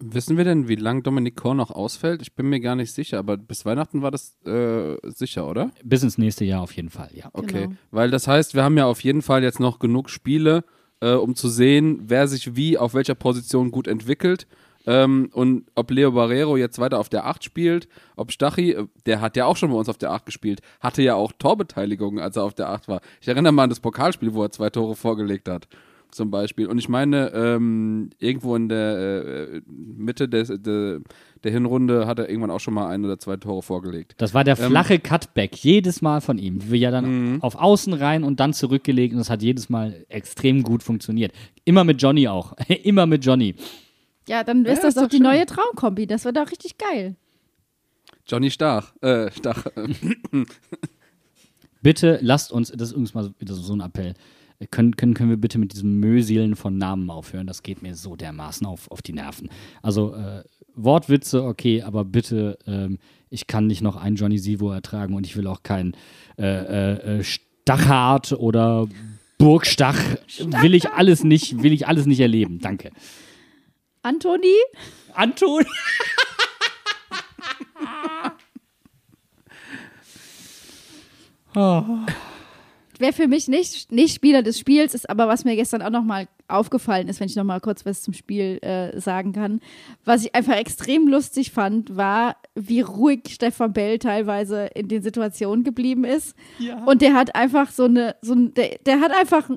Wissen 0.00 0.36
wir 0.36 0.44
denn, 0.44 0.68
wie 0.68 0.76
lange 0.76 1.02
Dominik 1.02 1.34
Korn 1.36 1.56
noch 1.56 1.72
ausfällt? 1.72 2.22
Ich 2.22 2.34
bin 2.34 2.48
mir 2.48 2.60
gar 2.60 2.76
nicht 2.76 2.92
sicher, 2.92 3.18
aber 3.18 3.36
bis 3.36 3.66
Weihnachten 3.66 4.00
war 4.00 4.12
das 4.12 4.36
äh, 4.46 4.96
sicher, 5.02 5.48
oder? 5.48 5.72
Bis 5.82 6.04
ins 6.04 6.18
nächste 6.18 6.44
Jahr 6.44 6.62
auf 6.62 6.72
jeden 6.72 6.90
Fall, 6.90 7.10
ja. 7.12 7.30
Okay, 7.32 7.62
Genau. 7.64 7.74
weil 7.90 8.10
das 8.10 8.28
heißt, 8.28 8.54
wir 8.54 8.62
haben 8.62 8.76
ja 8.78 8.86
auf 8.86 9.02
jeden 9.02 9.22
Fall 9.22 9.42
jetzt 9.42 9.58
noch 9.58 9.80
genug 9.80 10.08
Spiele, 10.08 10.62
äh, 11.00 11.14
um 11.14 11.34
zu 11.34 11.48
sehen, 11.48 12.00
wer 12.06 12.28
sich 12.28 12.54
wie 12.54 12.78
auf 12.78 12.94
welcher 12.94 13.16
Position 13.16 13.72
gut 13.72 13.88
entwickelt. 13.88 14.46
Ähm, 14.86 15.30
und 15.32 15.64
ob 15.74 15.90
Leo 15.90 16.12
Barrero 16.12 16.56
jetzt 16.56 16.78
weiter 16.78 17.00
auf 17.00 17.08
der 17.08 17.26
8 17.26 17.42
spielt, 17.42 17.88
ob 18.16 18.30
Stachy, 18.30 18.70
äh, 18.72 18.86
der 19.04 19.20
hat 19.20 19.36
ja 19.36 19.46
auch 19.46 19.56
schon 19.56 19.70
bei 19.70 19.76
uns 19.76 19.88
auf 19.88 19.98
der 19.98 20.12
8 20.12 20.24
gespielt, 20.26 20.60
hatte 20.80 21.02
ja 21.02 21.14
auch 21.16 21.32
Torbeteiligung, 21.32 22.20
als 22.20 22.36
er 22.36 22.44
auf 22.44 22.54
der 22.54 22.68
8 22.70 22.86
war. 22.86 23.00
Ich 23.20 23.26
erinnere 23.26 23.52
mal 23.52 23.64
an 23.64 23.70
das 23.70 23.80
Pokalspiel, 23.80 24.32
wo 24.32 24.44
er 24.44 24.50
zwei 24.50 24.70
Tore 24.70 24.94
vorgelegt 24.94 25.48
hat, 25.48 25.66
zum 26.10 26.30
Beispiel. 26.30 26.66
Und 26.66 26.78
ich 26.78 26.88
meine, 26.88 27.32
ähm, 27.34 28.10
irgendwo 28.18 28.56
in 28.56 28.68
der 28.68 28.96
äh, 29.54 29.60
Mitte 29.66 30.28
des, 30.28 30.48
der, 30.48 31.00
der 31.44 31.52
Hinrunde 31.52 32.06
hat 32.06 32.18
er 32.18 32.28
irgendwann 32.28 32.50
auch 32.50 32.60
schon 32.60 32.74
mal 32.74 32.88
ein 32.88 33.04
oder 33.04 33.18
zwei 33.18 33.36
Tore 33.36 33.62
vorgelegt. 33.62 34.14
Das 34.18 34.34
war 34.34 34.44
der 34.44 34.58
Ähm, 34.58 34.70
flache 34.70 34.98
Cutback, 34.98 35.56
jedes 35.56 36.02
Mal 36.02 36.20
von 36.20 36.38
ihm. 36.38 36.70
Wir 36.70 36.78
ja 36.78 36.90
dann 36.90 37.40
auf 37.42 37.54
Außen 37.56 37.92
rein 37.92 38.24
und 38.24 38.40
dann 38.40 38.52
zurückgelegt 38.52 39.12
und 39.12 39.18
das 39.18 39.30
hat 39.30 39.42
jedes 39.42 39.68
Mal 39.68 40.04
extrem 40.08 40.62
gut 40.62 40.82
funktioniert. 40.82 41.32
Immer 41.64 41.84
mit 41.84 42.00
Johnny 42.02 42.26
auch. 42.28 42.54
Immer 42.82 43.06
mit 43.06 43.24
Johnny. 43.24 43.54
Ja, 44.28 44.44
dann 44.44 44.64
ist 44.64 44.68
Ja, 44.78 44.82
das 44.82 44.84
ist 44.96 44.96
doch 45.02 45.08
die 45.08 45.16
schön. 45.16 45.24
neue 45.24 45.46
Traumkombi. 45.46 46.06
Das 46.06 46.24
wird 46.24 46.36
doch 46.36 46.50
richtig 46.50 46.76
geil. 46.78 47.16
Johnny 48.26 48.50
Stach, 48.50 48.92
äh, 49.00 49.30
Stach, 49.32 49.64
Bitte 51.80 52.18
lasst 52.22 52.52
uns, 52.52 52.70
das 52.72 52.88
ist 52.88 52.92
übrigens 52.92 53.14
mal 53.14 53.30
wieder 53.38 53.54
so 53.54 53.72
ein 53.72 53.80
Appell, 53.80 54.14
können, 54.66 54.96
können, 54.96 55.14
können 55.14 55.30
wir 55.30 55.36
bitte 55.36 55.58
mit 55.58 55.72
diesem 55.72 56.00
Möseln 56.00 56.56
von 56.56 56.78
Namen 56.78 57.10
aufhören? 57.10 57.46
Das 57.46 57.62
geht 57.62 57.82
mir 57.82 57.94
so 57.94 58.16
dermaßen 58.16 58.66
auf, 58.66 58.90
auf 58.90 59.02
die 59.02 59.12
Nerven. 59.12 59.48
Also 59.82 60.14
äh, 60.14 60.42
Wortwitze, 60.74 61.44
okay, 61.44 61.82
aber 61.82 62.04
bitte, 62.04 62.58
ähm, 62.66 62.98
ich 63.30 63.46
kann 63.46 63.66
nicht 63.66 63.82
noch 63.82 63.96
einen 63.96 64.16
Johnny 64.16 64.38
Sivo 64.38 64.72
ertragen 64.72 65.14
und 65.14 65.26
ich 65.26 65.36
will 65.36 65.46
auch 65.46 65.62
keinen 65.62 65.96
äh, 66.38 66.44
äh, 66.44 67.18
äh, 67.18 67.24
Stachart 67.24 68.32
oder 68.32 68.88
Burgstach. 69.38 69.98
Will 70.62 70.74
ich 70.74 70.90
alles 70.90 71.22
nicht, 71.22 71.62
will 71.62 71.72
ich 71.72 71.86
alles 71.86 72.06
nicht 72.06 72.20
erleben. 72.20 72.58
Danke. 72.58 72.90
Antoni? 74.02 74.56
Anton? 75.14 75.64
Wer 82.98 83.12
für 83.12 83.28
mich 83.28 83.48
nicht, 83.48 83.92
nicht 83.92 84.14
Spieler 84.14 84.42
des 84.42 84.58
Spiels 84.58 84.94
ist, 84.94 85.08
aber 85.08 85.28
was 85.28 85.44
mir 85.44 85.56
gestern 85.56 85.82
auch 85.82 85.90
nochmal 85.90 86.28
aufgefallen 86.48 87.08
ist, 87.08 87.20
wenn 87.20 87.28
ich 87.28 87.36
nochmal 87.36 87.60
kurz 87.60 87.84
was 87.84 88.02
zum 88.02 88.14
Spiel 88.14 88.58
äh, 88.62 88.98
sagen 89.00 89.32
kann, 89.32 89.60
was 90.04 90.24
ich 90.24 90.34
einfach 90.34 90.56
extrem 90.56 91.06
lustig 91.06 91.52
fand, 91.52 91.96
war, 91.96 92.36
wie 92.54 92.80
ruhig 92.80 93.20
Stefan 93.28 93.72
Bell 93.72 93.98
teilweise 93.98 94.66
in 94.74 94.88
den 94.88 95.02
Situationen 95.02 95.62
geblieben 95.64 96.04
ist. 96.04 96.34
Und 96.86 97.02
der 97.02 97.14
hat 97.14 97.34
einfach 97.34 97.70
so 97.70 97.84
eine, 97.84 98.16
so 98.22 98.34
ein, 98.34 98.54
der, 98.54 98.78
der 98.86 99.00
hat 99.00 99.12
einfach 99.12 99.50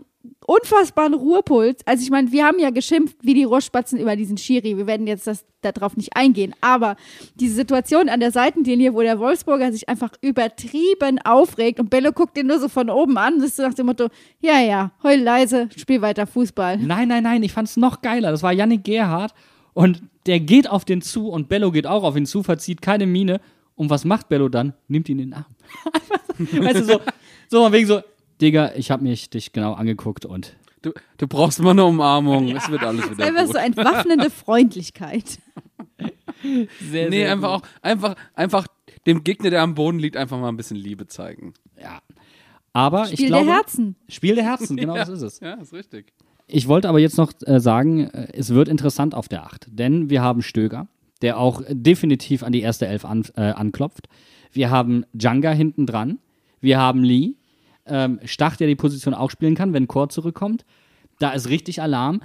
unfassbaren 0.46 1.14
Ruhepuls. 1.14 1.82
Also 1.86 2.04
ich 2.04 2.10
meine, 2.10 2.32
wir 2.32 2.46
haben 2.46 2.60
ja 2.60 2.70
geschimpft 2.70 3.18
wie 3.22 3.34
die 3.34 3.44
Rohrspatzen 3.44 4.00
über 4.00 4.16
diesen 4.16 4.38
Schiri. 4.38 4.78
Wir 4.78 4.88
werden 4.88 5.08
jetzt 5.08 5.30
darauf 5.62 5.96
nicht 5.96 6.16
eingehen. 6.16 6.54
Aber 6.62 6.96
diese 7.36 7.56
Situation 7.56 8.10
an 8.10 8.20
der 8.20 8.32
Seitenlinie, 8.32 8.94
wo 8.94 9.02
der 9.02 9.20
Wolfsburger 9.20 9.72
sich 9.72 9.88
einfach 9.88 10.12
übertrieben 10.22 11.20
aufregt 11.24 11.80
und 11.80 11.90
Bello 11.90 12.12
guckt 12.12 12.38
den 12.38 12.48
nur 12.48 12.60
so 12.60 12.70
von 12.70 12.90
oben 12.90 13.18
an, 13.18 13.40
das 13.40 13.50
ist 13.50 13.56
so 13.58 13.64
nach 13.64 13.74
dem 13.74 13.86
Motto, 13.86 14.08
ja, 14.40 14.60
ja, 14.60 14.92
heul 15.04 15.20
leise, 15.20 15.70
spiel 15.76 16.02
weiter 16.02 16.28
Fußball. 16.28 16.78
Nein, 16.78 17.08
nein, 17.08 17.24
nein, 17.24 17.44
ich 17.44 17.54
fand's 17.54 17.78
noch 17.78 18.02
geiler. 18.02 18.32
Das 18.32 18.44
war 18.44 18.52
Yannick 18.52 18.84
Gerhardt 18.84 19.34
und 19.74 20.02
der 20.26 20.40
geht 20.40 20.70
auf 20.70 20.86
den 20.86 21.02
zu 21.02 21.30
und 21.30 21.50
Bello 21.50 21.72
geht 21.72 21.88
auch 21.88 22.04
auf 22.04 22.16
ihn 22.16 22.26
zu, 22.26 22.44
verzieht 22.44 22.82
keine 22.82 23.06
Miene. 23.06 23.40
Und 23.76 23.90
was 23.90 24.06
macht 24.06 24.30
Bello 24.30 24.50
dann? 24.50 24.74
Nimmt 24.88 25.10
ihn 25.10 25.18
in 25.18 25.32
den 25.32 25.34
Arm. 25.34 25.46
weißt 26.38 26.82
du, 26.82 26.84
so, 26.84 27.02
so 27.50 27.72
wegen 27.72 27.88
so, 27.88 28.02
Digga, 28.42 28.72
ich 28.76 28.92
hab 28.92 29.02
mich 29.02 29.30
dich 29.30 29.54
genau 29.54 29.74
angeguckt 29.74 30.26
und 30.26 30.56
du, 30.82 30.92
du 31.18 31.28
brauchst 31.28 31.60
mal 31.62 31.72
eine 31.72 31.86
Umarmung, 31.86 32.56
es 32.56 32.70
wird 32.70 32.84
alles 32.84 33.10
wieder 33.10 33.26
Einfach 33.26 33.46
gut. 33.46 33.54
so 33.54 33.58
entwaffnende 33.60 34.30
Freundlichkeit. 34.32 35.40
sehr, 36.92 37.10
Nee, 37.10 37.26
einfach 37.28 37.50
auch, 37.50 37.62
einfach, 37.82 38.16
einfach 38.34 38.68
dem 39.06 39.24
Gegner, 39.24 39.50
der 39.50 39.62
am 39.62 39.76
Boden 39.76 40.00
liegt, 40.00 40.18
einfach 40.18 40.40
mal 40.40 40.50
ein 40.50 40.58
bisschen 40.58 40.78
Liebe 40.78 41.08
zeigen. 41.08 41.54
Ja. 41.80 42.02
Aber 42.74 43.06
ich 43.06 43.14
Spiel 43.14 43.28
glaube, 43.28 43.46
der 43.46 43.56
Herzen. 43.56 43.96
Spiel 44.08 44.36
der 44.36 44.44
Herzen, 44.46 44.78
genau 44.78 44.96
das 44.96 45.10
ist 45.10 45.22
es. 45.22 45.40
Ja, 45.40 45.54
ist 45.56 45.74
richtig. 45.74 46.14
Ich 46.48 46.68
wollte 46.68 46.90
aber 46.90 47.00
jetzt 47.00 47.18
noch 47.18 47.32
äh, 47.46 47.60
sagen, 47.60 48.10
äh, 48.10 48.28
es 48.34 48.50
wird 48.54 48.68
interessant 48.68 49.14
auf 49.16 49.28
der 49.28 49.44
8, 49.46 49.68
denn 49.72 50.10
wir 50.10 50.22
haben 50.22 50.42
Stöger, 50.42 50.88
der 51.22 51.38
auch 51.38 51.62
definitiv 51.70 52.44
an 52.44 52.52
die 52.52 52.62
erste 52.62 52.88
Elf 52.88 53.06
an, 53.06 53.24
äh, 53.36 53.42
anklopft. 53.42 54.08
Wir 54.52 54.70
haben 54.70 55.06
Djanga 55.14 55.52
hinten 55.52 55.86
dran. 55.86 56.20
Wir 56.60 56.80
haben 56.80 57.04
Lee. 57.04 57.36
Ähm, 57.86 58.20
Stach, 58.26 58.56
der 58.56 58.68
die 58.68 58.76
Position 58.76 59.14
auch 59.14 59.32
spielen 59.32 59.56
kann, 59.56 59.74
wenn 59.74 59.88
Chor 59.88 60.10
zurückkommt. 60.10 60.66
Da 61.20 61.32
ist 61.32 61.50
richtig 61.50 61.82
Alarm. 61.82 62.22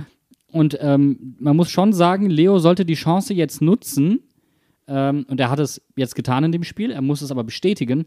Und 0.53 0.79
ähm, 0.81 1.37
man 1.39 1.57
muss 1.57 1.71
schon 1.71 1.93
sagen, 1.93 2.31
Leo 2.31 2.59
sollte 2.59 2.85
die 2.85 2.95
Chance 2.95 3.35
jetzt 3.35 3.61
nutzen. 3.61 4.21
Ähm, 4.87 5.27
und 5.29 5.41
er 5.41 5.51
hat 5.51 5.59
es 5.59 5.83
jetzt 5.97 6.15
getan 6.15 6.45
in 6.45 6.53
dem 6.53 6.65
Spiel. 6.65 6.91
Er 6.91 7.03
muss 7.03 7.23
es 7.23 7.31
aber 7.31 7.45
bestätigen. 7.45 8.07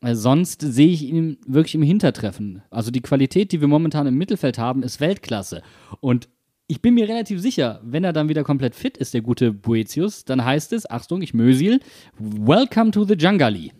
Äh, 0.00 0.14
sonst 0.14 0.60
sehe 0.60 0.88
ich 0.88 1.02
ihn 1.02 1.38
wirklich 1.46 1.74
im 1.74 1.82
Hintertreffen. 1.82 2.62
Also 2.70 2.90
die 2.90 3.00
Qualität, 3.00 3.52
die 3.52 3.60
wir 3.60 3.68
momentan 3.68 4.06
im 4.06 4.16
Mittelfeld 4.16 4.58
haben, 4.58 4.82
ist 4.82 5.00
Weltklasse. 5.00 5.62
Und 6.00 6.28
ich 6.66 6.80
bin 6.80 6.94
mir 6.94 7.08
relativ 7.08 7.40
sicher, 7.40 7.80
wenn 7.84 8.04
er 8.04 8.12
dann 8.12 8.28
wieder 8.28 8.44
komplett 8.44 8.74
fit 8.74 8.96
ist, 8.96 9.12
der 9.12 9.20
gute 9.20 9.52
Boetius, 9.52 10.24
dann 10.24 10.44
heißt 10.44 10.72
es, 10.72 10.88
Achtung, 10.88 11.20
ich 11.20 11.34
Mösil, 11.34 11.80
Welcome 12.18 12.90
to 12.90 13.04
the 13.04 13.14
Jungali. 13.14 13.72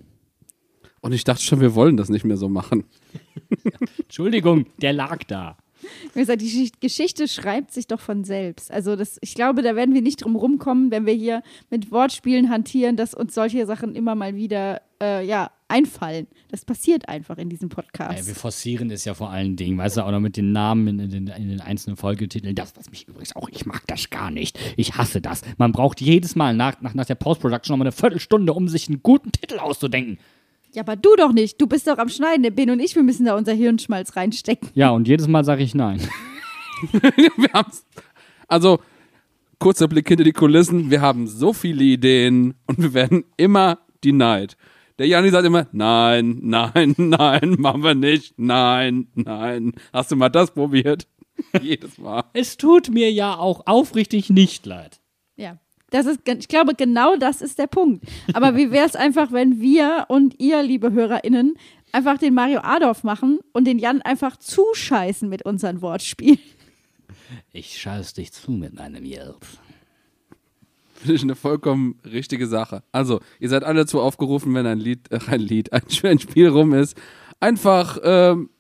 Und 1.05 1.13
ich 1.13 1.23
dachte 1.23 1.43
schon, 1.43 1.61
wir 1.61 1.75
wollen 1.75 1.99
das 1.99 2.09
nicht 2.09 2.25
mehr 2.25 2.39
so 2.39 2.49
machen. 2.49 2.85
Entschuldigung, 3.99 4.65
der 4.81 4.95
lag 4.95 5.23
da. 5.25 5.59
Wie 6.15 6.21
gesagt, 6.21 6.41
die 6.41 6.47
Geschicht- 6.47 6.81
Geschichte 6.81 7.29
schreibt 7.29 7.75
sich 7.75 7.87
doch 7.87 8.01
von 8.01 8.25
selbst. 8.25 8.71
Also 8.71 8.97
das, 8.97 9.19
ich 9.21 9.35
glaube, 9.35 9.61
da 9.61 9.77
werden 9.77 9.95
wir 9.95 10.01
nicht 10.01 10.25
drum 10.25 10.35
rumkommen, 10.35 10.91
wenn 10.91 11.05
wir 11.05 11.13
hier 11.13 11.43
mit 11.69 11.91
Wortspielen 11.91 12.49
hantieren, 12.49 12.97
dass 12.97 13.13
uns 13.13 13.35
solche 13.35 13.67
Sachen 13.67 13.95
immer 13.95 14.15
mal 14.15 14.35
wieder 14.35 14.81
äh, 15.03 15.27
ja, 15.27 15.51
einfallen. 15.69 16.27
Das 16.51 16.65
passiert 16.65 17.07
einfach 17.07 17.37
in 17.37 17.51
diesem 17.51 17.69
Podcast. 17.69 18.27
wir 18.27 18.35
forcieren 18.35 18.91
es 18.91 19.05
ja 19.05 19.13
vor 19.13 19.29
allen 19.29 19.57
Dingen, 19.57 19.77
weißt 19.77 19.99
du, 19.99 20.07
auch 20.07 20.11
noch 20.11 20.21
mit 20.21 20.39
den 20.39 20.53
Namen 20.53 20.89
in, 20.89 20.99
in, 21.01 21.11
den, 21.11 21.27
in 21.27 21.51
den 21.51 21.61
einzelnen 21.61 21.99
Folgetiteln. 21.99 22.55
Das, 22.55 22.75
was 22.77 22.91
mich 22.91 23.07
übrigens 23.07 23.37
auch, 23.37 23.51
ich 23.51 23.67
mag 23.67 23.83
das 23.89 24.09
gar 24.09 24.31
nicht. 24.31 24.59
Ich 24.79 24.95
hasse 24.97 25.21
das. 25.21 25.43
Man 25.59 25.73
braucht 25.73 26.01
jedes 26.01 26.35
Mal 26.35 26.57
nach, 26.57 26.81
nach, 26.81 26.95
nach 26.95 27.05
der 27.05 27.17
Post-Production 27.17 27.75
nochmal 27.75 27.89
eine 27.89 27.93
Viertelstunde, 27.93 28.55
um 28.55 28.69
sich 28.69 28.89
einen 28.89 29.03
guten 29.03 29.33
Titel 29.33 29.59
auszudenken. 29.59 30.17
Ja, 30.75 30.83
aber 30.83 30.97
du 30.97 31.15
doch 31.17 31.33
nicht. 31.33 31.61
Du 31.61 31.67
bist 31.67 31.87
doch 31.87 31.99
am 31.99 32.09
Schneiden. 32.09 32.43
Der 32.43 32.51
Ben 32.51 32.71
und 32.71 32.81
ich, 32.81 32.95
wir 32.97 33.03
müssen 33.03 33.27
da 33.27 33.37
unser 33.37 33.53
Hirnschmalz 33.53 34.17
reinstecken. 34.17 34.71
Ja, 34.75 34.91
und 34.91 35.07
jedes 35.09 35.29
Mal 35.29 35.45
sage 35.45 35.63
ich 35.63 35.75
nein. 35.75 36.01
wir 36.93 37.53
haben's. 37.53 37.87
Also, 38.49 38.81
kurzer 39.59 39.89
Blick 39.89 40.09
hinter 40.09 40.25
die 40.25 40.33
Kulissen. 40.33 40.91
Wir 40.91 41.01
haben 41.01 41.27
so 41.27 41.53
viele 41.53 41.85
Ideen 41.85 42.55
und 42.67 42.83
wir 42.83 42.95
werden 42.95 43.25
immer 43.37 43.79
denied. 44.03 44.57
Der 44.99 45.09
Janni 45.09 45.31
sagt 45.31 45.45
immer, 45.45 45.67
nein, 45.73 46.39
nein, 46.43 46.95
nein, 46.99 47.57
machen 47.59 47.83
wir 47.83 47.95
nicht, 47.95 48.35
nein, 48.37 49.09
nein. 49.15 49.73
Hast 49.93 50.13
du 50.13 50.17
mal 50.17 50.29
das 50.29 50.53
probiert? 50.53 51.09
Jedes 51.63 51.99
Mal. 51.99 52.25
Es 52.33 52.57
tut 52.57 52.91
mir 52.91 53.11
ja 53.11 53.37
auch 53.37 53.67
aufrichtig 53.67 54.31
nicht 54.31 54.67
leid. 54.67 55.01
Das 55.95 56.07
ist, 56.07 56.29
ich 56.29 56.49
glaube, 56.49 56.75
genau 56.75 57.15
das 57.15 57.41
ist 57.41 57.57
der 57.57 57.69
Punkt. 57.69 58.05
Aber 58.33 58.57
wie 58.57 58.73
wäre 58.73 58.85
es 58.85 58.97
einfach, 58.97 59.31
wenn 59.31 59.61
wir 59.61 60.07
und 60.09 60.41
ihr, 60.41 60.61
liebe 60.61 60.91
HörerInnen, 60.91 61.55
einfach 61.93 62.19
den 62.19 62.35
Mario 62.35 62.63
Adolf 62.65 63.05
machen 63.05 63.39
und 63.53 63.65
den 63.65 63.79
Jan 63.79 64.03
einfach 64.03 64.37
zuscheißen 64.37 65.29
mit 65.29 65.45
unseren 65.47 65.83
Wortspielen? 65.83 66.41
Ich 67.53 67.79
scheiß 67.79 68.15
dich 68.15 68.33
zu 68.33 68.51
mit 68.51 68.75
meinem 68.75 69.05
Yelp. 69.05 69.47
Finde 70.95 71.15
ich 71.15 71.23
eine 71.23 71.37
vollkommen 71.37 72.01
richtige 72.05 72.49
Sache. 72.49 72.83
Also, 72.91 73.21
ihr 73.39 73.49
seid 73.49 73.63
alle 73.63 73.83
dazu 73.83 74.01
aufgerufen, 74.01 74.53
wenn 74.55 74.67
ein 74.67 74.81
Lied, 74.81 75.13
äh, 75.13 75.21
ein 75.29 75.41
Lied, 75.41 75.73
ein, 75.73 75.83
ein 76.03 76.19
Spiel 76.19 76.49
rum 76.49 76.75
ist, 76.75 77.01
einfach, 77.39 77.99
ähm, 78.03 78.51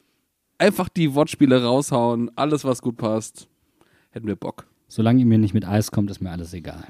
einfach 0.58 0.88
die 0.88 1.16
Wortspiele 1.16 1.64
raushauen, 1.64 2.30
alles 2.36 2.64
was 2.64 2.80
gut 2.80 2.96
passt. 2.96 3.48
Hätten 4.10 4.28
wir 4.28 4.36
Bock. 4.36 4.68
Solange 4.86 5.18
ihr 5.18 5.26
mir 5.26 5.38
nicht 5.38 5.52
mit 5.54 5.66
Eis 5.66 5.90
kommt, 5.90 6.12
ist 6.12 6.20
mir 6.20 6.30
alles 6.30 6.54
egal. 6.54 6.86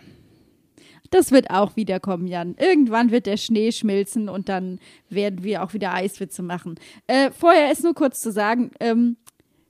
Das 1.10 1.30
wird 1.32 1.50
auch 1.50 1.76
wiederkommen, 1.76 2.26
Jan. 2.26 2.56
Irgendwann 2.58 3.10
wird 3.10 3.26
der 3.26 3.36
Schnee 3.36 3.72
schmilzen 3.72 4.28
und 4.28 4.48
dann 4.48 4.78
werden 5.08 5.44
wir 5.44 5.62
auch 5.62 5.74
wieder 5.74 5.92
Eiswitze 5.92 6.42
machen. 6.42 6.76
Äh, 7.06 7.30
vorher 7.30 7.70
ist 7.70 7.84
nur 7.84 7.94
kurz 7.94 8.20
zu 8.20 8.32
sagen, 8.32 8.70
ähm, 8.80 9.16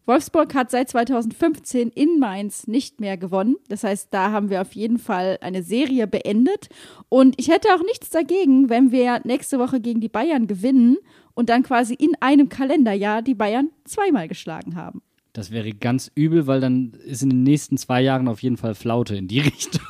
Wolfsburg 0.07 0.55
hat 0.55 0.71
seit 0.71 0.91
2015 0.91 1.89
in 1.89 2.19
Mainz 2.19 2.67
nicht 2.67 3.01
mehr 3.01 3.17
gewonnen. 3.17 3.57
Das 3.69 3.85
heißt, 3.85 4.09
da 4.11 4.33
haben 4.33 4.51
wir 4.51 4.61
auf 4.61 4.73
jeden 4.73 4.99
Fall 4.99 5.39
eine 5.41 5.63
Serie 5.63 6.07
beendet. 6.07 6.69
Und 7.09 7.35
ich 7.41 7.49
hätte 7.49 7.69
auch 7.75 7.83
nichts 7.83 8.11
dagegen, 8.11 8.69
wenn 8.69 8.93
wir 8.93 9.23
nächste 9.25 9.59
Woche 9.59 9.81
gegen 9.81 10.01
die 10.01 10.11
Bayern 10.11 10.47
gewinnen 10.47 10.99
und 11.33 11.49
dann 11.49 11.63
quasi 11.63 11.95
in 11.95 12.15
einem 12.21 12.51
Kalenderjahr 12.51 13.23
die 13.23 13.35
Bayern 13.35 13.71
zweimal 13.85 14.29
geschlagen 14.29 14.77
haben. 14.77 15.01
Das 15.33 15.51
wäre 15.51 15.73
ganz 15.73 16.13
übel, 16.15 16.47
weil 16.47 16.61
dann 16.61 16.93
ist 17.05 17.23
in 17.23 17.31
den 17.31 17.43
nächsten 17.43 17.77
zwei 17.77 18.03
Jahren 18.03 18.29
auf 18.29 18.43
jeden 18.43 18.57
Fall 18.57 18.75
Flaute 18.75 19.17
in 19.17 19.27
die 19.27 19.41
Richtung. 19.41 19.81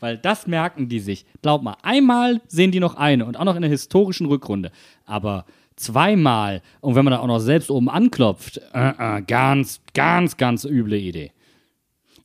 Weil 0.00 0.18
das 0.18 0.46
merken 0.46 0.88
die 0.88 1.00
sich. 1.00 1.26
Glaub 1.42 1.62
mal, 1.62 1.76
einmal 1.82 2.40
sehen 2.46 2.72
die 2.72 2.80
noch 2.80 2.96
eine 2.96 3.26
und 3.26 3.38
auch 3.38 3.44
noch 3.44 3.56
in 3.56 3.62
der 3.62 3.70
historischen 3.70 4.26
Rückrunde. 4.26 4.70
Aber 5.06 5.44
zweimal 5.76 6.62
und 6.80 6.94
wenn 6.94 7.04
man 7.04 7.12
da 7.12 7.20
auch 7.20 7.26
noch 7.26 7.38
selbst 7.38 7.70
oben 7.70 7.88
anklopft, 7.88 8.60
äh, 8.74 9.18
äh, 9.18 9.22
ganz, 9.22 9.80
ganz, 9.94 10.36
ganz 10.36 10.64
üble 10.64 10.98
Idee. 10.98 11.32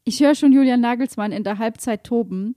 Ich 0.04 0.20
höre 0.20 0.36
schon 0.36 0.52
Julian 0.52 0.82
Nagelsmann 0.82 1.32
in 1.32 1.44
der 1.44 1.58
Halbzeit 1.58 2.04
toben 2.04 2.56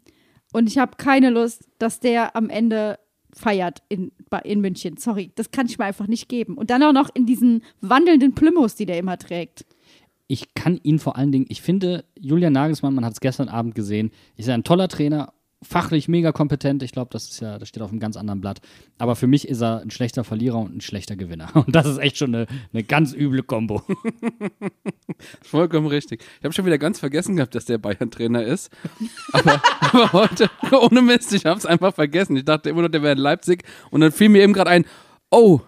und 0.53 0.68
ich 0.68 0.78
habe 0.78 0.97
keine 0.97 1.30
Lust, 1.30 1.68
dass 1.78 2.01
der 2.01 2.36
am 2.36 2.51
Ende 2.51 2.99
feiert 3.32 3.82
in, 3.89 4.12
in 4.45 4.61
München. 4.61 4.97
Sorry, 4.97 5.30
das 5.34 5.51
kann 5.51 5.66
ich 5.66 5.78
mir 5.78 5.84
einfach 5.84 6.07
nicht 6.07 6.28
geben. 6.28 6.57
Und 6.57 6.70
dann 6.70 6.82
auch 6.82 6.93
noch 6.93 7.11
in 7.14 7.26
diesen 7.26 7.62
wandelnden 7.80 8.34
Plymouths, 8.34 8.74
die 8.74 8.86
der 8.86 8.99
immer 8.99 9.18
trägt. 9.18 9.64
Ich 10.29 10.55
kann 10.55 10.79
ihn 10.83 10.99
vor 10.99 11.16
allen 11.16 11.33
Dingen, 11.33 11.47
ich 11.49 11.62
finde, 11.62 12.05
Julian 12.18 12.53
Nagelsmann, 12.53 12.95
man 12.95 13.05
hat 13.05 13.14
es 13.14 13.20
gestern 13.20 13.49
Abend 13.49 13.74
gesehen, 13.74 14.12
ist 14.37 14.49
ein 14.49 14.62
toller 14.62 14.89
Trainer, 14.89 15.33
fachlich 15.62 16.09
mega 16.09 16.33
kompetent. 16.33 16.83
Ich 16.83 16.93
glaube, 16.93 17.11
das 17.12 17.29
ist 17.31 17.41
ja, 17.41 17.59
das 17.59 17.68
steht 17.68 17.83
auf 17.83 17.91
einem 17.91 18.01
ganz 18.01 18.16
anderen 18.16 18.41
Blatt. 18.41 18.61
Aber 18.99 19.16
für 19.16 19.26
mich 19.26 19.49
ist 19.49 19.61
er 19.61 19.81
ein 19.81 19.91
schlechter 19.91 20.24
Verlierer 20.24 20.59
und 20.59 20.76
ein 20.76 20.81
schlechter 20.81 21.16
Gewinner. 21.16 21.51
Und 21.55 21.74
das 21.74 21.87
ist 21.87 21.99
echt 21.99 22.18
schon 22.18 22.35
eine, 22.35 22.47
eine 22.72 22.85
ganz 22.85 23.12
üble 23.12 23.43
Kombo. 23.43 23.83
Vollkommen 25.43 25.89
richtig. 25.89 26.22
Ich 26.39 26.45
habe 26.45 26.53
schon 26.53 26.66
wieder 26.66 26.79
ganz 26.79 27.01
vergessen 27.01 27.37
gehabt, 27.37 27.55
dass 27.55 27.64
der 27.64 27.79
Bayern-Trainer 27.79 28.45
ist. 28.45 28.70
Aber, 29.33 29.61
aber 29.81 30.12
heute, 30.12 30.51
ohne 30.72 31.03
Mist, 31.03 31.33
ich 31.33 31.45
habe 31.45 31.59
es 31.59 31.66
einfach 31.66 31.95
vergessen. 31.95 32.37
Ich 32.37 32.45
dachte 32.45 32.70
immer 32.70 32.83
noch, 32.83 32.91
der 32.91 33.03
wäre 33.03 33.14
in 33.14 33.18
Leipzig. 33.18 33.64
Und 33.91 34.01
dann 34.01 34.12
fiel 34.12 34.29
mir 34.29 34.43
eben 34.43 34.53
gerade 34.53 34.70
ein, 34.70 34.85
oh, 35.31 35.61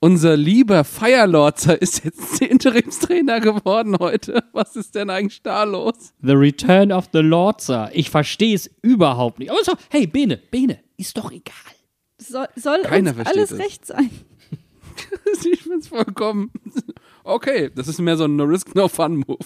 unser 0.00 0.36
lieber 0.36 0.84
Feierlorzer 0.84 1.80
ist 1.80 2.04
jetzt 2.04 2.40
Interimstrainer 2.40 3.40
geworden 3.40 3.96
heute. 3.98 4.44
Was 4.52 4.76
ist 4.76 4.94
denn 4.94 5.10
eigentlich 5.10 5.42
da 5.42 5.64
los? 5.64 6.14
The 6.22 6.32
Return 6.32 6.92
of 6.92 7.08
the 7.12 7.20
Lordser. 7.20 7.90
Ich 7.92 8.10
verstehe 8.10 8.54
es 8.54 8.70
überhaupt 8.82 9.38
nicht. 9.38 9.50
Aber 9.50 9.62
so, 9.62 9.72
hey, 9.90 10.06
Bene, 10.06 10.36
Bene, 10.36 10.80
ist 10.96 11.16
doch 11.16 11.30
egal. 11.30 11.54
Soll, 12.18 12.48
soll 12.56 12.82
Keiner 12.82 13.10
uns 13.10 13.16
versteht 13.16 13.36
alles 13.36 13.50
es. 13.52 13.58
recht 13.58 13.86
sein. 13.86 14.10
ich 15.52 15.64
bin's 15.64 15.88
vollkommen. 15.88 16.50
Okay, 17.24 17.70
das 17.74 17.88
ist 17.88 18.00
mehr 18.00 18.16
so 18.16 18.24
ein 18.24 18.36
No-Risk-No-Fun-Move. 18.36 19.38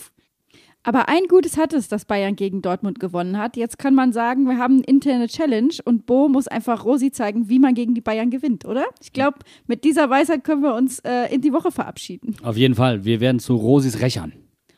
Aber 0.85 1.09
ein 1.09 1.29
Gutes 1.29 1.57
hat 1.57 1.73
es, 1.73 1.89
dass 1.89 2.05
Bayern 2.05 2.35
gegen 2.35 2.61
Dortmund 2.61 2.99
gewonnen 2.99 3.39
hat. 3.39 3.57
Jetzt 3.57 3.79
kann 3.79 3.95
man 3.95 4.13
sagen, 4.13 4.47
wir 4.47 4.59
haben 4.59 4.77
eine 4.77 4.85
interne 4.85 5.29
Challenge 5.29 5.75
und 5.85 6.07
Bo 6.07 6.29
muss 6.29 6.49
einfach 6.49 6.85
Rosi 6.85 7.13
zeigen, 7.13 7.49
wie 7.49 7.61
man 7.61 7.75
gegen 7.75 7.95
die 7.95 8.01
Bayern 8.01 8.31
gewinnt, 8.31 8.65
oder? 8.65 8.87
Ich 9.01 9.13
glaube, 9.13 9.39
mit 9.67 9.85
dieser 9.85 10.11
Weisheit 10.11 10.43
können 10.43 10.63
wir 10.63 10.75
uns 10.75 10.99
äh, 11.01 11.33
in 11.33 11.41
die 11.41 11.53
Woche 11.53 11.71
verabschieden. 11.71 12.37
Auf 12.43 12.57
jeden 12.57 12.75
Fall, 12.75 13.05
wir 13.05 13.21
werden 13.21 13.39
zu 13.39 13.55
Rosis 13.55 14.01
Rächern. 14.01 14.33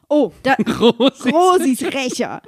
Oh, 0.09 0.33
da 0.43 0.55
Rosis. 0.81 1.33
Rosis 1.33 1.83
Rächer. 1.83 2.43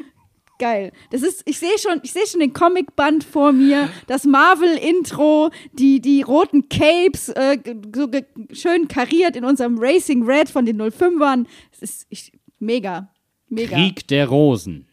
Geil. 0.58 0.92
Das 1.10 1.22
ist, 1.22 1.42
ich 1.44 1.58
sehe 1.58 1.78
schon, 1.78 2.00
ich 2.02 2.12
sehe 2.12 2.26
schon 2.26 2.40
den 2.40 2.52
Comicband 2.52 3.24
vor 3.24 3.52
mir, 3.52 3.90
das 4.06 4.24
Marvel-Intro, 4.24 5.50
die, 5.72 6.00
die 6.00 6.22
roten 6.22 6.68
Capes, 6.68 7.28
äh, 7.30 7.58
so 7.94 8.08
schön 8.52 8.88
kariert 8.88 9.36
in 9.36 9.44
unserem 9.44 9.78
Racing 9.78 10.24
Red 10.24 10.48
von 10.48 10.64
den 10.64 10.80
05ern. 10.80 11.46
Es 11.72 11.82
ist 11.82 12.06
ich, 12.08 12.32
mega. 12.58 13.10
Mega. 13.48 13.76
Krieg 13.76 14.06
der 14.08 14.26
Rosen. 14.28 14.86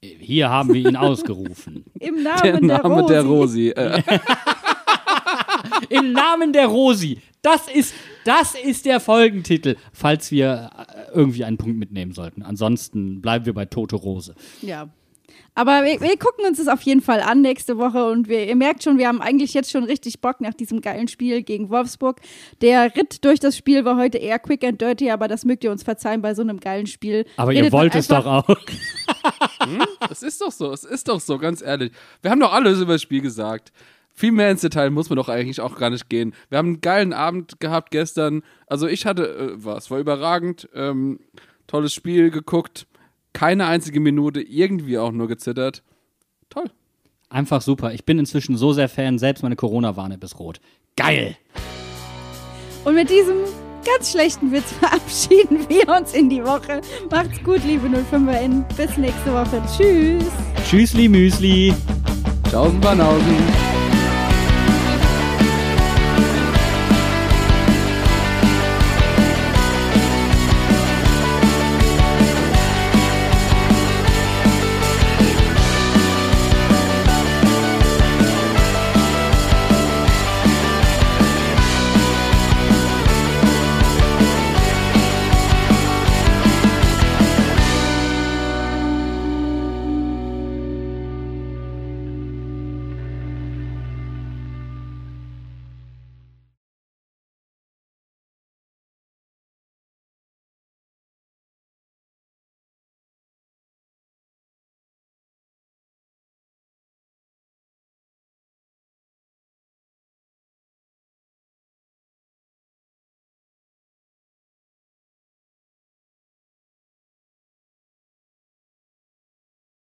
Hier 0.00 0.48
haben 0.48 0.72
wir 0.72 0.88
ihn 0.88 0.96
ausgerufen. 1.08 1.84
Im 1.98 2.22
Namen 2.22 2.42
Der 2.42 2.52
der, 2.52 2.60
Name 2.60 3.00
Rosi. 3.00 3.12
der 3.12 3.22
Rosi. 3.24 3.68
Äh, 3.70 4.02
Im 5.90 6.12
Namen 6.12 6.52
der 6.52 6.66
Rosi. 6.66 7.18
Das 7.42 7.68
ist, 7.68 7.94
das 8.24 8.54
ist 8.54 8.84
der 8.86 9.00
Folgentitel, 9.00 9.76
falls 9.92 10.30
wir 10.30 10.70
äh, 10.76 11.10
irgendwie 11.16 11.44
einen 11.44 11.56
Punkt 11.56 11.78
mitnehmen 11.78 12.12
sollten. 12.12 12.42
Ansonsten 12.42 13.20
bleiben 13.20 13.46
wir 13.46 13.54
bei 13.54 13.64
Tote 13.64 13.96
Rose. 13.96 14.34
Ja. 14.62 14.88
Aber 15.58 15.82
wir, 15.82 16.00
wir 16.00 16.16
gucken 16.16 16.44
uns 16.46 16.58
das 16.58 16.68
auf 16.68 16.82
jeden 16.82 17.00
Fall 17.00 17.20
an 17.20 17.40
nächste 17.40 17.78
Woche 17.78 18.06
und 18.06 18.28
wir, 18.28 18.46
ihr 18.46 18.54
merkt 18.54 18.84
schon, 18.84 18.96
wir 18.96 19.08
haben 19.08 19.20
eigentlich 19.20 19.54
jetzt 19.54 19.72
schon 19.72 19.82
richtig 19.82 20.20
Bock 20.20 20.40
nach 20.40 20.54
diesem 20.54 20.80
geilen 20.80 21.08
Spiel 21.08 21.42
gegen 21.42 21.68
Wolfsburg. 21.68 22.20
Der 22.60 22.94
Ritt 22.94 23.24
durch 23.24 23.40
das 23.40 23.56
Spiel 23.56 23.84
war 23.84 23.96
heute 23.96 24.18
eher 24.18 24.38
quick 24.38 24.62
and 24.62 24.80
dirty, 24.80 25.10
aber 25.10 25.26
das 25.26 25.44
mögt 25.44 25.64
ihr 25.64 25.72
uns 25.72 25.82
verzeihen 25.82 26.22
bei 26.22 26.36
so 26.36 26.42
einem 26.42 26.60
geilen 26.60 26.86
Spiel. 26.86 27.26
Aber 27.36 27.52
ihr 27.52 27.58
Redet 27.58 27.72
man 27.72 27.80
wollt 27.82 27.96
es 27.96 28.06
doch 28.06 28.24
auch. 28.24 28.48
Es 30.10 30.22
ist 30.22 30.40
doch 30.40 30.52
so, 30.52 30.72
es 30.72 30.84
ist 30.84 31.08
doch 31.08 31.20
so, 31.20 31.38
ganz 31.38 31.60
ehrlich. 31.60 31.90
Wir 32.22 32.30
haben 32.30 32.40
doch 32.40 32.52
alles 32.52 32.80
über 32.80 32.92
das 32.92 33.02
Spiel 33.02 33.20
gesagt. 33.20 33.72
Viel 34.14 34.30
mehr 34.30 34.52
ins 34.52 34.60
Detail 34.60 34.90
muss 34.90 35.10
man 35.10 35.16
doch 35.16 35.28
eigentlich 35.28 35.60
auch 35.60 35.76
gar 35.76 35.90
nicht 35.90 36.08
gehen. 36.08 36.34
Wir 36.48 36.58
haben 36.58 36.68
einen 36.68 36.80
geilen 36.80 37.12
Abend 37.12 37.58
gehabt 37.58 37.90
gestern. 37.90 38.42
Also 38.68 38.86
ich 38.86 39.06
hatte, 39.06 39.56
äh, 39.58 39.64
war, 39.64 39.76
es 39.76 39.90
war 39.90 39.98
überragend. 39.98 40.68
Ähm, 40.72 41.18
tolles 41.66 41.92
Spiel 41.92 42.30
geguckt. 42.30 42.86
Keine 43.38 43.66
einzige 43.66 44.00
Minute 44.00 44.40
irgendwie 44.40 44.98
auch 44.98 45.12
nur 45.12 45.28
gezittert. 45.28 45.84
Toll. 46.50 46.72
Einfach 47.28 47.62
super. 47.62 47.94
Ich 47.94 48.04
bin 48.04 48.18
inzwischen 48.18 48.56
so 48.56 48.72
sehr 48.72 48.88
Fan, 48.88 49.20
selbst 49.20 49.44
meine 49.44 49.54
Corona-Warn-App 49.54 50.24
ist 50.24 50.40
rot. 50.40 50.60
Geil! 50.96 51.36
Und 52.84 52.96
mit 52.96 53.08
diesem 53.08 53.36
ganz 53.86 54.10
schlechten 54.10 54.50
Witz 54.50 54.72
verabschieden 54.80 55.68
wir 55.68 55.88
uns 55.88 56.14
in 56.14 56.28
die 56.28 56.42
Woche. 56.42 56.80
Macht's 57.12 57.40
gut, 57.44 57.62
liebe 57.64 57.86
05erInnen. 57.86 58.64
Bis 58.76 58.96
nächste 58.96 59.32
Woche. 59.32 59.62
Tschüss. 59.76 60.24
Tschüssli 60.68 61.08
Müsli. 61.08 61.72
Tschaußen, 62.50 62.80
Banausen. 62.80 63.67